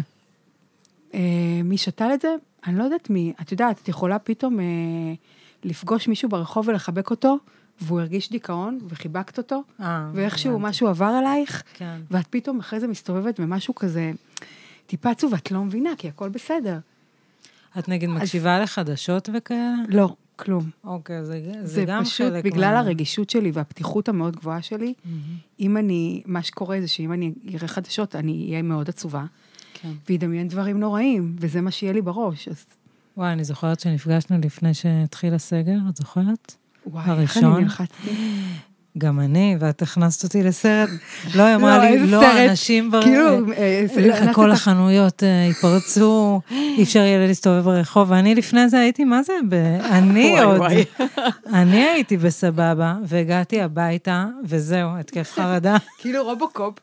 אה, 1.13 1.19
מי 1.63 1.77
שתל 1.77 2.09
את 2.13 2.21
זה? 2.21 2.35
אני 2.67 2.77
לא 2.77 2.83
יודעת 2.83 3.09
מי. 3.09 3.33
את 3.41 3.51
יודעת, 3.51 3.79
את 3.83 3.87
יכולה 3.87 4.19
פתאום 4.19 4.59
אה, 4.59 4.65
לפגוש 5.63 6.07
מישהו 6.07 6.29
ברחוב 6.29 6.67
ולחבק 6.67 7.09
אותו, 7.09 7.37
והוא 7.81 7.99
הרגיש 7.99 8.29
דיכאון, 8.31 8.79
וחיבקת 8.89 9.37
אותו, 9.37 9.63
אה, 9.79 10.09
ואיכשהו 10.13 10.51
הבנתי. 10.55 10.69
משהו 10.69 10.87
עבר 10.87 11.05
עלייך, 11.05 11.63
כן. 11.73 12.01
ואת 12.11 12.27
פתאום 12.29 12.59
אחרי 12.59 12.79
זה 12.79 12.87
מסתובבת 12.87 13.39
במשהו 13.39 13.75
כזה 13.75 14.11
טיפה 14.87 15.09
עצוב, 15.11 15.33
ואת 15.33 15.51
לא 15.51 15.63
מבינה, 15.63 15.89
כי 15.97 16.07
הכל 16.07 16.29
בסדר. 16.29 16.79
את 17.79 17.89
נגיד 17.89 18.09
מקשיבה 18.09 18.59
לחדשות 18.59 19.29
וכאלה? 19.33 19.73
לא, 19.89 20.15
כלום. 20.35 20.69
אוקיי, 20.83 21.25
זה, 21.25 21.41
זה, 21.53 21.65
זה 21.67 21.83
גם 21.87 22.03
פשוט 22.03 22.31
חלק 22.31 22.43
בגלל 22.45 22.73
מה- 22.73 22.79
הרגישות 22.79 23.29
שלי 23.29 23.51
והפתיחות 23.53 24.09
המאוד 24.09 24.35
גבוהה 24.35 24.61
שלי, 24.61 24.93
מהמם. 25.05 25.19
אם 25.59 25.77
אני, 25.77 26.23
מה 26.25 26.43
שקורה 26.43 26.81
זה 26.81 26.87
שאם 26.87 27.13
אני 27.13 27.33
אראה 27.53 27.67
חדשות, 27.67 28.15
אני 28.15 28.45
אהיה 28.49 28.61
מאוד 28.61 28.89
עצובה, 28.89 29.25
כן. 29.83 29.91
וידמיין 30.09 30.47
דברים 30.47 30.79
נוראים, 30.79 31.35
וזה 31.39 31.61
מה 31.61 31.71
שיהיה 31.71 31.93
לי 31.93 32.01
בראש. 32.01 32.47
אז 32.47 32.65
וואי, 33.17 33.33
אני 33.33 33.43
זוכרת 33.43 33.79
שנפגשנו 33.79 34.37
לפני 34.43 34.73
שהתחיל 34.73 35.33
הסגר, 35.33 35.77
את 35.89 35.95
זוכרת? 35.95 36.55
וואי, 36.85 37.03
איך 37.03 37.09
הראשון? 37.09 37.53
אני 37.53 37.63
נלחצתי. 37.63 38.15
גם 38.97 39.19
אני, 39.19 39.55
ואת 39.59 39.81
הכנסת 39.81 40.23
אותי 40.23 40.43
לסרט. 40.43 40.89
לא, 41.35 41.43
היא 41.43 41.55
אמרה 41.55 41.77
לא, 41.77 41.83
לי, 41.83 42.07
לא. 42.07 42.45
אנשים 42.49 42.91
בר... 42.91 43.01
כאילו, 43.01 43.51
אה, 43.51 43.79
איך 43.79 43.91
הכנסת 43.91 44.35
כל 44.35 44.51
החנויות 44.51 45.23
אה, 45.23 45.47
התפרצו, 45.47 46.41
אי 46.51 46.83
אפשר 46.83 46.99
יהיה 46.99 47.27
להסתובב 47.27 47.63
ברחוב, 47.63 48.11
ואני 48.11 48.35
לפני 48.35 48.69
זה 48.69 48.79
הייתי, 48.79 49.03
מה 49.03 49.23
זה. 49.23 49.33
אני 49.97 50.39
עוד. 50.39 50.61
אני 51.53 51.83
הייתי 51.83 52.17
בסבבה, 52.17 52.95
והגעתי 53.05 53.61
הביתה, 53.61 54.25
וזהו, 54.43 54.89
התקף 54.99 55.31
חרדה. 55.31 55.77
כאילו 56.01 56.23
רובוקופ. 56.23 56.73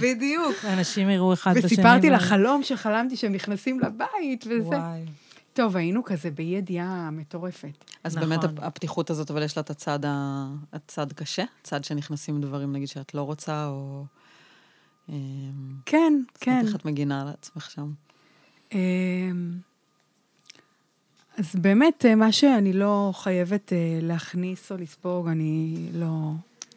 בדיוק. 0.00 0.54
אנשים 0.64 1.10
יראו 1.10 1.32
אחד 1.32 1.50
בשני. 1.50 1.66
וסיפרתי 1.66 2.08
ו- 2.08 2.12
לה 2.12 2.18
חלום 2.18 2.62
שחלמתי 2.62 3.16
שהם 3.16 3.32
נכנסים 3.32 3.80
לבית 3.80 4.44
וזה. 4.46 4.68
וואי. 4.68 5.19
טוב, 5.52 5.76
היינו 5.76 6.04
כזה 6.04 6.30
באי 6.30 6.44
ידיעה 6.44 7.10
מטורפת. 7.10 7.84
אז 8.04 8.16
נכון. 8.16 8.28
באמת 8.28 8.44
הפ- 8.44 8.58
הפתיחות 8.62 9.10
הזאת, 9.10 9.30
אבל 9.30 9.42
יש 9.42 9.56
לה 9.56 9.60
את 9.60 9.70
הצד, 9.70 10.04
ה... 10.04 10.46
הצד 10.72 11.12
קשה? 11.12 11.44
צד 11.62 11.84
שנכנסים 11.84 12.40
דברים, 12.40 12.72
נגיד, 12.72 12.88
שאת 12.88 13.14
לא 13.14 13.22
רוצה, 13.22 13.66
או... 13.66 14.04
אמ, 15.08 15.14
כן, 15.86 16.12
זאת 16.32 16.38
כן. 16.42 16.50
אומרת, 16.50 16.66
איך 16.66 16.74
את 16.74 16.84
מגינה 16.84 17.22
על 17.22 17.28
עצמך 17.28 17.70
שם? 17.70 17.92
אמ, 18.72 18.78
אז 21.38 21.54
באמת, 21.54 22.04
אה, 22.06 22.14
מה 22.14 22.32
שאני 22.32 22.72
לא 22.72 23.10
חייבת 23.14 23.72
אה, 23.72 23.98
להכניס 24.02 24.72
או 24.72 24.76
לספוג, 24.76 25.28
אני 25.28 25.76
לא... 25.92 26.32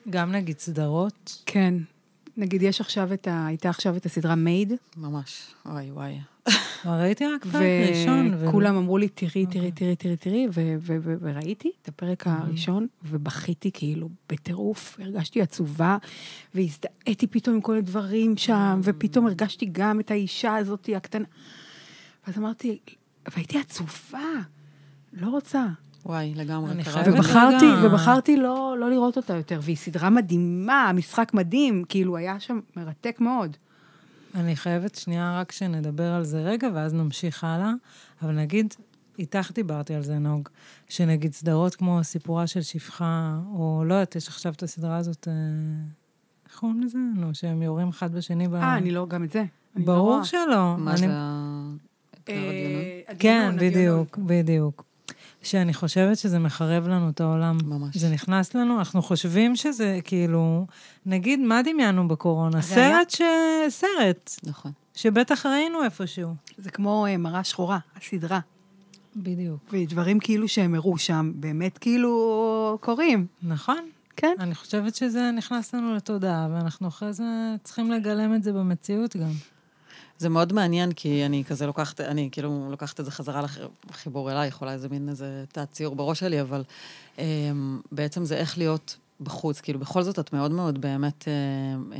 גם 0.09 0.31
נגיד 0.31 0.59
סדרות. 0.59 1.41
כן. 1.45 1.73
נגיד, 2.37 2.61
יש 2.61 2.81
עכשיו 2.81 3.13
את 3.13 3.27
ה... 3.27 3.45
הייתה 3.45 3.69
עכשיו 3.69 3.97
את 3.97 4.05
הסדרה 4.05 4.35
מייד, 4.35 4.73
ממש. 4.97 5.53
וואי, 5.65 5.91
וואי. 5.91 6.19
ראיתי 6.85 7.25
רק 7.25 7.45
פרק 7.45 7.61
ראשון. 7.89 8.33
וכולם 8.39 8.75
אמרו 8.75 8.97
לי, 8.97 9.07
תראי, 9.07 9.45
תראי, 9.45 9.45
אוקיי. 9.45 9.95
תראי, 9.95 10.15
תראי, 10.17 10.47
תראי, 10.47 10.47
וראיתי 11.21 11.71
את 11.81 11.87
הפרק 11.87 12.27
הראשון, 12.27 12.87
ובכיתי 13.03 13.71
כאילו 13.73 14.09
בטירוף, 14.29 14.97
הרגשתי 14.99 15.41
עצובה, 15.41 15.97
והזדהיתי 16.55 17.27
פתאום 17.27 17.55
עם 17.55 17.61
כל 17.61 17.77
הדברים 17.77 18.37
שם, 18.37 18.81
ופתאום 18.83 19.27
הרגשתי 19.27 19.69
גם 19.71 19.99
את 19.99 20.11
האישה 20.11 20.55
הזאת 20.55 20.89
הקטנה. 20.97 21.25
ואז 22.27 22.37
אמרתי, 22.37 22.79
והייתי 23.33 23.59
עצובה, 23.59 24.19
לא 25.13 25.27
רוצה. 25.27 25.65
וואי, 26.05 26.33
לגמרי. 26.35 26.83
קרה. 26.83 27.03
ובחרתי. 27.07 27.65
ובחרתי 27.83 28.37
לא, 28.37 28.75
לא 28.79 28.89
לראות 28.89 29.17
אותה 29.17 29.33
יותר, 29.33 29.59
והיא 29.63 29.75
סדרה 29.75 30.09
מדהימה, 30.09 30.91
משחק 30.93 31.31
מדהים, 31.33 31.83
כאילו, 31.89 32.17
היה 32.17 32.39
שם 32.39 32.59
מרתק 32.75 33.17
מאוד. 33.19 33.57
אני 34.35 34.55
חייבת 34.55 34.95
שנייה 34.95 35.39
רק 35.39 35.51
שנדבר 35.51 36.11
על 36.13 36.23
זה 36.23 36.41
רגע, 36.41 36.67
ואז 36.73 36.93
נמשיך 36.93 37.43
הלאה. 37.43 37.71
אבל 38.21 38.31
נגיד, 38.31 38.73
איתך 39.19 39.51
דיברתי 39.55 39.93
על 39.95 40.01
זה, 40.03 40.17
נוג, 40.19 40.49
שנגיד 40.89 41.33
סדרות 41.33 41.75
כמו 41.75 41.99
סיפורה 42.03 42.47
של 42.47 42.61
שפחה, 42.61 43.39
או 43.53 43.83
לא 43.85 43.93
יודעת, 43.93 44.15
יש 44.15 44.27
עכשיו 44.27 44.53
את 44.53 44.63
הסדרה 44.63 44.97
הזאת, 44.97 45.27
אה, 45.27 45.33
איך 46.45 46.59
קוראים 46.59 46.81
לזה? 46.81 46.97
נו, 47.15 47.35
שהם 47.35 47.61
יורים 47.61 47.87
אחד 47.89 48.15
בשני 48.15 48.47
ב... 48.47 48.53
אה, 48.55 48.77
אני 48.77 48.91
לא, 48.91 49.05
גם 49.07 49.23
את 49.23 49.31
זה. 49.31 49.43
לא 49.75 49.85
ברור. 49.85 50.23
שלא. 50.23 50.77
מה 50.77 50.91
אני- 50.91 50.97
זה 50.99 51.07
ה... 51.09 51.69
אה? 52.29 52.35
כן. 53.19 53.55
בדיוק, 53.59 54.17
בדיוק. 54.17 54.83
שאני 55.43 55.73
חושבת 55.73 56.17
שזה 56.17 56.39
מחרב 56.39 56.87
לנו 56.87 57.09
את 57.09 57.21
העולם. 57.21 57.57
ממש. 57.65 57.97
זה 57.97 58.09
נכנס 58.09 58.55
לנו, 58.55 58.79
אנחנו 58.79 59.01
חושבים 59.01 59.55
שזה 59.55 59.99
כאילו, 60.03 60.65
נגיד, 61.05 61.39
מה 61.39 61.61
דמיינו 61.63 62.07
בקורונה? 62.07 62.61
זה 62.61 62.75
היה- 62.75 62.97
סרט 62.97 63.09
ש... 63.09 63.21
סרט, 63.69 64.31
נכון. 64.43 64.71
שבטח 64.95 65.45
ראינו 65.45 65.83
איפשהו. 65.83 66.29
זה 66.57 66.71
כמו 66.71 67.05
אה, 67.05 67.17
מראה 67.17 67.43
שחורה, 67.43 67.77
הסדרה. 67.97 68.39
בדיוק. 69.15 69.59
ודברים 69.71 70.19
כאילו 70.19 70.47
שהם 70.47 70.75
הראו 70.75 70.97
שם, 70.97 71.31
באמת 71.35 71.77
כאילו 71.77 72.77
קורים. 72.81 73.25
נכון. 73.43 73.89
כן. 74.15 74.35
אני 74.39 74.55
חושבת 74.55 74.95
שזה 74.95 75.31
נכנס 75.31 75.73
לנו 75.75 75.95
לתודעה, 75.95 76.47
ואנחנו 76.51 76.87
אחרי 76.87 77.13
זה 77.13 77.23
צריכים 77.63 77.91
לגלם 77.91 78.35
את 78.35 78.43
זה 78.43 78.53
במציאות 78.53 79.15
גם. 79.15 79.31
זה 80.17 80.29
מאוד 80.29 80.53
מעניין, 80.53 80.91
כי 80.91 81.25
אני 81.25 81.43
כזה 81.45 81.65
לוקחת, 81.65 82.01
אני 82.01 82.29
כאילו 82.31 82.67
לוקחת 82.71 82.99
את 82.99 83.05
זה 83.05 83.11
חזרה 83.11 83.41
לחיבור 83.89 84.31
אלייך, 84.31 84.61
אולי 84.61 84.77
זה 84.77 84.89
מין 84.89 85.09
איזה 85.09 85.45
תת-ציור 85.51 85.95
בראש 85.95 86.19
שלי, 86.19 86.41
אבל 86.41 86.63
um, 87.15 87.19
בעצם 87.91 88.25
זה 88.25 88.37
איך 88.37 88.57
להיות 88.57 88.97
בחוץ. 89.21 89.61
כאילו, 89.61 89.79
בכל 89.79 90.03
זאת 90.03 90.19
את 90.19 90.33
מאוד 90.33 90.51
מאוד 90.51 90.81
באמת 90.81 91.21
uh, 91.21 91.93
uh, 91.93 91.95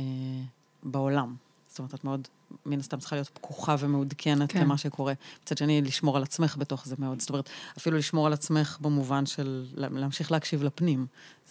בעולם. 0.82 1.34
זאת 1.68 1.78
אומרת, 1.78 1.94
את 1.94 2.04
מאוד, 2.04 2.28
מן 2.66 2.80
הסתם 2.80 2.98
צריכה 2.98 3.16
להיות 3.16 3.28
פקוחה 3.28 3.76
ומעודכנת 3.78 4.52
כן. 4.52 4.60
למה 4.60 4.78
שקורה. 4.78 5.12
מצד 5.42 5.58
שני, 5.58 5.82
לשמור 5.82 6.16
על 6.16 6.22
עצמך 6.22 6.56
בתוך 6.58 6.86
זה 6.86 6.94
מאוד. 6.98 7.20
זאת 7.20 7.30
אומרת, 7.30 7.50
אפילו 7.78 7.98
לשמור 7.98 8.26
על 8.26 8.32
עצמך 8.32 8.78
במובן 8.80 9.26
של 9.26 9.66
לה- 9.74 9.88
להמשיך 9.90 10.32
להקשיב 10.32 10.62
לפנים. 10.62 11.06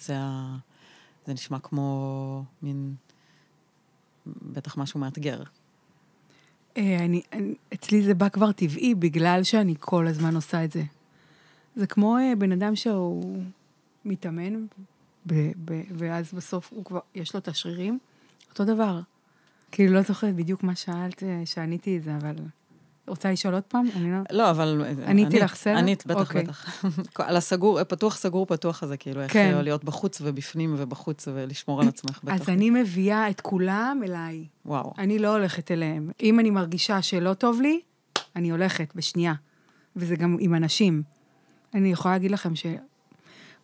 זה, 0.05 0.13
ה, 0.17 0.55
זה 1.27 1.33
נשמע 1.33 1.59
כמו 1.59 2.43
מין, 2.61 2.95
בטח 4.25 4.77
משהו 4.77 4.99
מאתגר. 4.99 5.43
אה, 6.77 7.05
אני, 7.05 7.21
אני, 7.33 7.53
אצלי 7.73 8.01
זה 8.01 8.13
בא 8.13 8.29
כבר 8.29 8.51
טבעי, 8.51 8.95
בגלל 8.95 9.43
שאני 9.43 9.75
כל 9.79 10.07
הזמן 10.07 10.35
עושה 10.35 10.63
את 10.63 10.71
זה. 10.71 10.83
זה 11.75 11.87
כמו 11.87 12.17
אה, 12.17 12.33
בן 12.37 12.51
אדם 12.51 12.75
שהוא 12.75 13.43
מתאמן, 14.05 14.65
ב, 15.27 15.51
ב, 15.65 15.81
ואז 15.97 16.33
בסוף 16.33 16.69
הוא 16.71 16.85
כבר, 16.85 16.99
יש 17.15 17.33
לו 17.33 17.39
את 17.39 17.47
השרירים, 17.47 17.99
אותו 18.49 18.65
דבר. 18.65 18.99
כאילו, 19.71 19.93
לא 19.93 20.01
זוכרת 20.01 20.35
בדיוק 20.35 20.63
מה 20.63 20.75
שאלת, 20.75 21.23
אה, 21.23 21.41
שעניתי 21.45 21.97
את 21.97 22.03
זה, 22.03 22.15
אבל... 22.15 22.35
רוצה 23.07 23.31
לשאול 23.31 23.53
עוד 23.53 23.63
פעם? 23.63 23.85
אני 23.95 24.11
לא... 24.11 24.17
לא, 24.31 24.49
אבל... 24.49 24.85
עניתי 25.05 25.27
ענית, 25.27 25.33
לך 25.33 25.55
סרט? 25.55 25.77
ענית, 25.77 26.05
בטח, 26.05 26.19
אוקיי. 26.19 26.43
בטח. 26.43 26.85
על 27.27 27.37
הסגור, 27.37 27.83
פתוח, 27.83 28.17
סגור, 28.17 28.45
פתוח 28.45 28.83
הזה, 28.83 28.97
כאילו, 28.97 29.21
איך 29.21 29.33
כן. 29.33 29.59
להיות 29.63 29.83
בחוץ 29.83 30.21
ובפנים 30.21 30.75
ובחוץ 30.77 31.27
ולשמור 31.33 31.81
על 31.81 31.87
עצמך, 31.87 32.19
בטח. 32.23 32.41
אז 32.41 32.49
אני 32.49 32.69
מביאה 32.69 33.29
את 33.29 33.41
כולם 33.41 34.01
אליי. 34.03 34.45
וואו. 34.65 34.93
אני 34.97 35.19
לא 35.19 35.35
הולכת 35.35 35.71
אליהם. 35.71 36.11
אם 36.21 36.39
אני 36.39 36.49
מרגישה 36.49 37.01
שלא 37.01 37.33
טוב 37.33 37.61
לי, 37.61 37.81
אני 38.35 38.49
הולכת 38.49 38.93
בשנייה. 38.95 39.33
וזה 39.95 40.15
גם 40.15 40.37
עם 40.39 40.55
אנשים. 40.55 41.03
אני 41.73 41.91
יכולה 41.91 42.13
להגיד 42.13 42.31
לכם 42.31 42.53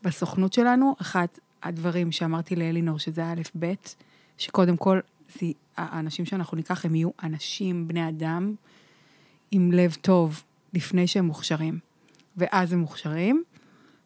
בסוכנות 0.03 0.53
שלנו, 0.53 0.95
אחת 1.01 1.39
הדברים 1.63 2.11
שאמרתי 2.11 2.55
לאלינור, 2.55 2.99
שזה 2.99 3.25
א', 3.25 3.41
ב', 3.59 3.73
שקודם 4.37 4.77
כל, 4.77 4.99
זה, 5.39 5.45
האנשים 5.77 6.25
שאנחנו 6.25 6.57
ניקח, 6.57 6.85
הם 6.85 6.95
יהיו 6.95 7.09
אנשים, 7.23 7.87
בני 7.87 8.09
אדם, 8.09 8.55
עם 9.51 9.71
לב 9.71 9.97
טוב, 10.01 10.43
לפני 10.73 11.07
שהם 11.07 11.25
מוכשרים. 11.25 11.79
ואז 12.37 12.73
הם 12.73 12.79
מוכשרים, 12.79 13.43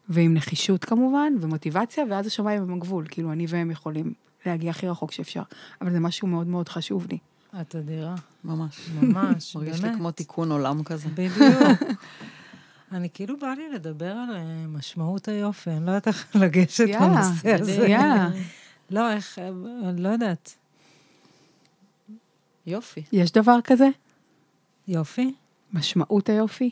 ועם 0.08 0.34
נחישות 0.34 0.84
כמובן, 0.84 1.32
ומוטיבציה, 1.40 2.04
ואז 2.10 2.26
השמיים 2.26 2.62
הם 2.62 2.74
הגבול. 2.74 3.06
כאילו, 3.10 3.32
אני 3.32 3.46
והם 3.48 3.70
יכולים 3.70 4.12
להגיע 4.46 4.70
הכי 4.70 4.88
רחוק 4.88 5.12
שאפשר. 5.12 5.42
אבל 5.80 5.90
זה 5.90 6.00
משהו 6.00 6.28
מאוד 6.28 6.46
מאוד 6.46 6.68
חשוב 6.68 7.06
לי. 7.10 7.18
את 7.60 7.76
אדירה. 7.76 8.14
ממש. 8.44 8.88
ממש, 9.02 9.54
מרגיש 9.56 9.76
לי 9.76 9.82
באמת. 9.82 9.96
כמו 9.96 10.10
תיקון 10.10 10.52
עולם 10.52 10.82
כזה. 10.82 11.08
בדיוק. 11.08 11.82
אני 12.92 13.08
כאילו 13.14 13.38
בא 13.38 13.46
לי 13.46 13.72
לדבר 13.74 14.12
על 14.12 14.36
אה, 14.36 14.66
משמעות 14.68 15.28
היופי, 15.28 15.70
אני 15.70 15.86
לא 15.86 15.90
יודעת 15.90 16.08
איך 16.08 16.26
לגשת 16.42 16.88
לנושא 16.88 17.54
הזה. 17.54 17.72
יאללה. 17.72 18.30
לא, 18.90 19.12
איך, 19.12 19.38
אה, 19.38 19.48
אני 19.88 20.02
לא 20.02 20.08
יודעת. 20.08 20.54
יופי. 22.66 23.02
יש 23.12 23.32
דבר 23.32 23.58
כזה? 23.64 23.88
יופי? 24.88 25.34
משמעות 25.72 26.28
היופי? 26.28 26.70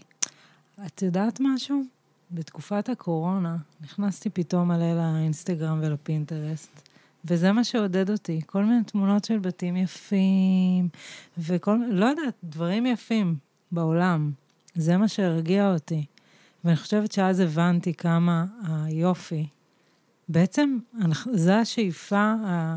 את 0.87 1.03
יודעת 1.03 1.41
משהו? 1.41 1.83
בתקופת 2.31 2.89
הקורונה 2.89 3.57
נכנסתי 3.81 4.31
פתאום 4.31 4.69
מלא 4.69 4.95
לאינסטגרם 4.95 5.81
ולפינטרסט, 5.83 6.89
וזה 7.25 7.53
מה 7.53 7.65
שעודד 7.65 8.11
אותי. 8.11 8.41
כל 8.47 8.65
מיני 8.65 8.85
תמונות 8.85 9.25
של 9.25 9.39
בתים 9.39 9.77
יפים, 9.77 10.89
וכל, 11.39 11.79
לא 11.91 12.07
יודעת, 12.07 12.35
דברים 12.45 12.87
יפים 12.87 13.37
בעולם. 13.73 14.33
זה 14.75 14.97
מה 14.97 15.09
שהרגיע 15.09 15.73
אותי. 15.73 16.05
ואני 16.65 16.77
חושבת 16.77 17.13
שאז 17.13 17.41
הבנתי 17.41 17.95
כמה 17.95 18.45
היופי, 18.85 19.47
בעצם 20.29 20.79
זה 21.33 21.59
השאיפה 21.59 22.35
ה- 22.47 22.77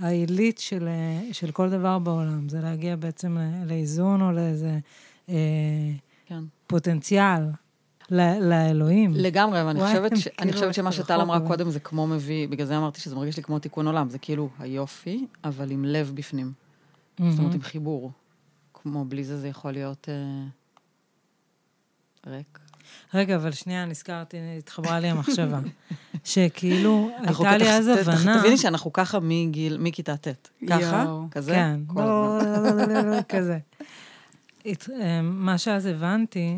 העילית 0.00 0.58
של, 0.58 0.88
אה, 0.88 1.32
של 1.32 1.50
כל 1.50 1.70
דבר 1.70 1.98
בעולם, 1.98 2.48
זה 2.48 2.60
להגיע 2.60 2.96
בעצם 2.96 3.36
לאיזון 3.66 4.22
או 4.22 4.32
לאיזה 4.32 4.78
אה, 5.28 5.34
כן. 6.26 6.40
פוטנציאל, 6.66 7.42
ל- 8.10 8.38
לאלוהים. 8.50 9.12
לגמרי, 9.14 9.62
ואני 9.62 9.80
חושבת, 9.80 10.16
ש... 10.16 10.22
כאילו 10.28 10.36
אני 10.42 10.52
חושבת 10.52 10.74
שמה 10.74 10.92
שטל 10.92 11.20
אמרה 11.20 11.40
קודם 11.46 11.70
זה 11.70 11.80
כמו 11.80 12.06
מביא, 12.06 12.48
בגלל 12.48 12.66
זה 12.66 12.76
אמרתי 12.76 13.00
שזה 13.00 13.16
מרגיש 13.16 13.36
לי 13.36 13.42
כמו 13.42 13.58
תיקון 13.58 13.86
עולם, 13.86 14.08
זה 14.08 14.18
כאילו 14.18 14.48
היופי, 14.58 15.26
אבל 15.44 15.70
עם 15.70 15.84
לב 15.84 16.12
בפנים. 16.14 16.52
זאת 17.18 17.20
אומרת, 17.20 17.38
מהמם. 17.38 17.52
עם 17.52 17.62
חיבור. 17.62 18.12
כמו 18.74 19.04
בלי 19.04 19.24
זה 19.24 19.38
זה 19.38 19.48
יכול 19.48 19.72
להיות 19.72 20.08
אה... 20.08 20.46
ריק. 22.26 22.58
רגע, 23.14 23.36
אבל 23.36 23.50
שנייה, 23.52 23.84
נזכרתי, 23.84 24.36
התחברה 24.58 25.00
לי 25.00 25.08
המחשבה. 25.08 25.58
שכאילו, 26.24 27.10
הייתה 27.18 27.56
לי 27.56 27.70
אז 27.70 27.88
הבנה... 27.88 28.38
תביני 28.40 28.56
שאנחנו 28.56 28.92
ככה 28.92 29.18
מגיל, 29.20 29.78
מכיתה 29.78 30.16
ט'. 30.16 30.48
ככה. 30.68 31.16
כזה, 31.30 31.52
כן, 31.52 31.80
כזה. 33.36 33.58
אה, 34.66 35.22
מה 35.22 35.58
שאז 35.58 35.86
הבנתי. 35.86 36.56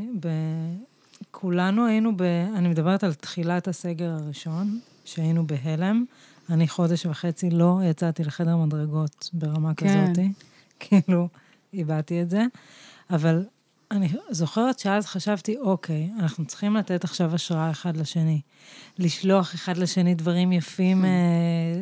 כולנו 1.31 1.87
היינו 1.87 2.17
ב... 2.17 2.23
אני 2.55 2.69
מדברת 2.69 3.05
על 3.05 3.15
תחילת 3.15 3.69
הסגר 3.69 4.11
הראשון, 4.11 4.81
שהיינו 5.05 5.47
בהלם. 5.47 6.05
אני 6.51 6.69
חודש 6.69 7.07
וחצי 7.07 7.51
לא 7.51 7.81
יצאתי 7.85 8.25
לחדר 8.25 8.57
מדרגות 8.57 9.31
ברמה 9.33 9.75
כן. 9.75 9.87
כזאת. 9.87 10.25
כאילו, 10.81 11.29
איבדתי 11.73 12.23
את 12.23 12.31
זה. 12.31 12.45
אבל 13.11 13.45
אני 13.93 14.09
זוכרת 14.31 14.79
שאז 14.79 15.07
חשבתי, 15.07 15.59
אוקיי, 15.59 16.11
אנחנו 16.19 16.45
צריכים 16.45 16.77
לתת 16.77 17.05
עכשיו 17.05 17.35
השראה 17.35 17.71
אחד 17.71 17.97
לשני. 17.97 18.41
לשלוח 18.99 19.55
אחד 19.55 19.77
לשני 19.77 20.15
דברים 20.15 20.53
יפים, 20.53 21.05
אה, 21.05 21.11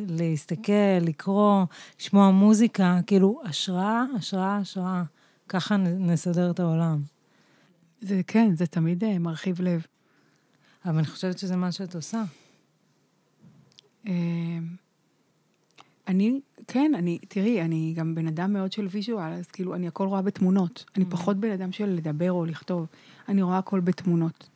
להסתכל, 0.09 0.73
לקרוא, 1.01 1.65
לשמוע 2.01 2.31
מוזיקה, 2.31 3.01
כאילו, 3.07 3.41
השראה, 3.45 4.05
השראה, 4.17 4.57
השראה. 4.57 5.03
ככה 5.49 5.77
נסדר 5.77 6.51
את 6.51 6.61
העולם. 6.61 7.03
זה 8.01 8.21
כן, 8.27 8.57
זה 8.57 8.67
תמיד 8.67 9.05
אה, 9.05 9.19
מרחיב 9.19 9.61
לב. 9.61 9.87
אבל 10.85 10.99
אני 10.99 11.07
חושבת 11.07 11.39
שזה 11.39 11.57
מה 11.57 11.73
שאת 11.73 11.95
עושה. 11.95 12.23
אה, 14.07 14.13
אני, 16.09 16.40
כן, 16.66 16.92
אני, 16.94 17.18
תראי, 17.28 17.62
אני 17.62 17.94
גם 17.96 18.14
בן 18.14 18.26
אדם 18.26 18.53
מאוד 18.53 18.72
של 18.72 18.86
ויז'ואל, 18.90 19.32
אז 19.32 19.46
כאילו, 19.46 19.74
אני 19.74 19.88
הכל 19.88 20.07
רואה 20.07 20.22
בתמונות. 20.22 20.84
אני 20.96 21.05
פחות 21.05 21.36
בן 21.36 21.51
אדם 21.51 21.72
של 21.72 21.86
לדבר 21.86 22.32
או 22.32 22.44
לכתוב. 22.44 22.86
אני 23.28 23.42
רואה 23.42 23.59
הכל 23.59 23.80
בתמונות. 23.80 24.48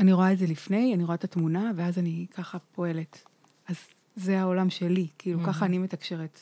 אני 0.00 0.12
רואה 0.12 0.32
את 0.32 0.38
זה 0.38 0.46
לפני, 0.46 0.94
אני 0.94 1.04
רואה 1.04 1.14
את 1.14 1.24
התמונה, 1.24 1.72
ואז 1.76 1.98
אני 1.98 2.26
ככה 2.34 2.58
פועלת. 2.58 3.22
אז 3.68 3.76
זה 4.16 4.40
העולם 4.40 4.70
שלי, 4.70 5.06
כאילו, 5.18 5.40
ככה 5.46 5.66
אני 5.66 5.78
מתקשרת. 5.78 6.40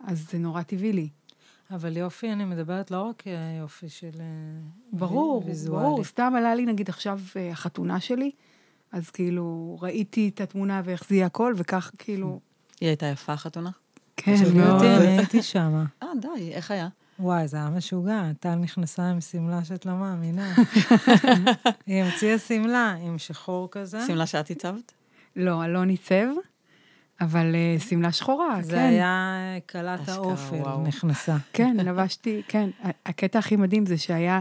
אז 0.00 0.30
זה 0.30 0.38
נורא 0.38 0.62
טבעי 0.62 0.92
לי. 0.92 1.08
אבל 1.70 1.96
יופי, 1.96 2.32
אני 2.32 2.44
מדברת 2.44 2.90
לא 2.90 3.02
רק 3.02 3.26
אה, 3.26 3.56
יופי 3.60 3.88
של... 3.88 4.20
אה, 4.20 4.24
ברור, 4.92 5.42
ויזואלי. 5.46 5.86
ברור. 5.86 6.04
סתם 6.04 6.32
עלה 6.36 6.54
לי, 6.54 6.66
נגיד, 6.66 6.88
עכשיו 6.88 7.20
אה, 7.36 7.50
החתונה 7.50 8.00
שלי, 8.00 8.30
אז 8.92 9.10
כאילו, 9.10 9.78
ראיתי 9.80 10.30
את 10.34 10.40
התמונה 10.40 10.82
ואיך 10.84 11.04
זה 11.08 11.14
יהיה 11.14 11.26
הכל, 11.26 11.54
וכך 11.56 11.90
כאילו... 11.98 12.40
היא 12.80 12.88
הייתה 12.88 13.06
יפה, 13.06 13.32
החתונה? 13.32 13.70
כן, 14.16 14.34
מאוד. 14.54 14.82
הייתי 14.82 15.42
שמה. 15.42 15.84
אה, 16.02 16.08
די, 16.20 16.52
איך 16.52 16.70
היה? 16.70 16.88
וואי, 17.18 17.48
זה 17.48 17.56
היה 17.56 17.70
משוגע. 17.70 18.22
טל 18.40 18.54
נכנסה 18.54 19.08
עם 19.08 19.20
שמלה 19.20 19.64
שאת 19.64 19.86
לא 19.86 19.92
מאמינה. 19.92 20.54
היא 21.86 22.02
המציאה 22.02 22.38
שמלה 22.38 22.94
עם 23.02 23.18
שחור 23.18 23.68
כזה. 23.70 24.06
שמלה 24.06 24.26
שאת 24.26 24.50
הצבת? 24.50 24.92
לא, 25.36 25.64
אלון 25.64 25.88
עיצב, 25.88 26.26
אבל 27.20 27.54
אה, 27.54 27.80
שמלה 27.80 28.12
שחורה, 28.12 28.62
זה 28.62 28.72
כן. 28.72 28.78
היה 28.78 29.36
אה, 29.54 29.58
כלת 29.70 30.00
אשכרה, 30.00 30.14
האופל. 30.16 30.76
נכנסה. 30.88 31.36
כן, 31.52 31.76
לבשתי, 31.76 32.42
כן. 32.48 32.70
הקטע 33.06 33.38
הכי 33.38 33.56
מדהים 33.56 33.86
זה 33.86 33.98
שהיה 33.98 34.40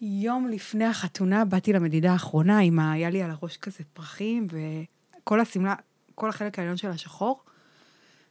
יום 0.00 0.48
לפני 0.48 0.84
החתונה, 0.84 1.44
באתי 1.44 1.72
למדידה 1.72 2.12
האחרונה, 2.12 2.58
עם 2.58 2.78
ה... 2.78 2.92
היה 2.92 3.10
לי 3.10 3.22
על 3.22 3.30
הראש 3.30 3.56
כזה 3.56 3.84
פרחים, 3.92 4.46
וכל 4.50 5.40
השמלה, 5.40 5.74
כל 6.14 6.28
החלק 6.28 6.58
העליון 6.58 6.76
שלה 6.76 6.96
שחור. 6.96 7.40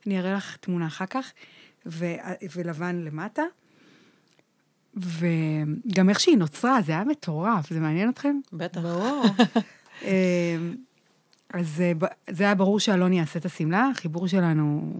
אני 0.05 0.19
אראה 0.19 0.33
לך 0.33 0.57
תמונה 0.57 0.87
אחר 0.87 1.05
כך, 1.05 1.31
ו... 1.85 2.05
ולבן 2.55 2.95
למטה. 2.95 3.43
וגם 4.95 6.09
איך 6.09 6.19
שהיא 6.19 6.37
נוצרה, 6.37 6.81
זה 6.81 6.91
היה 6.91 7.03
מטורף, 7.03 7.69
זה 7.69 7.79
מעניין 7.79 8.09
אתכם? 8.09 8.39
בטח. 8.53 8.81
ברור. 8.81 9.25
אמ, 10.03 10.75
אז 11.53 11.81
אה, 11.81 11.91
זה 12.29 12.43
היה 12.43 12.55
ברור 12.55 12.79
שאלון 12.79 13.13
יעשה 13.13 13.39
את 13.39 13.45
השמלה, 13.45 13.89
החיבור 13.91 14.27
שלנו... 14.27 14.93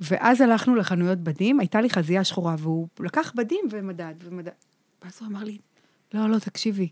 ואז 0.00 0.40
הלכנו 0.40 0.74
לחנויות 0.74 1.18
בדים, 1.18 1.60
הייתה 1.60 1.80
לי 1.80 1.90
חזייה 1.90 2.24
שחורה, 2.24 2.54
והוא 2.58 2.88
לקח 3.00 3.32
בדים 3.36 3.64
ומדד, 3.70 4.14
ומדד. 4.24 4.52
ואז 5.02 5.18
הוא 5.20 5.28
אמר 5.28 5.44
לי, 5.44 5.58
לא, 6.14 6.30
לא, 6.30 6.38
תקשיבי, 6.38 6.88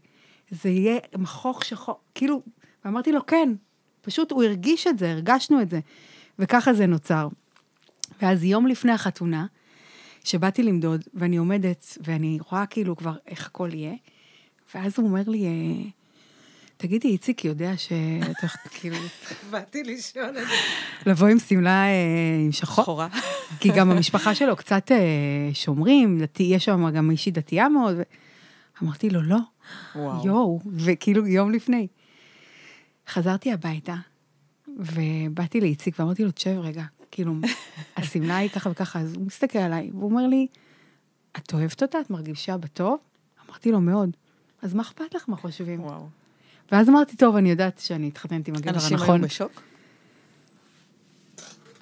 זה 0.51 0.69
יהיה 0.69 0.99
מכוך 1.19 1.65
שחור, 1.65 2.01
כאילו, 2.15 2.43
ואמרתי 2.85 3.13
לו, 3.13 3.27
כן, 3.27 3.53
פשוט 4.01 4.33
הוא 4.33 4.45
הרגיש 4.45 4.87
את 4.87 4.99
זה, 4.99 5.11
הרגשנו 5.11 5.63
את 5.63 5.71
זה, 5.71 5.81
וככה 6.39 6.75
זה 6.75 6.87
נוצר. 6.87 7.29
ואז 8.23 8.45
יום 8.45 8.67
לפני 8.67 8.93
החתונה, 8.93 9.47
שבאתי 10.25 10.63
למדוד, 10.63 11.05
ואני 11.15 11.37
עומדת, 11.37 11.99
ואני 12.01 12.39
רואה 12.51 12.67
כאילו 12.67 12.97
כבר 12.97 13.17
איך 13.27 13.47
הכל 13.47 13.71
יהיה, 13.73 13.95
ואז 14.75 14.99
הוא 14.99 15.09
אומר 15.09 15.23
לי, 15.27 15.47
אה, 15.47 15.91
תגידי, 16.79 17.09
איציק 17.09 17.45
יודע 17.45 17.77
שאתה 17.77 18.47
כאילו, 18.75 18.97
באתי 19.51 19.83
לשאול 19.83 20.29
את 20.29 20.35
זה. 20.35 20.55
לבוא 21.11 21.29
עם 21.29 21.39
שמלה 21.39 21.85
אה, 21.85 22.41
עם 22.45 22.53
שחור? 22.53 22.85
שחורה. 22.85 23.09
כי 23.61 23.69
גם 23.77 23.91
המשפחה 23.91 24.35
שלו 24.35 24.57
קצת 24.57 24.93
אה, 24.93 25.51
שומרים, 25.55 26.19
יש 26.39 26.65
שם 26.65 26.91
גם 26.91 27.09
מישהי 27.09 27.33
דתייה 27.33 27.69
מאוד. 27.69 27.97
אמרתי 28.83 29.11
לו, 29.11 29.23
לא, 29.23 29.39
וואו. 29.97 30.27
יואו, 30.27 30.61
וכאילו 30.77 31.27
יום 31.27 31.53
לפני. 31.53 31.87
חזרתי 33.09 33.53
הביתה, 33.53 33.95
ובאתי 34.77 35.61
לאיציק 35.61 35.99
ואמרתי 35.99 36.25
לו, 36.25 36.31
תשב 36.31 36.59
רגע, 36.63 36.85
כאילו, 37.11 37.35
השמלה 37.97 38.37
היא 38.37 38.51
ככה 38.51 38.71
וככה, 38.71 39.01
אז 39.01 39.15
הוא 39.15 39.27
מסתכל 39.27 39.59
עליי, 39.59 39.91
והוא 39.93 40.11
אומר 40.11 40.27
לי, 40.27 40.47
את 41.37 41.55
אוהבת 41.55 41.83
אותה? 41.83 42.01
את 42.01 42.11
מרגישה 42.11 42.57
בטוב? 42.57 42.99
אמרתי 43.49 43.73
לו, 43.73 43.81
מאוד. 43.81 44.11
אז 44.63 44.75
מה 44.75 44.83
אכפת 44.83 45.15
לך 45.15 45.29
מה 45.29 45.37
חושבים? 45.37 45.85
וואו. 45.85 46.18
ואז 46.73 46.89
אמרתי, 46.89 47.17
טוב, 47.17 47.37
אני 47.37 47.51
יודעת 47.51 47.79
שאני 47.79 48.07
התחתנתי 48.07 48.51
עם 48.51 48.57
הגבר 48.57 48.71
אנשים 48.71 48.97
היו 48.97 49.03
הנכון. 49.03 49.21
בשוק? 49.21 49.63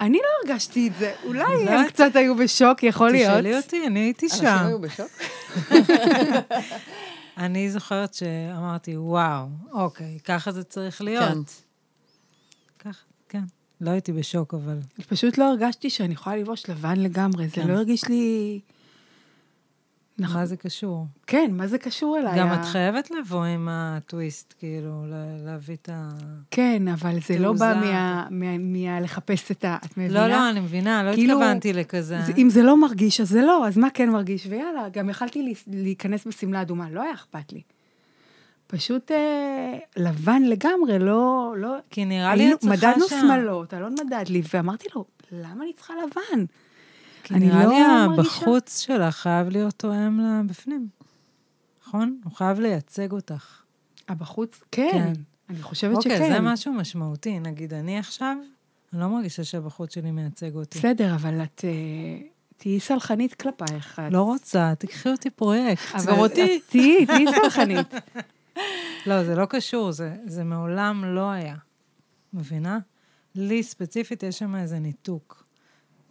אני 0.01 0.17
לא 0.17 0.49
הרגשתי 0.49 0.87
את 0.87 0.93
זה, 0.99 1.13
אולי 1.23 1.69
הם. 1.69 1.87
קצת 1.87 2.15
היו 2.15 2.35
בשוק, 2.35 2.83
יכול 2.83 3.11
להיות. 3.11 3.31
תשאלי 3.31 3.57
אותי, 3.57 3.87
אני 3.87 3.99
הייתי 3.99 4.25
אנשים 4.25 4.39
שם. 4.41 4.65
היו 4.67 4.81
בשוק? 4.81 5.11
אני 7.37 7.71
זוכרת 7.71 8.13
שאמרתי, 8.13 8.97
וואו, 8.97 9.47
אוקיי, 9.71 10.19
ככה 10.23 10.51
זה 10.51 10.63
צריך 10.63 11.01
להיות. 11.01 11.61
ככה, 12.79 13.03
כן. 13.29 13.43
לא 13.81 13.91
הייתי 13.91 14.11
בשוק, 14.11 14.53
אבל... 14.53 14.79
פשוט 15.07 15.37
לא 15.37 15.43
הרגשתי 15.51 15.89
שאני 15.89 16.13
יכולה 16.13 16.35
לבוש 16.35 16.69
לבן 16.69 16.99
לגמרי, 16.99 17.47
זה 17.47 17.55
כן. 17.55 17.67
לא 17.67 17.73
הרגיש 17.73 18.07
לי... 18.07 18.59
נכון. 20.19 20.37
מה 20.37 20.45
זה 20.45 20.57
קשור? 20.57 21.05
כן, 21.27 21.51
מה 21.53 21.67
זה 21.67 21.77
קשור 21.77 22.17
אליי? 22.17 22.39
גם 22.39 22.53
את 22.53 22.65
חייבת 22.65 23.11
לבוא 23.11 23.45
עם 23.45 23.67
הטוויסט, 23.71 24.53
כאילו, 24.59 25.03
להביא 25.45 25.75
את 25.75 25.89
ה... 25.93 26.09
כן, 26.51 26.87
אבל 26.87 27.17
זה 27.27 27.39
לא. 27.39 27.53
בא 27.53 27.73
מלחפש 28.59 29.51
את 29.51 29.65
ה... 29.65 29.77
את 29.85 29.97
מבינה? 29.97 30.27
לא, 30.27 30.33
לא, 30.35 30.49
אני 30.49 30.59
מבינה, 30.59 31.03
לא 31.03 31.13
כאילו, 31.13 31.33
התכוונתי 31.33 31.73
לכזה. 31.73 32.17
זה- 32.25 32.33
אם 32.37 32.49
זה 32.49 32.63
לא 32.63 32.81
מרגיש, 32.81 33.21
אז 33.21 33.29
זה 33.29 33.41
לא, 33.41 33.67
אז 33.67 33.77
מה 33.77 33.87
כן 33.93 34.09
מרגיש? 34.09 34.47
ויאללה, 34.49 34.89
גם 34.89 35.09
יכלתי 35.09 35.53
להיכנס 35.67 36.27
בשמלה 36.27 36.61
אדומה, 36.61 36.89
לא 36.89 37.01
היה 37.01 37.13
אכפת 37.13 37.53
לי. 37.53 37.61
פשוט 38.67 39.11
אה, 39.11 39.77
לבן 39.97 40.41
לגמרי, 40.43 40.99
לא... 40.99 41.53
לא 41.57 41.75
כי 41.89 42.05
נראה 42.05 42.35
לי 42.35 42.53
את 42.53 42.59
צריכה 42.59 42.75
מדדנו 42.87 43.07
שם. 43.07 43.19
שמלות, 43.21 43.73
אלון 43.73 43.95
מדד 44.05 44.23
לי, 44.29 44.41
ואמרתי 44.53 44.87
לו, 44.95 45.05
למה 45.31 45.63
אני 45.63 45.73
צריכה 45.73 45.93
לבן? 46.05 46.43
כי 47.27 47.33
אני 47.33 47.45
נראה 47.47 47.63
לא 47.65 47.69
לי 47.69 47.81
מרגישה- 48.07 48.21
הבחוץ 48.21 48.79
שלך 48.79 49.15
חייב 49.15 49.49
להיות 49.49 49.73
תואם 49.73 50.19
לבפנים. 50.19 50.87
נכון? 51.87 52.19
הוא 52.23 52.31
חייב 52.33 52.59
לייצג 52.59 53.11
אותך. 53.11 53.61
הבחוץ, 54.07 54.61
כן, 54.71 54.89
כן. 54.91 55.13
אני 55.49 55.61
חושבת 55.61 55.95
אוקיי, 55.95 56.15
שכן. 56.17 56.33
זה 56.33 56.39
משהו 56.39 56.73
משמעותי. 56.73 57.39
נגיד, 57.39 57.73
אני 57.73 57.99
עכשיו, 57.99 58.37
אני 58.93 59.01
לא 59.01 59.07
מרגישה 59.07 59.43
שהבחוץ 59.43 59.93
שלי 59.93 60.11
מייצג 60.11 60.55
אותי. 60.55 60.79
בסדר, 60.79 61.15
אבל 61.15 61.43
את 61.43 61.61
אה, 61.67 62.27
תהיי 62.57 62.79
סלחנית 62.79 63.33
כלפייך. 63.33 64.01
לא 64.11 64.21
רוצה, 64.21 64.73
תקחי 64.79 65.09
אותי 65.09 65.29
פרויקט. 65.29 65.81
אבל 65.95 66.13
אותי. 66.19 66.59
תהיי, 66.69 67.05
תהיי 67.05 67.25
סלחנית. 67.41 67.87
לא, 69.07 69.23
זה 69.23 69.35
לא 69.35 69.45
קשור, 69.45 69.91
זה, 69.91 70.15
זה 70.25 70.43
מעולם 70.43 71.05
לא 71.05 71.29
היה. 71.31 71.55
מבינה? 72.33 72.79
לי 73.35 73.63
ספציפית 73.63 74.23
יש 74.23 74.39
שם 74.39 74.55
איזה 74.55 74.79
ניתוק. 74.79 75.46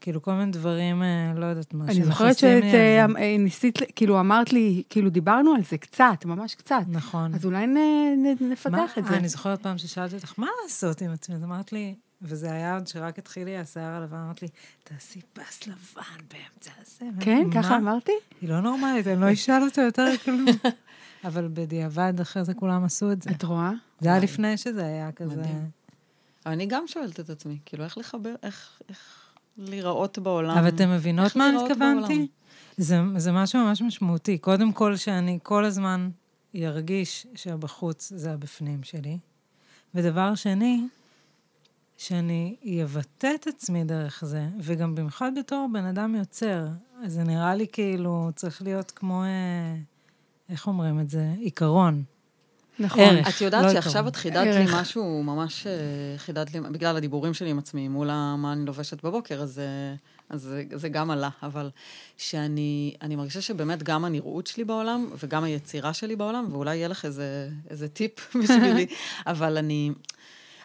כאילו, 0.01 0.23
כל 0.23 0.33
מיני 0.35 0.51
דברים, 0.53 1.03
אה, 1.03 1.33
לא 1.37 1.47
יודעת 1.47 1.75
מה, 1.75 1.85
אני 1.85 2.05
זוכרת 2.05 2.39
שאת. 2.39 2.63
אה, 2.65 3.07
אה, 3.19 3.37
ניסית, 3.39 3.79
כאילו 3.97 4.21
אמרת 4.21 4.53
לי, 4.53 4.83
כאילו 4.91 5.11
דיברנו 5.11 5.55
על 5.55 5.63
זה 5.71 5.79
קצת, 5.79 6.25
ממש 6.25 6.55
קצת. 6.55 6.83
נכון. 6.89 7.35
אז 7.35 7.45
אולי 7.45 7.67
נ- 7.67 7.77
נ- 8.25 8.53
נפתח 8.53 8.71
מה- 8.71 8.87
את 8.99 9.07
זה. 9.07 9.17
אני 9.17 9.29
זוכרת 9.29 9.63
פעם 9.63 9.79
ששאלתי 9.79 10.15
אותך, 10.17 10.35
מה 10.39 10.47
לעשות 10.63 11.01
עם 11.01 11.11
עצמי? 11.11 11.35
אז 11.35 11.45
אמרת 11.45 11.73
לי, 11.73 11.95
וזה 12.23 12.53
היה 12.53 12.75
עוד 12.75 12.87
שרק 12.87 13.19
התחיל 13.19 13.45
לי 13.45 13.57
השיער 13.59 13.93
הלבן, 13.93 14.17
אמרת 14.17 14.43
לי, 14.43 14.49
תעשי 14.85 15.21
פס 15.33 15.67
לבן 15.67 16.03
באמצע 16.33 16.71
הזה. 16.83 17.11
כן, 17.21 17.43
מה? 17.47 17.63
ככה 17.63 17.77
אמרתי? 17.77 18.13
היא 18.41 18.49
לא 18.51 18.61
נורמלית, 18.61 19.07
אני 19.07 19.21
לא 19.21 19.33
אשאל 19.33 19.63
אותו 19.63 19.81
יותר 19.81 20.07
כלום. 20.25 20.45
אבל 21.25 21.49
בדיעבד, 21.55 22.15
אחרי 22.21 22.45
זה 22.45 22.55
כולם 22.55 22.85
עשו 22.85 23.13
את 23.13 23.23
זה. 23.23 23.31
את 23.31 23.43
רואה? 23.43 23.71
זה 24.01 24.09
היה 24.09 24.19
לפני 24.19 24.57
שזה 24.57 24.85
היה 24.87 25.13
כזה... 25.13 25.37
מדהים. 25.37 25.71
אני 26.47 26.67
גם 26.67 26.85
שואלת 26.87 27.21
את 27.21 27.31
עצמי, 27.31 27.59
כאילו, 27.67 27.85
איך 27.85 27.99
לחבר, 27.99 28.35
איך, 28.43 28.81
איך 28.89 29.26
להיראות 29.59 30.19
בעולם. 30.19 30.59
אבל 30.59 30.69
אתן 30.69 30.91
מבינות 30.91 31.37
מה 31.37 31.49
אני 31.49 31.57
התכוונתי? 31.65 32.27
זה, 32.77 33.01
זה 33.17 33.33
משהו 33.33 33.65
ממש 33.65 33.83
משמעותי. 33.83 34.39
קודם 34.39 34.73
כל, 34.73 34.97
שאני 34.97 35.39
כל 35.43 35.65
הזמן 35.65 36.11
ארגיש 36.57 37.27
שהבחוץ 37.35 38.13
זה 38.17 38.33
הבפנים 38.33 38.83
שלי. 38.83 39.19
ודבר 39.95 40.35
שני, 40.35 40.89
שאני 41.99 42.57
אבטא 42.85 43.31
את 43.35 43.47
עצמי 43.47 43.85
דרך 43.85 44.25
זה, 44.25 44.47
וגם 44.61 44.95
במיוחד 44.95 45.33
בתור 45.39 45.69
בן 45.73 45.85
אדם 45.85 46.15
יוצר. 46.15 46.67
אז 47.05 47.13
זה 47.13 47.25
נראה 47.25 47.55
לי 47.55 47.67
כאילו 47.73 48.31
צריך 48.35 48.63
להיות 48.63 48.91
כמו, 48.91 49.23
אה, 49.23 49.77
איך 50.49 50.67
אומרים 50.67 51.01
את 51.01 51.11
זה? 51.11 51.33
עיקרון. 51.39 52.03
נכון. 52.79 53.01
ערך. 53.01 53.29
את 53.29 53.41
יודעת 53.41 53.65
לא 53.65 53.73
שעכשיו 53.73 53.93
עיקרון. 53.93 54.09
את 54.09 54.17
חידדת. 54.17 54.55
לי 54.55 54.81
משהו, 54.81 55.23
ממש 55.23 55.67
אה, 55.67 55.73
חידדת 56.19 56.55
לי, 56.55 56.61
בגלל 56.61 56.97
הדיבורים 56.97 57.35
שלי 57.35 57.51
עם 57.51 57.59
עצמי, 57.59 57.89
מול 57.89 58.07
מה 58.37 58.53
אני 58.53 58.67
לובשת 58.67 59.05
בבוקר, 59.05 59.43
אז, 59.43 59.59
אה, 59.59 59.95
אז 60.31 60.43
זה, 60.43 60.65
זה 60.75 60.89
גם 60.89 61.11
עלה. 61.11 61.29
אבל 61.43 61.71
שאני 62.17 62.95
אני 63.03 63.17
מרגישה 63.17 63.41
שבאמת 63.41 63.83
גם 63.83 64.05
הנראות 64.05 64.47
שלי 64.47 64.65
בעולם, 64.65 65.11
וגם 65.25 65.45
היצירה 65.45 65.93
שלי 65.93 66.17
בעולם, 66.17 66.49
ואולי 66.51 66.77
יהיה 66.77 66.89
לך 66.89 67.05
איזה, 67.05 67.49
איזה 67.71 67.89
טיפ 67.89 68.13
בשבילי, 68.43 68.87
אבל 69.27 69.59
אני, 69.59 69.91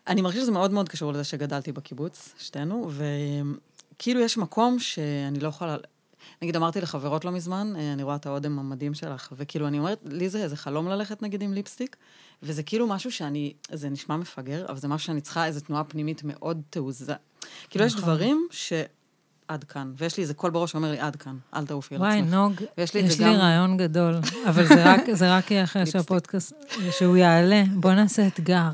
אני 0.08 0.22
מרגישה 0.22 0.42
שזה 0.42 0.52
מאוד 0.52 0.72
מאוד 0.72 0.90
קשור 0.90 1.12
לזה 1.12 1.24
שגדלתי 1.24 1.72
בקיבוץ, 1.72 2.34
שתינו, 2.40 2.92
וכאילו 3.96 4.20
יש 4.20 4.38
מקום 4.38 4.80
שאני 4.80 5.40
לא 5.40 5.48
יכולה... 5.48 5.78
נגיד, 6.42 6.56
אמרתי 6.56 6.82
לחברות 6.82 7.26
לא 7.26 7.32
מזמן, 7.32 7.74
אה, 7.76 7.94
אני 7.94 8.04
רואה 8.04 8.16
את 8.16 8.26
האודם 8.26 8.60
המדהים 8.60 8.94
שלך, 8.94 9.28
וכאילו, 9.38 9.68
אני 9.68 9.80
אומרת, 9.80 10.00
לי 10.06 10.30
זה 10.30 10.44
איזה 10.44 10.56
חלום 10.58 10.88
ללכת, 10.88 11.22
נגיד, 11.22 11.42
עם 11.42 11.54
ליפסטיק, 11.54 11.96
וזה 12.44 12.64
כאילו 12.64 12.88
משהו 12.88 13.12
שאני, 13.12 13.54
זה 13.72 13.90
נשמע 13.90 14.18
מפגר, 14.18 14.66
אבל 14.70 14.78
זה 14.78 14.88
משהו 14.88 15.06
שאני 15.08 15.22
צריכה 15.22 15.46
איזו 15.46 15.60
תנועה 15.60 15.84
פנימית 15.84 16.22
מאוד 16.24 16.62
תעוזה. 16.70 17.14
כאילו, 17.70 17.86
יש 17.86 17.94
נכון. 17.94 18.04
דברים 18.06 18.48
ש... 18.52 18.74
עד 19.48 19.64
כאן, 19.64 19.94
ויש 19.98 20.18
לי 20.18 20.24
איזה 20.24 20.34
קול 20.34 20.52
בראש 20.52 20.72
שאומר 20.72 20.92
לי, 20.92 21.00
עד 21.00 21.16
כאן, 21.16 21.38
אל 21.56 21.66
תעופי 21.66 21.96
על 21.96 22.02
וואי, 22.02 22.20
עצמך. 22.20 22.32
נוג, 22.34 22.54
ויש 22.78 22.94
לי 22.94 23.00
יש 23.00 23.20
לי 23.20 23.26
גם- 23.26 23.34
רעיון 23.34 23.78
גדול, 23.78 24.14
אבל 24.50 24.68
זה 24.68 24.94
רק, 24.94 25.02
זה 25.14 25.36
רק 25.38 25.52
יהיה 25.52 25.64
אחרי. 25.64 25.86
שהפודקאסט, 25.92 26.54
שהוא 26.92 27.18
יעלה. 27.18 27.64
בוא 27.76 27.92
נעשה 27.94 28.28
אתגר. 28.28 28.70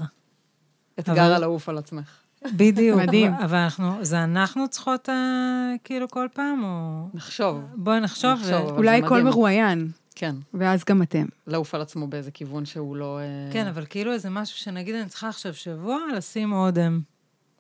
אתגר 1.00 1.12
אבל- 1.14 1.34
על 1.34 1.42
לעוף 1.42 1.70
על 1.70 1.78
עצמך. 1.78 2.10
בדיוק. 2.46 3.00
מדהים. 3.02 3.34
אבל 3.34 3.58
אנחנו, 3.58 4.06
זה 4.06 4.24
אנחנו 4.24 4.68
צריכות 4.70 5.10
אה, 5.10 5.74
כאילו 5.84 6.10
כל 6.10 6.28
פעם, 6.34 6.64
או... 6.64 7.08
נחשוב, 7.14 7.62
בואי 7.76 8.00
נחשוב. 8.00 8.32
נחשוב. 8.32 8.66
ו... 8.66 8.70
אולי 8.70 9.02
כל. 9.08 9.24
מרואיין, 9.24 9.92
כן, 10.16 10.36
ואז 10.54 10.84
גם 10.84 11.02
אתם. 11.02 11.26
לעוף 11.48 11.76
על 11.76 11.82
עצמו 11.82 12.08
באיזה 12.08 12.32
כיוון 12.32 12.66
שהוא 12.66 12.96
לא... 12.96 13.20
אה, 13.20 13.54
כן, 13.54 13.68
אבל 13.68 13.86
כאילו 13.90 14.14
איזה 14.14 14.30
משהו 14.30 14.58
שנגיד 14.58 14.96
אני 14.96 15.10
צריכה 15.10 15.30
עכשיו 15.30 15.54
שבוע 15.54 16.00
לשים 16.16 16.54
אודם, 16.54 17.02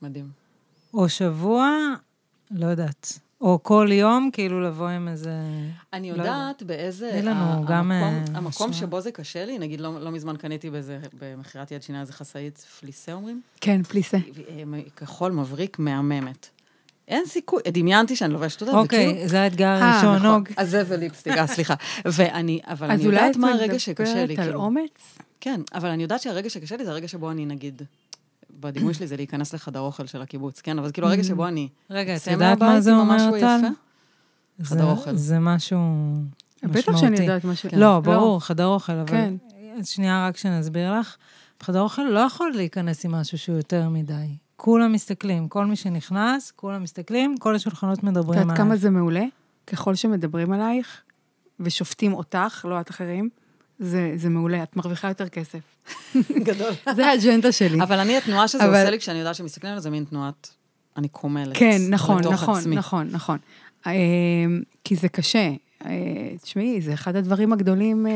מדהים. 0.02 0.30
או 0.94 1.10
שבוע, 1.10 1.70
לא 2.52 2.66
יודעת, 2.66 3.20
או 3.42 3.60
כל 3.64 3.90
יום 3.92 4.30
כאילו 4.34 4.62
לבוא 4.62 4.88
עם 4.88 5.08
איזה... 5.08 5.36
אני 5.94 6.12
לא 6.12 6.18
יודעת 6.18 6.64
באיזה... 6.64 7.10
תני 7.12 7.22
לנו 7.22 7.42
ה- 7.42 7.66
גם, 7.68 7.92
המקום, 7.92 8.36
אה, 8.36 8.38
המקום. 8.38 8.74
שבו 8.74 9.02
זה 9.02 9.12
קשה 9.12 9.46
לי, 9.46 9.60
נגיד 9.60 9.82
לא, 9.82 10.02
לא 10.02 10.12
מזמן 10.12 10.38
קניתי 10.38 10.70
באיזה, 10.70 11.00
במכירת 11.20 11.72
יד 11.72 11.84
שנייה 11.84 12.02
איזה 12.02 12.14
חסאית 12.14 12.58
פליסה 12.58 13.14
אומרים, 13.14 13.42
כן, 13.62 13.84
פליסה. 13.84 14.18
אה, 14.18 14.64
כחול 14.96 15.32
מבריק 15.32 15.80
מהממת. 15.80 16.50
אין 17.08 17.26
סיכוי, 17.26 17.62
דמיינתי 17.68 18.16
שאני 18.16 18.34
לובשת 18.34 18.62
אותה, 18.62 18.78
וכאילו... 18.78 19.12
אוקיי, 19.12 19.28
זה 19.28 19.42
האתגר 19.42 19.66
אה, 19.66 19.92
הראשון, 19.94 20.16
נכון. 20.16 20.28
נוג. 20.28 20.50
אז 20.58 20.70
זה 20.70 20.84
וליפסטיק, 20.88 21.34
סליחה. 21.46 21.74
ואני, 22.06 22.60
אבל 22.66 22.92
אז 22.92 23.00
אני 23.00 23.06
אולי 23.08 23.18
יודעת 23.18 23.32
את 23.32 23.38
מה 23.38 23.52
הרגע 23.52 23.80
שקשה 23.80 24.14
לי, 24.16 24.24
מדברת 24.24 24.40
על 24.40 24.46
כאילו. 24.46 24.60
אומץ? 24.60 25.18
כן, 25.42 25.62
אבל 25.74 25.90
אני 25.90 26.04
יודעת 26.04 26.22
שהרגע 26.22 26.50
שקשה 26.50 26.78
לי 26.78 26.86
זה 26.86 26.92
הרגע 26.92 27.08
שבו 27.08 27.32
אני, 27.32 27.46
נגיד, 27.46 27.82
בדימוי 28.60 28.94
שלי 28.94 29.08
זה 29.08 29.16
להיכנס 29.16 29.54
לחדר 29.54 29.80
אוכל 29.80 30.06
של 30.06 30.22
הקיבוץ, 30.22 30.62
כן? 30.62 30.80
אבל 30.80 30.92
כאילו 30.92 31.08
הרגע 31.08 31.24
שבו 31.24 31.48
אני... 31.48 31.70
רגע, 31.90 32.16
את 32.16 32.28
יודעת 32.28 32.60
מה 32.60 32.82
זה 32.82 32.96
אומר, 32.96 33.40
טל? 33.40 33.60
חדר 34.64 34.86
אוכל. 34.86 35.16
זה 35.16 35.40
משהו 35.40 35.80
משמעותי. 36.64 36.82
בטח 36.82 36.98
שאני 36.98 37.20
יודעת 37.20 37.46
משהו. 37.46 37.70
לא, 37.74 38.00
ברור, 38.00 38.42
חדר 38.42 38.66
אוכל, 38.66 38.94
אבל... 38.94 39.08
כן. 39.08 39.34
אז 39.80 39.88
שנייה, 39.88 40.28
רק 40.28 40.38
שנסביר 40.38 41.00
לך. 41.00 41.16
בחדר 41.60 41.82
אוכל 41.82 42.02
לא 42.02 42.20
יכול 42.20 42.52
להיכנס 42.56 43.06
עם 43.06 43.12
משהו 43.12 43.38
שהוא 43.38 43.58
יותר 43.58 43.90
מדי. 43.90 44.28
כולם 44.56 44.92
מסתכלים, 44.92 45.48
כל 45.48 45.66
מי 45.66 45.76
שנכנס, 45.76 46.52
כולם 46.52 46.84
מסתכלים, 46.84 47.38
כל 47.38 47.56
השולחנות 47.56 48.00
את 48.00 48.04
מדברים 48.04 48.40
יודעת 48.40 48.58
עליו. 48.58 48.66
כמה 48.66 48.78
זה 48.78 48.90
מעולה? 48.90 49.24
ככל 49.68 49.96
שמדברים 49.96 50.54
עלייך 50.54 51.02
ושופטים 51.60 52.14
אותך, 52.14 52.66
לא 52.70 52.82
את 52.82 52.90
אחרים, 52.90 53.30
זה, 53.80 54.14
זה 54.16 54.30
מעולה, 54.30 54.64
את 54.64 54.76
מרוויחה 54.76 55.08
יותר 55.08 55.30
כסף. 55.30 55.60
גדול. 56.32 56.74
זה 56.96 57.06
האג'נדה 57.08 57.52
שלי. 57.52 57.82
אבל 57.84 58.00
אני, 58.00 58.18
התנועה 58.18 58.48
שזה 58.48 58.66
אבל- 58.66 58.70
עושה 58.76 58.90
לי 58.90 59.00
כשאני 59.00 59.18
יודעת 59.20 59.36
שמסתכלים 59.36 59.74
על 59.74 59.80
זה, 59.80 59.90
מין 59.90 60.04
תנועת... 60.06 60.54
אני 60.98 61.08
קומלת. 61.08 61.58
כן, 61.58 61.78
נכון, 61.90 62.22
נכון, 62.28 62.60
עצמי. 62.60 62.76
נכון, 62.76 63.08
נכון. 63.12 63.38
אה, 63.88 63.92
כי 64.84 64.96
זה 64.96 65.10
קשה. 65.10 65.50
אה, 65.86 65.92
תשמעי, 66.42 66.82
זה 66.82 66.94
אחד 66.94 67.16
הדברים 67.16 67.54
הגדולים... 67.54 68.08
אה, 68.08 68.12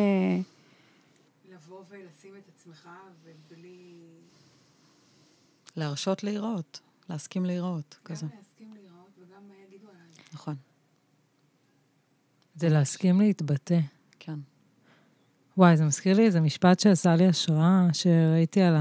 לבוא 1.53 1.83
ולשים 1.89 2.31
את 2.37 2.49
עצמך 2.55 2.89
ובלי... 3.23 3.77
להרשות 5.77 6.23
להיראות, 6.23 6.79
להסכים 7.09 7.45
להיראות, 7.45 7.97
כזה. 8.05 8.25
להסכים 8.37 8.73
להיראות 8.73 9.09
וגם 9.19 9.41
מה 9.47 9.53
יגידו 9.67 9.87
עליי. 9.89 10.23
נכון, 10.33 10.55
זה 12.55 12.69
להסכים 12.69 13.21
להתבטא. 13.21 13.79
וואי, 15.57 15.77
זה 15.77 15.85
מזכיר 15.85 16.17
לי 16.17 16.25
איזה 16.25 16.41
משפט 16.41 16.79
שעשה 16.79 17.15
לי 17.15 17.27
השראה, 17.27 17.87
שראיתי 17.93 18.61
על 18.61 18.75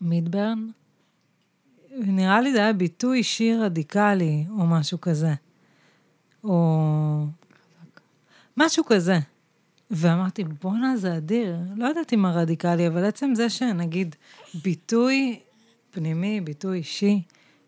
המידברן. 0.00 0.68
נראה 1.96 2.40
לי 2.40 2.52
זה 2.52 2.58
היה 2.58 2.72
ביטוי 2.72 3.18
אישי 3.18 3.54
רדיקלי, 3.54 4.46
או 4.50 4.66
משהו 4.66 5.00
כזה. 5.00 5.34
או... 6.44 7.26
משהו 8.56 8.84
כזה. 8.84 9.18
ואמרתי, 9.90 10.44
בואנה, 10.44 10.96
זה 10.96 11.16
אדיר. 11.16 11.56
לא 11.76 11.86
יודעת 11.86 12.12
אם 12.12 12.24
הרדיקלי, 12.24 12.88
אבל 12.88 13.04
עצם 13.04 13.34
זה 13.34 13.50
שנגיד 13.50 14.16
ביטוי 14.64 15.40
פנימי, 15.90 16.40
ביטוי 16.40 16.78
אישי, 16.78 17.22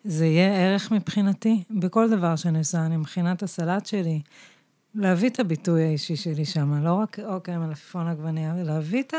זה 0.04 0.26
יהיה 0.26 0.54
ערך 0.54 0.92
מבחינתי. 0.92 1.62
בכל 1.70 2.10
דבר 2.10 2.36
שאני 2.36 2.58
עושה, 2.58 2.86
אני 2.86 2.96
את 3.32 3.42
הסלט 3.42 3.86
שלי, 3.86 4.20
להביא 4.94 5.30
את 5.30 5.40
הביטוי 5.40 5.84
האישי 5.84 6.16
שלי 6.16 6.44
שם, 6.44 6.84
לא 6.84 6.94
רק, 6.94 7.18
אוקיי, 7.18 7.58
מלפפון 7.58 8.08
עגבניה, 8.08 8.54
להביא 8.56 9.02
את 9.02 9.14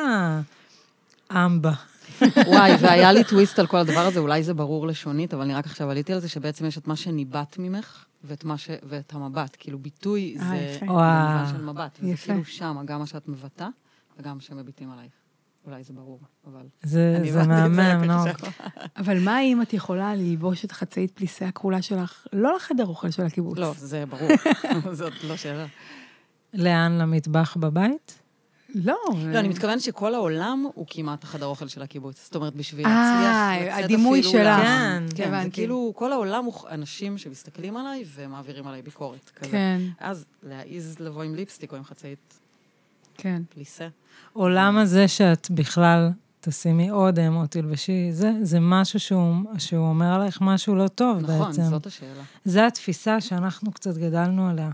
האמבה. 1.30 1.74
וואי, 2.22 2.72
והיה 2.82 3.12
לי 3.12 3.24
טוויסט 3.24 3.60
על 3.60 3.68
כל 3.68 3.78
הדבר 3.78 4.00
הזה, 4.00 4.20
אולי 4.20 4.44
זה 4.44 4.54
ברור 4.54 4.88
לשונית, 4.88 5.34
אבל 5.34 5.44
אני 5.44 5.54
רק 5.54 5.66
עכשיו 5.66 5.90
עליתי 5.90 6.14
על 6.14 6.20
זה, 6.20 6.30
שבעצם 6.30 6.66
יש 6.66 6.78
את 6.78 6.88
מה 6.88 6.96
שניבט 6.96 7.56
ממך, 7.60 8.06
ואת, 8.24 8.44
מה 8.44 8.58
ש... 8.58 8.70
ואת 8.84 9.14
המבט. 9.14 9.56
כאילו, 9.60 9.80
ביטוי 9.80 10.36
אה, 10.40 10.48
זה 10.48 10.56
יפה. 10.56 10.86
וואו. 10.86 10.98
במובן 11.00 11.58
של 11.58 11.64
מבט. 11.64 12.00
וזה 12.00 12.10
יפה. 12.12 12.26
כאילו 12.26 12.46
שם, 12.46 12.78
גם 12.86 13.00
מה 13.00 13.06
שאת 13.06 13.28
מבטאה, 13.28 13.70
וגם 14.20 14.36
מה 14.36 14.42
שמביטים 14.42 14.92
עלייך. 14.92 15.12
אולי 15.66 15.84
זה 15.84 15.94
ברור, 15.94 16.20
אבל... 16.48 16.66
זה 16.84 17.20
זה 17.32 17.44
מהמם. 17.44 18.10
עכשיו. 18.10 18.50
אבל 18.98 19.20
מה 19.20 19.42
אם 19.42 19.62
את 19.62 19.74
יכולה 19.74 20.16
ללבוש 20.16 20.66
את 20.66 20.72
החצאית 20.72 21.12
פליסה 21.12 21.48
הכחולה 21.48 21.82
שלך, 21.82 22.28
לא 22.34 22.56
לחדר 22.56 22.86
אוכל 22.86 23.12
של 23.12 23.24
הקיבוץ? 23.24 23.58
לא, 23.58 23.74
זה 23.78 24.04
ברור. 24.06 24.30
זאת 24.92 25.14
לא 25.24 25.38
שאלה. 25.38 25.66
לאן? 26.54 26.98
למטבח 26.98 27.58
בבית? 27.58 28.18
לא. 28.76 28.96
לא, 29.34 29.40
אני 29.40 29.48
מתכוונת 29.48 29.82
שכל 29.82 30.16
העולם 30.16 30.68
הוא 30.74 30.86
כמעט 30.90 31.24
החדר 31.24 31.46
אוכל 31.46 31.68
של 31.68 31.82
הקיבוץ. 31.82 32.24
זאת 32.26 32.36
אומרת, 32.36 32.56
בשביל 32.56 32.86
אה, 32.86 32.92
להצליח 33.62 33.74
לצאת 33.74 33.84
הדימוי. 33.84 34.20
ל- 34.20 34.24
כן, 34.32 35.04
כן, 35.16 35.44
זה. 35.44 35.50
כאילו, 35.54 35.94
כל 35.96 36.14
העולם 36.14 36.46
הוא 36.46 36.54
אנשים 36.70 37.18
שמסתכלים 37.18 37.78
עליי 37.78 38.04
ומעבירים 38.16 38.68
עליי 38.68 38.82
ביקורת. 38.82 39.32
כזה. 39.36 39.52
כן, 39.52 39.82
אז 40.00 40.26
להעיז 40.44 40.96
לבוא 41.00 41.24
עם 41.24 41.36
ליפסטיק 41.36 41.72
או 41.72 41.78
עם 41.78 41.84
חצאית 41.84 42.40
כן. 43.22 43.42
פליסה. 43.50 43.88
עולם 44.34 44.78
הזה 44.78 45.08
שאת 45.08 45.52
בכלל 45.52 46.12
תשימי 46.40 46.92
אודם 46.92 47.36
או 47.36 47.48
תלבשי, 47.48 48.12
זה, 48.12 48.32
זה 48.42 48.60
משהו 48.60 49.00
שהוא, 49.00 49.36
שהוא 49.58 49.90
אומר 49.90 50.14
עלייך 50.14 50.42
משהו 50.42 50.76
לא 50.76 50.88
טוב 50.88 51.18
נכון, 51.18 51.48
בעצם. 51.48 51.64
זאת 51.64 51.86
השאלה. 51.86 52.24
זה 52.46 52.68
התפיסה 52.68 53.22
שאנחנו 53.22 53.72
קצת 53.72 53.98
גדלנו 53.98 54.50
עליה. 54.50 54.70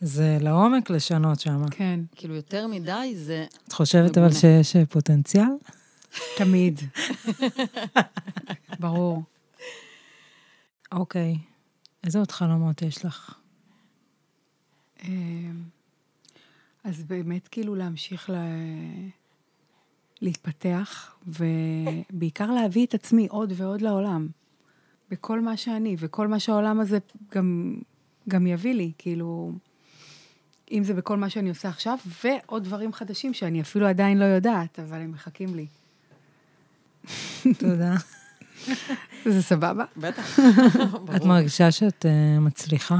זה 0.00 0.38
לעומק 0.40 0.90
לשנות 0.90 1.40
שם. 1.40 1.68
כן, 1.70 2.00
כאילו, 2.16 2.34
יותר 2.34 2.66
מדי 2.66 3.12
זה... 3.16 3.46
את 3.68 3.72
חושבת 3.72 4.18
אבל. 4.18 4.32
שיש 4.32 4.76
אה, 4.76 4.86
פוטנציאל? 4.86 5.44
תמיד. 6.36 6.80
ברור. 8.80 9.22
אוקיי. 10.92 11.38
איזה 12.04 12.18
עוד 12.18 12.30
חלומות 12.30 12.82
יש 12.82 13.04
לך? 13.04 13.34
אז 16.84 17.02
באמת 17.02 17.48
כאילו 17.48 17.74
להמשיך 17.74 18.30
ל... 18.30 18.34
להתפתח, 20.20 21.16
ובעיקר 21.26 22.50
להביא 22.50 22.86
את 22.86 22.94
עצמי 22.94 23.26
עוד 23.30 23.52
ועוד 23.56 23.80
לעולם. 23.80 24.28
בכל 25.10 25.40
מה 25.40 25.56
שאני, 25.56 25.96
וכל 25.98 26.28
מה 26.28 26.40
שהעולם 26.40 26.80
הזה 26.80 26.98
גם, 27.34 27.76
גם 28.28 28.46
יביא 28.46 28.74
לי, 28.74 28.92
כאילו, 28.98 29.52
אם 30.72 30.84
זה 30.84 30.94
בכל 30.94 31.16
מה 31.16 31.30
שאני 31.30 31.48
עושה 31.48 31.68
עכשיו, 31.68 31.98
ועוד 32.24 32.64
דברים 32.64 32.92
חדשים 32.92 33.34
שאני 33.34 33.60
אפילו 33.60 33.86
עדיין 33.86 34.18
לא 34.18 34.24
יודעת, 34.24 34.78
אבל 34.78 35.00
הם 35.00 35.10
מחכים 35.10 35.54
לי. 35.54 35.66
תודה. 37.58 37.94
זה 39.24 39.42
סבבה? 39.42 39.84
בטח. 39.96 40.38
את. 41.16 41.24
מרגישה 41.24 41.70
שאת 41.70 42.04
uh, 42.04 42.40
מצליחה? 42.40 42.98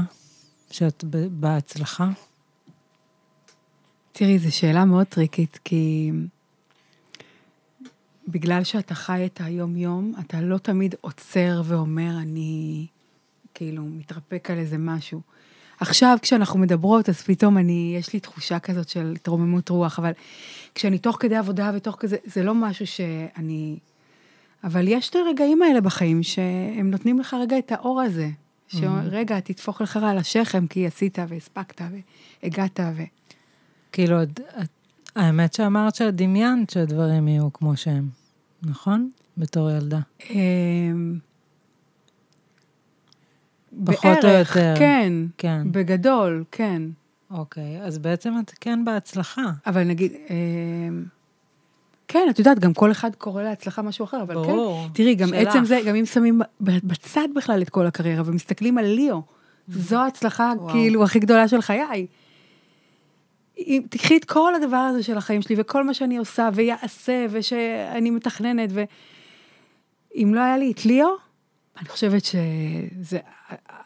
שאת 0.71 1.03
ב- 1.09 1.27
בהצלחה? 1.39 2.09
תראי, 4.15 4.39
זו 4.39 4.55
שאלה 4.55 4.85
מאוד 4.85 5.07
טריקית, 5.07 5.59
כי 5.63 6.11
בגלל 8.27 8.63
שאתה 8.63 8.95
חי 8.95 9.25
את 9.25 9.41
היום-יום, 9.43 10.13
אתה 10.19 10.41
לא 10.41 10.57
תמיד 10.57 10.95
עוצר 11.01 11.61
ואומר, 11.65 12.17
אני 12.21 12.85
כאילו 13.53 13.83
מתרפק 13.83 14.51
על 14.51 14.57
איזה 14.57 14.77
משהו. 14.77 15.21
עכשיו, 15.79 16.17
כשאנחנו 16.21 16.59
מדברות, 16.59 17.09
אז 17.09 17.21
פתאום 17.21 17.57
אני, 17.57 17.95
יש 17.99 18.13
לי 18.13 18.19
תחושה 18.19 18.59
כזאת 18.59 18.89
של 18.89 19.13
התרוממות 19.15 19.69
רוח, 19.69 19.99
אבל 19.99 20.11
כשאני 20.75 20.97
תוך 20.97 21.17
כדי 21.19 21.35
עבודה 21.35 21.71
ותוך 21.75 21.95
כזה, 21.99 22.17
זה 22.25 22.43
לא 22.43 22.55
משהו 22.55 22.87
שאני... 22.87 23.77
אבל 24.63 24.87
יש 24.87 25.09
את 25.09 25.15
הרגעים 25.15 25.61
האלה 25.61 25.81
בחיים 25.81 26.23
שהם 26.23 26.91
נותנים 26.91 27.19
לך 27.19 27.35
רגע 27.39 27.57
את 27.57 27.71
האור 27.71 28.01
הזה. 28.01 28.29
שרגע, 28.67 29.39
תטפוך 29.39 29.81
לך 29.81 29.97
על 29.97 30.17
השכם, 30.17 30.67
כי 30.67 30.87
עשית 30.87 31.17
והספקת 31.27 31.81
והגעת 32.43 32.79
ו... 32.79 33.03
כאילו, 33.93 34.23
את, 34.23 34.39
את, 34.39 34.69
האמת 35.15 35.53
שאמרת 35.53 35.95
שאת 35.95 36.15
דמיינת 36.15 36.69
שהדברים 36.69 37.27
יהיו 37.27 37.53
כמו 37.53 37.77
שהם, 37.77 38.09
נכון? 38.63 39.09
בתור 39.37 39.71
ילדה. 39.71 39.99
אמ, 40.29 41.17
פחות 43.85 44.17
או 44.23 44.29
יותר. 44.29 44.75
כן, 44.79 45.13
כן. 45.37 45.61
בגדול, 45.71 46.43
כן. 46.51 46.81
אוקיי, 47.31 47.81
אז 47.81 47.97
בעצם 47.97 48.33
את 48.43 48.51
כן 48.61 48.85
בהצלחה. 48.85 49.51
אבל 49.67 49.83
נגיד, 49.83 50.11
אמ, 50.29 51.05
כן, 52.07 52.27
את 52.29 52.39
יודעת, 52.39 52.59
גם 52.59 52.73
כל 52.73 52.91
אחד 52.91 53.15
קורא 53.15 53.43
להצלחה 53.43 53.81
משהו 53.81 54.05
אחר, 54.05 54.21
אבל 54.21 54.35
ברור. 54.35 54.83
כן. 54.87 54.93
תראי, 54.93 55.15
גם 55.15 55.27
שלך. 55.27 55.47
עצם 55.47 55.65
זה, 55.65 55.79
גם 55.87 55.95
אם 55.95 56.05
שמים 56.05 56.41
בצד 56.61 57.27
בכלל 57.35 57.61
את 57.61 57.69
כל 57.69 57.85
הקריירה 57.87 58.23
ומסתכלים 58.25 58.77
על 58.77 58.85
ליאו, 58.85 59.21
זו 59.67 59.97
ההצלחה 59.97 60.53
וואו. 60.57 60.69
כאילו 60.69 61.03
הכי 61.03 61.19
גדולה 61.19 61.47
של 61.47 61.61
חיי. 61.61 62.07
אם 63.57 63.81
תקחי 63.89 64.17
את 64.17 64.25
כל 64.25 64.55
הדבר 64.55 64.77
הזה 64.77 65.03
של 65.03 65.17
החיים 65.17 65.41
שלי 65.41 65.55
וכל 65.57 65.83
מה 65.83 65.93
שאני 65.93 66.17
עושה 66.17 66.49
ויעשה 66.53 67.25
ושאני 67.29 68.09
מתכננת 68.09 68.69
ואם 68.73 70.33
לא 70.33 70.41
היה 70.41 70.57
לי 70.57 70.71
את 70.71 70.85
ליאו, 70.85 71.07
אני 71.79 71.89
חושבת 71.89 72.21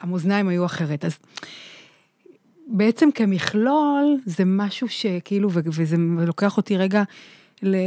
שהמאזניים 0.02 0.48
היו 0.48 0.65
אחרת. 0.65 1.06
אז 1.06 1.18
בעצם 2.68 3.11
כמכלול 3.11 4.18
זה 4.26 4.44
משהו 4.45 4.88
שכאילו, 4.89 5.52
ו- 5.52 5.60
וזה 5.65 5.95
לוקח 6.26 6.57
אותי 6.57 6.77
רגע 6.77 7.03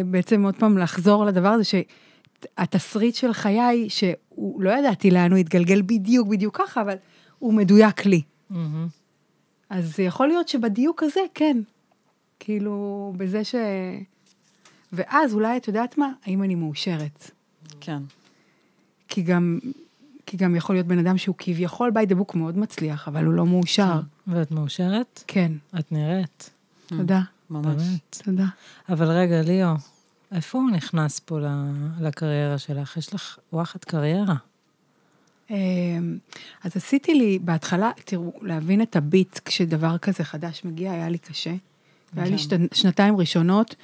בעצם 0.07 0.43
עוד 0.43 0.57
פעם 0.57 0.79
לחזור 0.79 1.25
לדבר 1.25 1.49
הזה, 1.49 1.65
שהתסריט 1.65 3.15
של 3.15 3.33
חיי, 3.33 3.89
שהוא 3.89 4.63
לא 4.63 4.71
ידעתי 4.71 5.11
לאן 5.11 5.31
הוא 5.31 5.39
יתגלגל 5.39 5.83
בדיוק 5.83 6.29
בדיוק 6.29 6.59
ככה, 6.59 6.81
אבל 6.81 6.95
הוא 7.39 7.55
מדויק 7.55 8.07
לי. 8.07 8.23
מהמם. 8.51 9.00
אז 9.71 9.97
זה 9.97 10.03
יכול 10.03 10.29
להיות 10.29 10.49
שבדיוק 10.49 11.03
הזה, 11.03 11.21
כן. 11.35 11.57
כאילו, 12.41 13.13
בזה 13.17 13.45
ש... 13.45 13.55
ואז 14.93 15.35
אולי, 15.35 15.57
את 15.57 15.69
יודעת 15.69 15.99
מה? 15.99 16.13
האם 16.25 16.43
אני 16.43 16.55
מאושרת? 16.55 17.31
כן. 17.81 18.03
כי 19.09 19.23
גם, 19.23 19.59
כי 20.27 20.37
גם 20.37 20.57
יכול 20.57 20.75
להיות 20.75 20.87
בן 20.87 20.99
אדם 20.99 21.19
שהוא 21.19 21.35
כביכול 21.39 21.93
by 21.95 22.11
the 22.13 22.15
book 22.15 22.39
מאוד 22.39 22.59
מצליח, 22.59 23.09
אבל 23.09 23.25
הוא 23.25 23.35
לא 23.35 23.47
מאושר. 23.47 24.01
ואת 24.27 24.51
מאושרת? 24.51 25.25
כן, 25.27 25.53
את 25.79 25.93
נראית, 25.93 26.51
תודה, 26.87 27.21
ממש. 27.51 27.83
באמת. 27.83 28.17
תודה. 28.25 28.47
אבל 28.89 29.11
רגע, 29.11 29.43
ליאו, 29.43 29.75
איפה 30.33 30.59
הוא 30.59 30.71
נכנס 30.71 31.19
פה 31.19 31.39
לקריירה 32.01 32.59
שלך? 32.59 32.97
יש 32.97 33.15
לך 33.15 33.39
וואחד 33.53 33.85
קריירה. 33.85 34.35
אמ, 35.51 36.19
אז 36.65 36.77
עשיתי 36.77 37.15
לי 37.15 37.39
בהתחלה, 37.43 37.91
תראו, 38.05 38.33
להבין 38.43 38.83
את 38.83 38.97
הביט 38.97 39.41
כשדבר 39.45 39.99
כזה 39.99 40.25
חדש 40.25 40.65
מגיע, 40.65 40.93
היה 40.93 41.09
לי 41.09 41.19
קשה. 41.19 41.55
והיה 42.15 42.31
לי 42.31 42.37
שנתיים 42.75 43.17
ראשונות, 43.17 43.75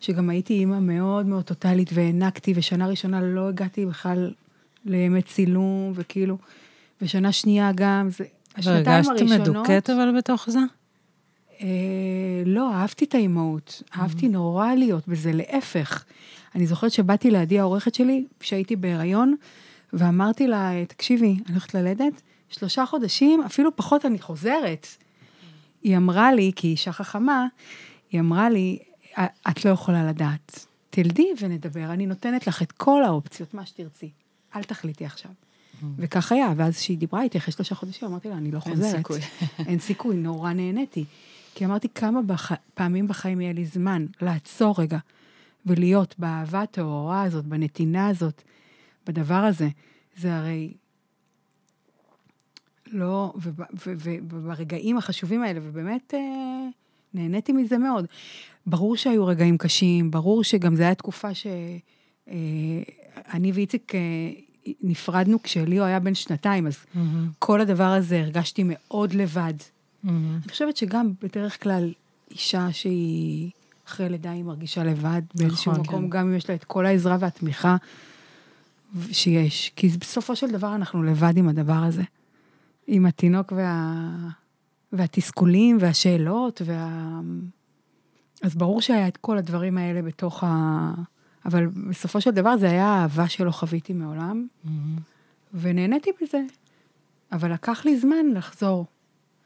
שגם 0.00 0.30
הייתי 0.30 0.54
אימא 0.54 0.78
מאוד 0.78 1.26
מאוד 1.26 1.44
טוטאלית 1.44 1.90
והענקתי, 1.94 2.52
ושנה 2.56 2.86
ראשונה 2.86 3.20
לא 3.20 3.48
הגעתי 3.48 3.86
בכלל 3.86 4.32
לימי 4.84 5.22
צילום, 5.22 5.92
וכאילו, 5.94 6.38
ושנה 7.02 7.32
שנייה 7.32 7.70
גם, 7.74 8.08
זה... 8.10 8.24
השנתיים 8.56 8.84
והרגשת 8.86 9.10
הראשונות... 9.10 9.48
מדוכאת 9.48 9.90
אבל 9.90 10.16
בתוך 10.18 10.50
זה? 10.50 10.58
אה, 11.60 11.66
לא, 12.46 12.74
אהבתי 12.74 13.04
את 13.04 13.14
האימהות, 13.14 13.82
אהבתי 13.96 14.28
נורא 14.28 14.74
להיות 14.74 15.08
בזה, 15.08 15.32
להפך. 15.32 16.04
אני 16.54 16.66
זוכרת 16.66 16.92
שבאתי 16.92 17.30
לידי 17.30 17.58
העורכת 17.58 17.94
שלי, 17.94 18.24
כשהייתי 18.40 18.76
בהיריון, 18.76 19.34
ואמרתי 19.92 20.46
לה, 20.46 20.70
תקשיבי, 20.88 21.26
אני 21.26 21.42
הולכת 21.48 21.74
ללדת, 21.74 22.22
שלושה 22.48 22.86
חודשים, 22.86 23.42
אפילו 23.42 23.76
פחות 23.76 24.06
אני 24.06 24.18
חוזרת. 24.18 24.86
היא 25.82 25.96
אמרה 25.96 26.32
לי, 26.32 26.52
כי 26.56 26.66
היא 26.66 26.72
אישה 26.72 26.92
חכמה, 26.92 27.46
היא 28.10 28.20
אמרה 28.20 28.50
לי, 28.50 28.78
את 29.50 29.64
לא 29.64 29.70
יכולה 29.70 30.08
לדעת. 30.08 30.66
תלדי 30.90 31.28
ונדבר, 31.40 31.92
אני 31.92 32.06
נותנת 32.06 32.46
לך 32.46 32.62
את 32.62 32.72
כל 32.72 33.04
האופציות, 33.04 33.54
מה 33.54 33.66
שתרצי. 33.66 34.10
אל 34.56 34.62
תחליטי 34.62 35.04
עכשיו. 35.04 35.30
וכך 35.96 36.32
היה, 36.32 36.52
ואז 36.56 36.76
כשהיא 36.78 36.98
דיברה 36.98 37.22
איתי 37.22 37.38
אחרי 37.38 37.52
שלושה 37.52 37.74
חודשים, 37.74 38.08
אמרתי 38.08 38.28
לה, 38.28 38.34
אני 38.34 38.50
לא 38.50 38.58
אין 38.66 38.74
חוזרת. 38.74 38.96
סיכוי. 38.96 39.20
אין 39.68 39.78
סיכוי, 39.78 40.16
נורא 40.16 40.52
נהניתי. 40.52 41.04
כי 41.54 41.64
אמרתי, 41.64 41.88
כמה 41.94 42.22
בח... 42.22 42.52
פעמים 42.74 43.08
בחיים 43.08 43.40
יהיה 43.40 43.52
לי 43.52 43.66
זמן 43.66 44.06
לעצור 44.20 44.74
רגע 44.78 44.98
ולהיות 45.66 46.14
באהבה 46.18 46.62
הטהורה 46.62 47.22
הזאת, 47.22 47.44
בנתינה 47.44 48.08
הזאת, 48.08 48.42
בדבר 49.06 49.34
הזה. 49.34 49.68
זה 50.16 50.36
הרי 50.36 50.74
לא, 52.92 53.32
וברגעים 54.28 54.98
החשובים 54.98 55.42
האלה, 55.42 55.60
ובאמת 55.62 56.14
אה, 56.14 56.20
נהניתי 57.14 57.52
מזה 57.52 57.78
מאוד. 57.78 58.06
ברור 58.66 58.96
שהיו 58.96 59.26
רגעים 59.26 59.58
קשים, 59.58 60.10
ברור 60.10 60.44
שגם 60.44 60.76
זו 60.76 60.82
הייתה 60.82 60.98
תקופה 60.98 61.28
שאני 61.34 62.32
ואיציק 63.52 63.94
אה, 63.94 64.00
נפרדנו 64.82 65.42
כשליאו 65.42 65.84
היה 65.84 66.00
בן 66.00 66.14
שנתיים, 66.14 66.66
אז 66.66 66.76
מהמם, 66.94 67.28
כל 67.38 67.60
הדבר 67.60 67.84
הזה 67.84 68.20
הרגשתי 68.20 68.62
מאוד 68.66 69.12
לבד. 69.12 69.54
מהמם. 70.02 70.38
אני 70.42 70.52
חושבת 70.52 70.76
שגם 70.76 71.12
בדרך 71.22 71.62
כלל 71.62 71.92
אישה 72.30 72.72
שהיא 72.72 73.50
אחרי 73.88 74.08
לידה 74.08 74.30
היא 74.30 74.44
מרגישה 74.44 74.84
לבד 74.84 75.22
באיזשהו 75.34 75.72
נכון, 75.72 75.84
מקום, 75.84 76.02
כן. 76.02 76.10
גם 76.10 76.28
אם 76.28 76.36
יש 76.36 76.48
לה 76.48 76.54
את 76.54 76.64
כל 76.64 76.86
העזרה 76.86 77.16
והתמיכה 77.20 77.76
שיש. 79.12 79.72
כי 79.76 79.88
בסופו 79.88 80.36
של 80.36 80.50
דבר 80.50 80.74
אנחנו 80.74 81.02
לבד 81.02 81.36
עם 81.36 81.48
הדבר 81.48 81.82
הזה. 81.84 82.02
עם 82.86 83.06
התינוק 83.06 83.52
וה... 83.56 84.02
והתסכולים 84.92 85.78
והשאלות, 85.80 86.62
וה... 86.64 87.20
אז 88.42 88.54
ברור 88.54 88.80
שהיה 88.80 89.08
את 89.08 89.16
כל 89.16 89.38
הדברים 89.38 89.78
האלה 89.78 90.02
בתוך 90.02 90.44
ה... 90.44 90.92
אבל 91.44 91.66
בסופו 91.66 92.20
של 92.20 92.30
דבר 92.30 92.56
זה 92.56 92.70
היה 92.70 92.86
האהבה 92.86 93.28
שלא 93.28 93.50
חוויתי 93.50 93.92
מעולם, 93.92 94.46
ונהניתי 95.54 96.10
בזה. 96.22 96.40
אבל 97.32 97.52
לקח 97.52 97.84
לי 97.84 97.98
זמן 97.98 98.26
לחזור. 98.34 98.86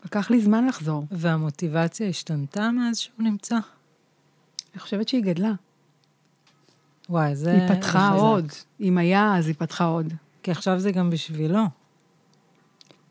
לקח 0.04 0.30
לי 0.30 0.40
זמן 0.40 0.66
לחזור. 0.66 1.06
והמוטיבציה 1.10 2.08
השתנתה 2.08 2.70
מאז 2.70 2.98
שהוא 2.98 3.22
נמצא? 3.24 3.58
אני 4.72 4.80
חושבת 4.80 5.08
שהיא 5.08 5.22
גדלה. 5.22 5.52
וואי, 7.10 7.36
זה... 7.36 7.52
היא 7.52 7.68
פתחה 7.68 8.10
חזק. 8.12 8.20
עוד. 8.20 8.52
אם 8.80 8.98
היה, 8.98 9.36
אז 9.36 9.46
היא 9.46 9.54
פתחה 9.58 9.84
עוד. 9.84 10.12
כי 10.42 10.50
עכשיו 10.50 10.78
זה 10.78 10.92
גם 10.92 11.10
בשבילו. 11.10 11.62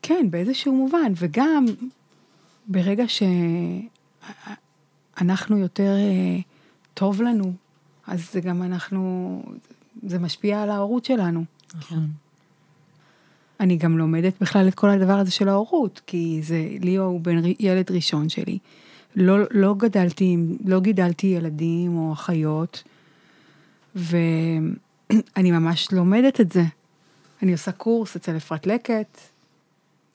כן, 0.02 0.26
באיזשהו 0.30 0.72
מובן, 0.74 1.12
וגם 1.16 1.64
ברגע 2.66 3.04
שאנחנו 5.18 5.58
יותר 5.58 5.94
אה, 5.96 6.38
טוב 6.94 7.22
לנו, 7.22 7.52
אז 8.06 8.32
זה 8.32 8.40
גם 8.40 8.62
אנחנו, 8.62 9.42
זה 10.02 10.18
משפיע 10.18 10.62
על 10.62 10.70
ההורות 10.70 11.04
שלנו. 11.04 11.44
נכון. 11.78 12.08
אני 13.60 13.76
גם 13.76 13.98
לומדת 13.98 14.34
בכלל 14.40 14.68
את 14.68 14.74
כל 14.74 14.90
הדבר 14.90 15.12
הזה 15.18 15.30
של 15.30 15.48
ההורות, 15.48 16.00
כי 16.06 16.40
זה, 16.42 16.68
ליאו 16.80 17.04
הוא 17.04 17.20
בן 17.20 17.42
ילד 17.58 17.90
ראשון 17.90 18.28
שלי. 18.28 18.58
לא, 19.16 19.36
לא 19.50 19.74
גדלתי, 19.78 20.36
לא 20.64 20.80
גידלתי 20.80 21.26
ילדים 21.26 21.96
או 21.96 22.12
אחיות, 22.12 22.82
ואני 23.94 25.50
ממש 25.50 25.92
לומדת 25.92 26.40
את 26.40 26.52
זה. 26.52 26.64
אני 27.42 27.52
עושה 27.52 27.72
קורס 27.72 28.16
אצל 28.16 28.36
אפרת 28.36 28.66
לקט. 28.66 29.18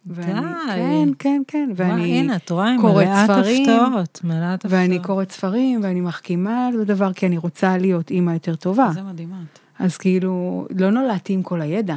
ואני, 0.07 0.33
די. 0.33 0.41
כן, 0.67 1.09
כן, 1.19 1.41
כן. 1.47 1.69
וואי, 1.77 1.89
ואני 1.89 2.19
הנה, 2.19 2.35
את 2.35 2.49
רואה, 2.49 2.75
קוראת 2.81 3.07
מלאת 3.07 3.25
ספרים, 3.25 3.69
הפתעות, 3.69 4.19
מלאת 4.23 4.65
הפתעות. 4.65 4.73
ואני 4.73 4.99
קוראת 4.99 5.31
ספרים, 5.31 5.79
ואני 5.83 6.01
מחכימה 6.01 6.67
על 6.67 6.81
הדבר, 6.81 7.13
כי 7.13 7.25
אני 7.25 7.37
רוצה 7.37 7.77
להיות 7.77 8.11
אימא 8.11 8.31
יותר 8.31 8.55
טובה. 8.55 8.89
זה 8.93 9.01
מדהימה. 9.01 9.37
אז 9.79 9.97
כאילו, 9.97 10.67
לא 10.77 10.91
נולדתי 10.91 11.33
עם 11.33 11.43
כל 11.43 11.61
הידע. 11.61 11.95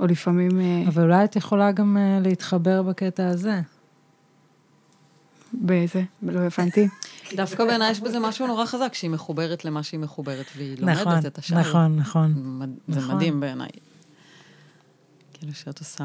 או 0.00 0.06
לפעמים... 0.06 0.60
אה, 0.60 0.82
אבל 0.88 1.02
אולי 1.02 1.24
את 1.24 1.36
יכולה 1.36 1.72
גם 1.72 1.96
אה, 1.96 2.18
להתחבר 2.22 2.82
בקטע 2.82 3.28
הזה. 3.28 3.60
באיזה? 5.52 6.02
לא 6.22 6.40
הבנתי. 6.40 6.88
דווקא 7.36 7.64
בעיניי 7.64 7.90
יש 7.90 8.00
בזה 8.00 8.18
משהו 8.20 8.46
נורא 8.46 8.66
חזק, 8.66 8.94
שהיא 8.94 9.10
מחוברת 9.10 9.64
למה 9.64 9.82
שהיא 9.82 10.00
מחוברת, 10.00 10.46
והיא 10.56 10.76
נכון, 10.80 11.12
לומדת 11.12 11.26
את 11.26 11.38
השאר. 11.38 11.58
נכון, 11.60 11.96
נכון. 11.96 12.34
זה 12.88 13.00
נכון. 13.00 13.14
מדהים 13.14 13.40
בעיניי. 13.40 13.68
כאילו 15.32 15.54
שאת 15.54 15.78
עושה 15.78 16.04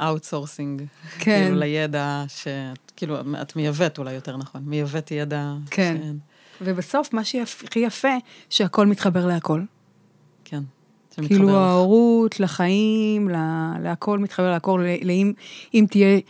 outsourcing, 0.00 0.82
כן. 1.18 1.42
כאילו 1.44 1.58
לידע 1.58 2.24
שאת, 2.28 2.92
כאילו, 2.96 3.16
את 3.42 3.56
מייבאת 3.56 3.98
אולי 3.98 4.12
יותר 4.12 4.36
נכון, 4.36 4.62
מייבאת 4.64 5.10
ידע. 5.10 5.52
כן. 5.70 5.96
שאין. 6.00 6.18
ובסוף, 6.60 7.12
מה 7.12 7.24
שהכי 7.24 7.78
יפה, 7.78 8.08
שהכל 8.50 8.86
מתחבר 8.86 9.26
להכל. 9.26 9.62
כן. 10.44 10.62
כאילו. 11.26 11.56
ההורות, 11.56 12.40
לחיים, 12.40 13.28
לה- 13.28 13.74
להכל 13.82 14.18
מתחבר 14.18 14.50
להכל, 14.50 14.84
ל- 14.86 15.06
לאם 15.06 15.32
אם 15.74 15.86
תהיה, 15.90 16.20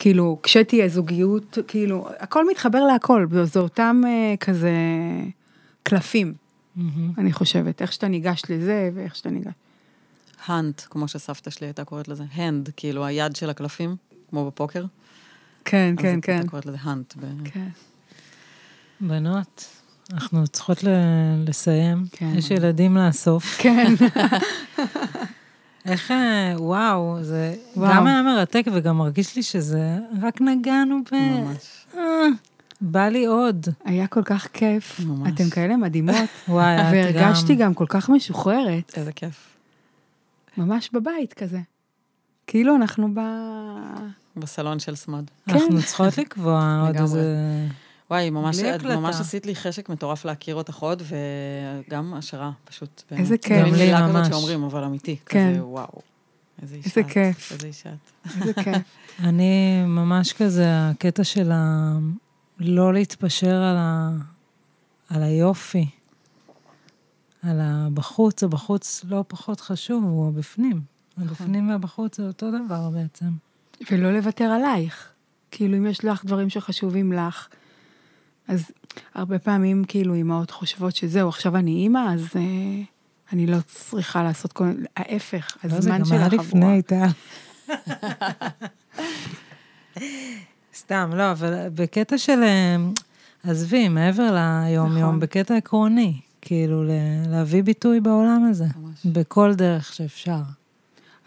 כאילו, 0.00 0.38
כשתהיה 0.42 0.88
זוגיות, 0.88 1.58
כאילו, 1.68 2.08
הכל 2.18 2.48
מתחבר 2.50 2.84
להכל, 2.84 3.26
זה 3.30 3.44
זה 3.44 3.60
אותם 3.60 4.02
אה, 4.06 4.34
כזה 4.40 4.72
קלפים, 5.82 6.34
מהמם. 6.76 7.12
אני 7.18 7.32
חושבת, 7.32 7.82
איך 7.82 7.92
שאתה 7.92 8.08
ניגש 8.08 8.42
לזה 8.48 8.90
ואיך 8.94 9.16
שאתה 9.16 9.30
ניגש. 9.30 9.52
האנט, 10.46 10.82
כמו 10.90 11.08
שסבתא 11.08 11.50
שלי 11.50 11.66
הייתה 11.66 11.84
קוראת 11.84 12.08
לזה, 12.08 12.24
הנד, 12.32 12.68
כאילו 12.76 13.04
היד 13.04 13.36
של 13.36 13.50
הקלפים, 13.50 13.96
כמו 14.30 14.46
בפוקר. 14.46 14.84
כן, 15.64 15.94
אז 15.98 16.02
כן, 16.02 16.18
כן. 16.22 16.32
הייתה 16.32 16.48
קוראת 16.48 16.66
לזה 16.66 16.76
האנט. 16.80 17.14
ב- 17.16 17.48
כן. 17.48 17.68
בנות, 19.00 19.64
אנחנו 20.12 20.46
צריכות 20.48 20.84
ל- 20.84 20.88
לסיים. 21.48 22.04
כן. 22.12 22.32
יש 22.36 22.50
ילדים 22.50 22.96
לאסוף. 22.96 23.56
כן, 23.58 23.94
איך, 25.84 26.10
אה, 26.10 26.54
וואו, 26.56 27.18
זה 27.22 27.54
וואו. 27.76 27.94
גם 27.94 28.06
היה 28.06 28.22
מרתק 28.22 28.64
וגם 28.72 28.98
מרגיש 28.98 29.36
לי 29.36 29.42
שזה, 29.42 29.98
רק 30.22 30.40
נגענו 30.40 30.98
ב... 31.12 31.14
ממש. 31.14 31.86
אה, 31.96 32.26
בא 32.80 33.08
לי 33.08 33.24
עוד. 33.26 33.66
היה 33.84 34.06
כל 34.06 34.22
כך 34.22 34.48
כיף. 34.52 35.00
ממש. 35.00 35.32
אתן 35.34 35.50
כאלה 35.50 35.76
מדהימות. 35.76 36.30
וואי, 36.48 36.76
את 36.76 36.80
גם... 36.80 36.92
והרגשתי 36.92 37.54
גם 37.54 37.74
כל 37.74 37.86
כך 37.88 38.08
משוחררת, 38.08 38.92
איזה 38.96 39.12
כיף. 39.12 39.56
ממש 40.56 40.90
בבית 40.92 41.32
כזה. 41.32 41.60
כאילו 42.46 42.76
אנחנו 42.76 43.08
ב... 43.14 43.20
בסלון 44.36 44.78
של 44.78 44.94
סמד. 44.94 45.24
אנחנו 45.48 45.82
צריכות 45.82 46.18
לקבוע 46.18 46.84
עוד. 46.86 46.96
איזה... 46.96 47.36
וואי, 48.10 48.30
ממש, 48.30 48.58
את. 48.58 48.82
ממש 48.82 49.16
עשית 49.20 49.46
לי 49.46 49.54
חשק 49.54 49.88
מטורף 49.88 50.24
להכיר 50.24 50.54
אותך 50.54 50.76
עוד, 50.76 51.02
וגם 51.86 52.14
השראה, 52.14 52.50
פשוט. 52.64 53.02
באמת. 53.10 53.20
איזה 53.20 53.38
כיף. 53.38 53.58
גם 53.58 53.68
גם 53.68 53.74
לי 53.74 53.84
מילה 53.84 54.08
כזאת. 54.08 54.32
שאומרים, 54.32 54.64
אבל 54.64 54.84
אמיתי. 54.84 55.16
כן. 55.26 55.52
כזה, 55.52 55.64
וואו. 55.64 56.00
איזה 56.62 56.76
אישה 56.76 56.88
איזה 56.88 57.00
את, 57.00 57.06
כיף. 57.06 57.52
איזה 57.52 57.66
אישה 57.66 57.90
את. 57.90 58.36
איזה 58.40 58.54
כיף. 58.64 58.82
אני 59.20 59.82
ממש 59.86 60.32
כזה, 60.32 60.64
הקטע 60.68 61.24
של 61.24 61.52
ה... 61.52 61.92
לא 62.58 62.92
להתפשר 62.92 63.54
על, 63.54 63.76
ה... 63.76 64.10
על 65.08 65.22
היופי. 65.22 65.86
על 67.42 67.60
הבחוץ, 67.60 68.42
הבחוץ 68.42 69.04
לא 69.08 69.24
פחות 69.28 69.60
חשוב, 69.60 70.04
הוא 70.04 70.28
הבפנים. 70.28 70.80
הבפנים 71.18 71.70
והבחוץ 71.70 72.16
זה 72.16 72.26
אותו 72.26 72.46
דבר 72.50 72.90
בעצם. 72.90 73.26
ולא 73.90 74.12
לוותר 74.12 74.44
עלייך. 74.44 75.08
כאילו, 75.50 75.76
אם 75.76 75.86
יש 75.86 76.04
לך 76.04 76.24
דברים 76.24 76.50
שחשובים 76.50 77.12
לך, 77.12 77.48
אז 78.48 78.70
הרבה 79.14 79.38
פעמים, 79.38 79.84
כאילו, 79.88 80.14
אימהות 80.14 80.50
חושבות 80.50 80.96
שזהו, 80.96 81.28
עכשיו 81.28 81.56
אני 81.56 81.70
אימא, 81.70 82.14
אז 82.14 82.26
אה, 82.36 82.40
אני 83.32 83.46
לא 83.46 83.56
צריכה 83.66 84.22
לעשות 84.22 84.52
כל... 84.52 84.64
ההפך, 84.96 85.56
לא, 85.64 85.70
זה 85.70 85.76
הזמן 85.76 85.98
גם 85.98 86.04
שלך 86.04 86.12
היה 86.12 86.26
עבורה. 86.26 86.42
לפני, 86.44 86.82
טל. 86.82 87.06
סתם, 90.74 91.10
לא, 91.14 91.30
אבל 91.32 91.68
בקטע 91.74 92.18
של, 92.18 92.42
אה, 92.42 92.76
עזבי, 93.44 93.88
מעבר 93.88 94.22
ליום-יום, 94.34 94.98
נכון. 95.08 95.20
בקטע 95.20 95.56
עקרוני, 95.56 96.20
כאילו, 96.40 96.84
ל- 96.84 96.90
להביא 97.28 97.62
ביטוי 97.62 98.00
בעולם 98.00 98.46
הזה, 98.50 98.64
ממש. 98.76 99.06
בכל 99.06 99.54
דרך 99.54 99.92
שאפשר. 99.92 100.40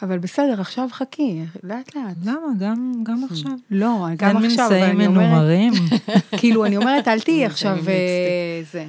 אבל 0.04 0.18
בסדר, 0.20 0.62
עכשיו 0.62 0.88
חכי, 0.92 1.42
לאט 1.64 1.96
לאט. 1.96 2.18
למה? 2.24 2.48
גם, 2.60 2.94
גם 3.04 3.24
עכשיו. 3.30 3.52
לא, 3.72 4.08
גם 4.18 4.38
אין 4.38 4.46
עכשיו, 4.52 4.68
אבל 4.68 4.84
אני 4.84 5.08
אומרת, 5.08 5.28
מנומרים. 5.28 5.74
כאילו, 6.40 6.66
אני 6.66 6.78
אומרת, 6.78 7.08
אל 7.08 7.20
תהיי 7.20 7.46
עכשיו. 7.52 7.78
אה, 7.88 8.62
זה. 8.72 8.86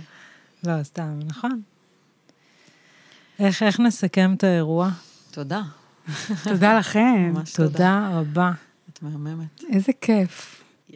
לא, 0.66 0.82
סתם, 0.82 1.18
נכון. 1.26 1.60
איך, 3.38 3.62
איך 3.62 3.80
נסכם 3.80 4.34
את 4.36 4.44
האירוע? 4.44 4.90
תודה. 5.30 5.62
תודה 6.44 6.74
לכם, 6.78 7.32
ממש 7.34 7.52
תודה. 7.52 7.68
תודה 7.68 8.10
רבה. 8.12 8.50
את 8.92 9.02
מהממת. 9.02 9.64
איזה 9.70 9.92
כיף. 10.00 10.62
Yeah. 10.90 10.94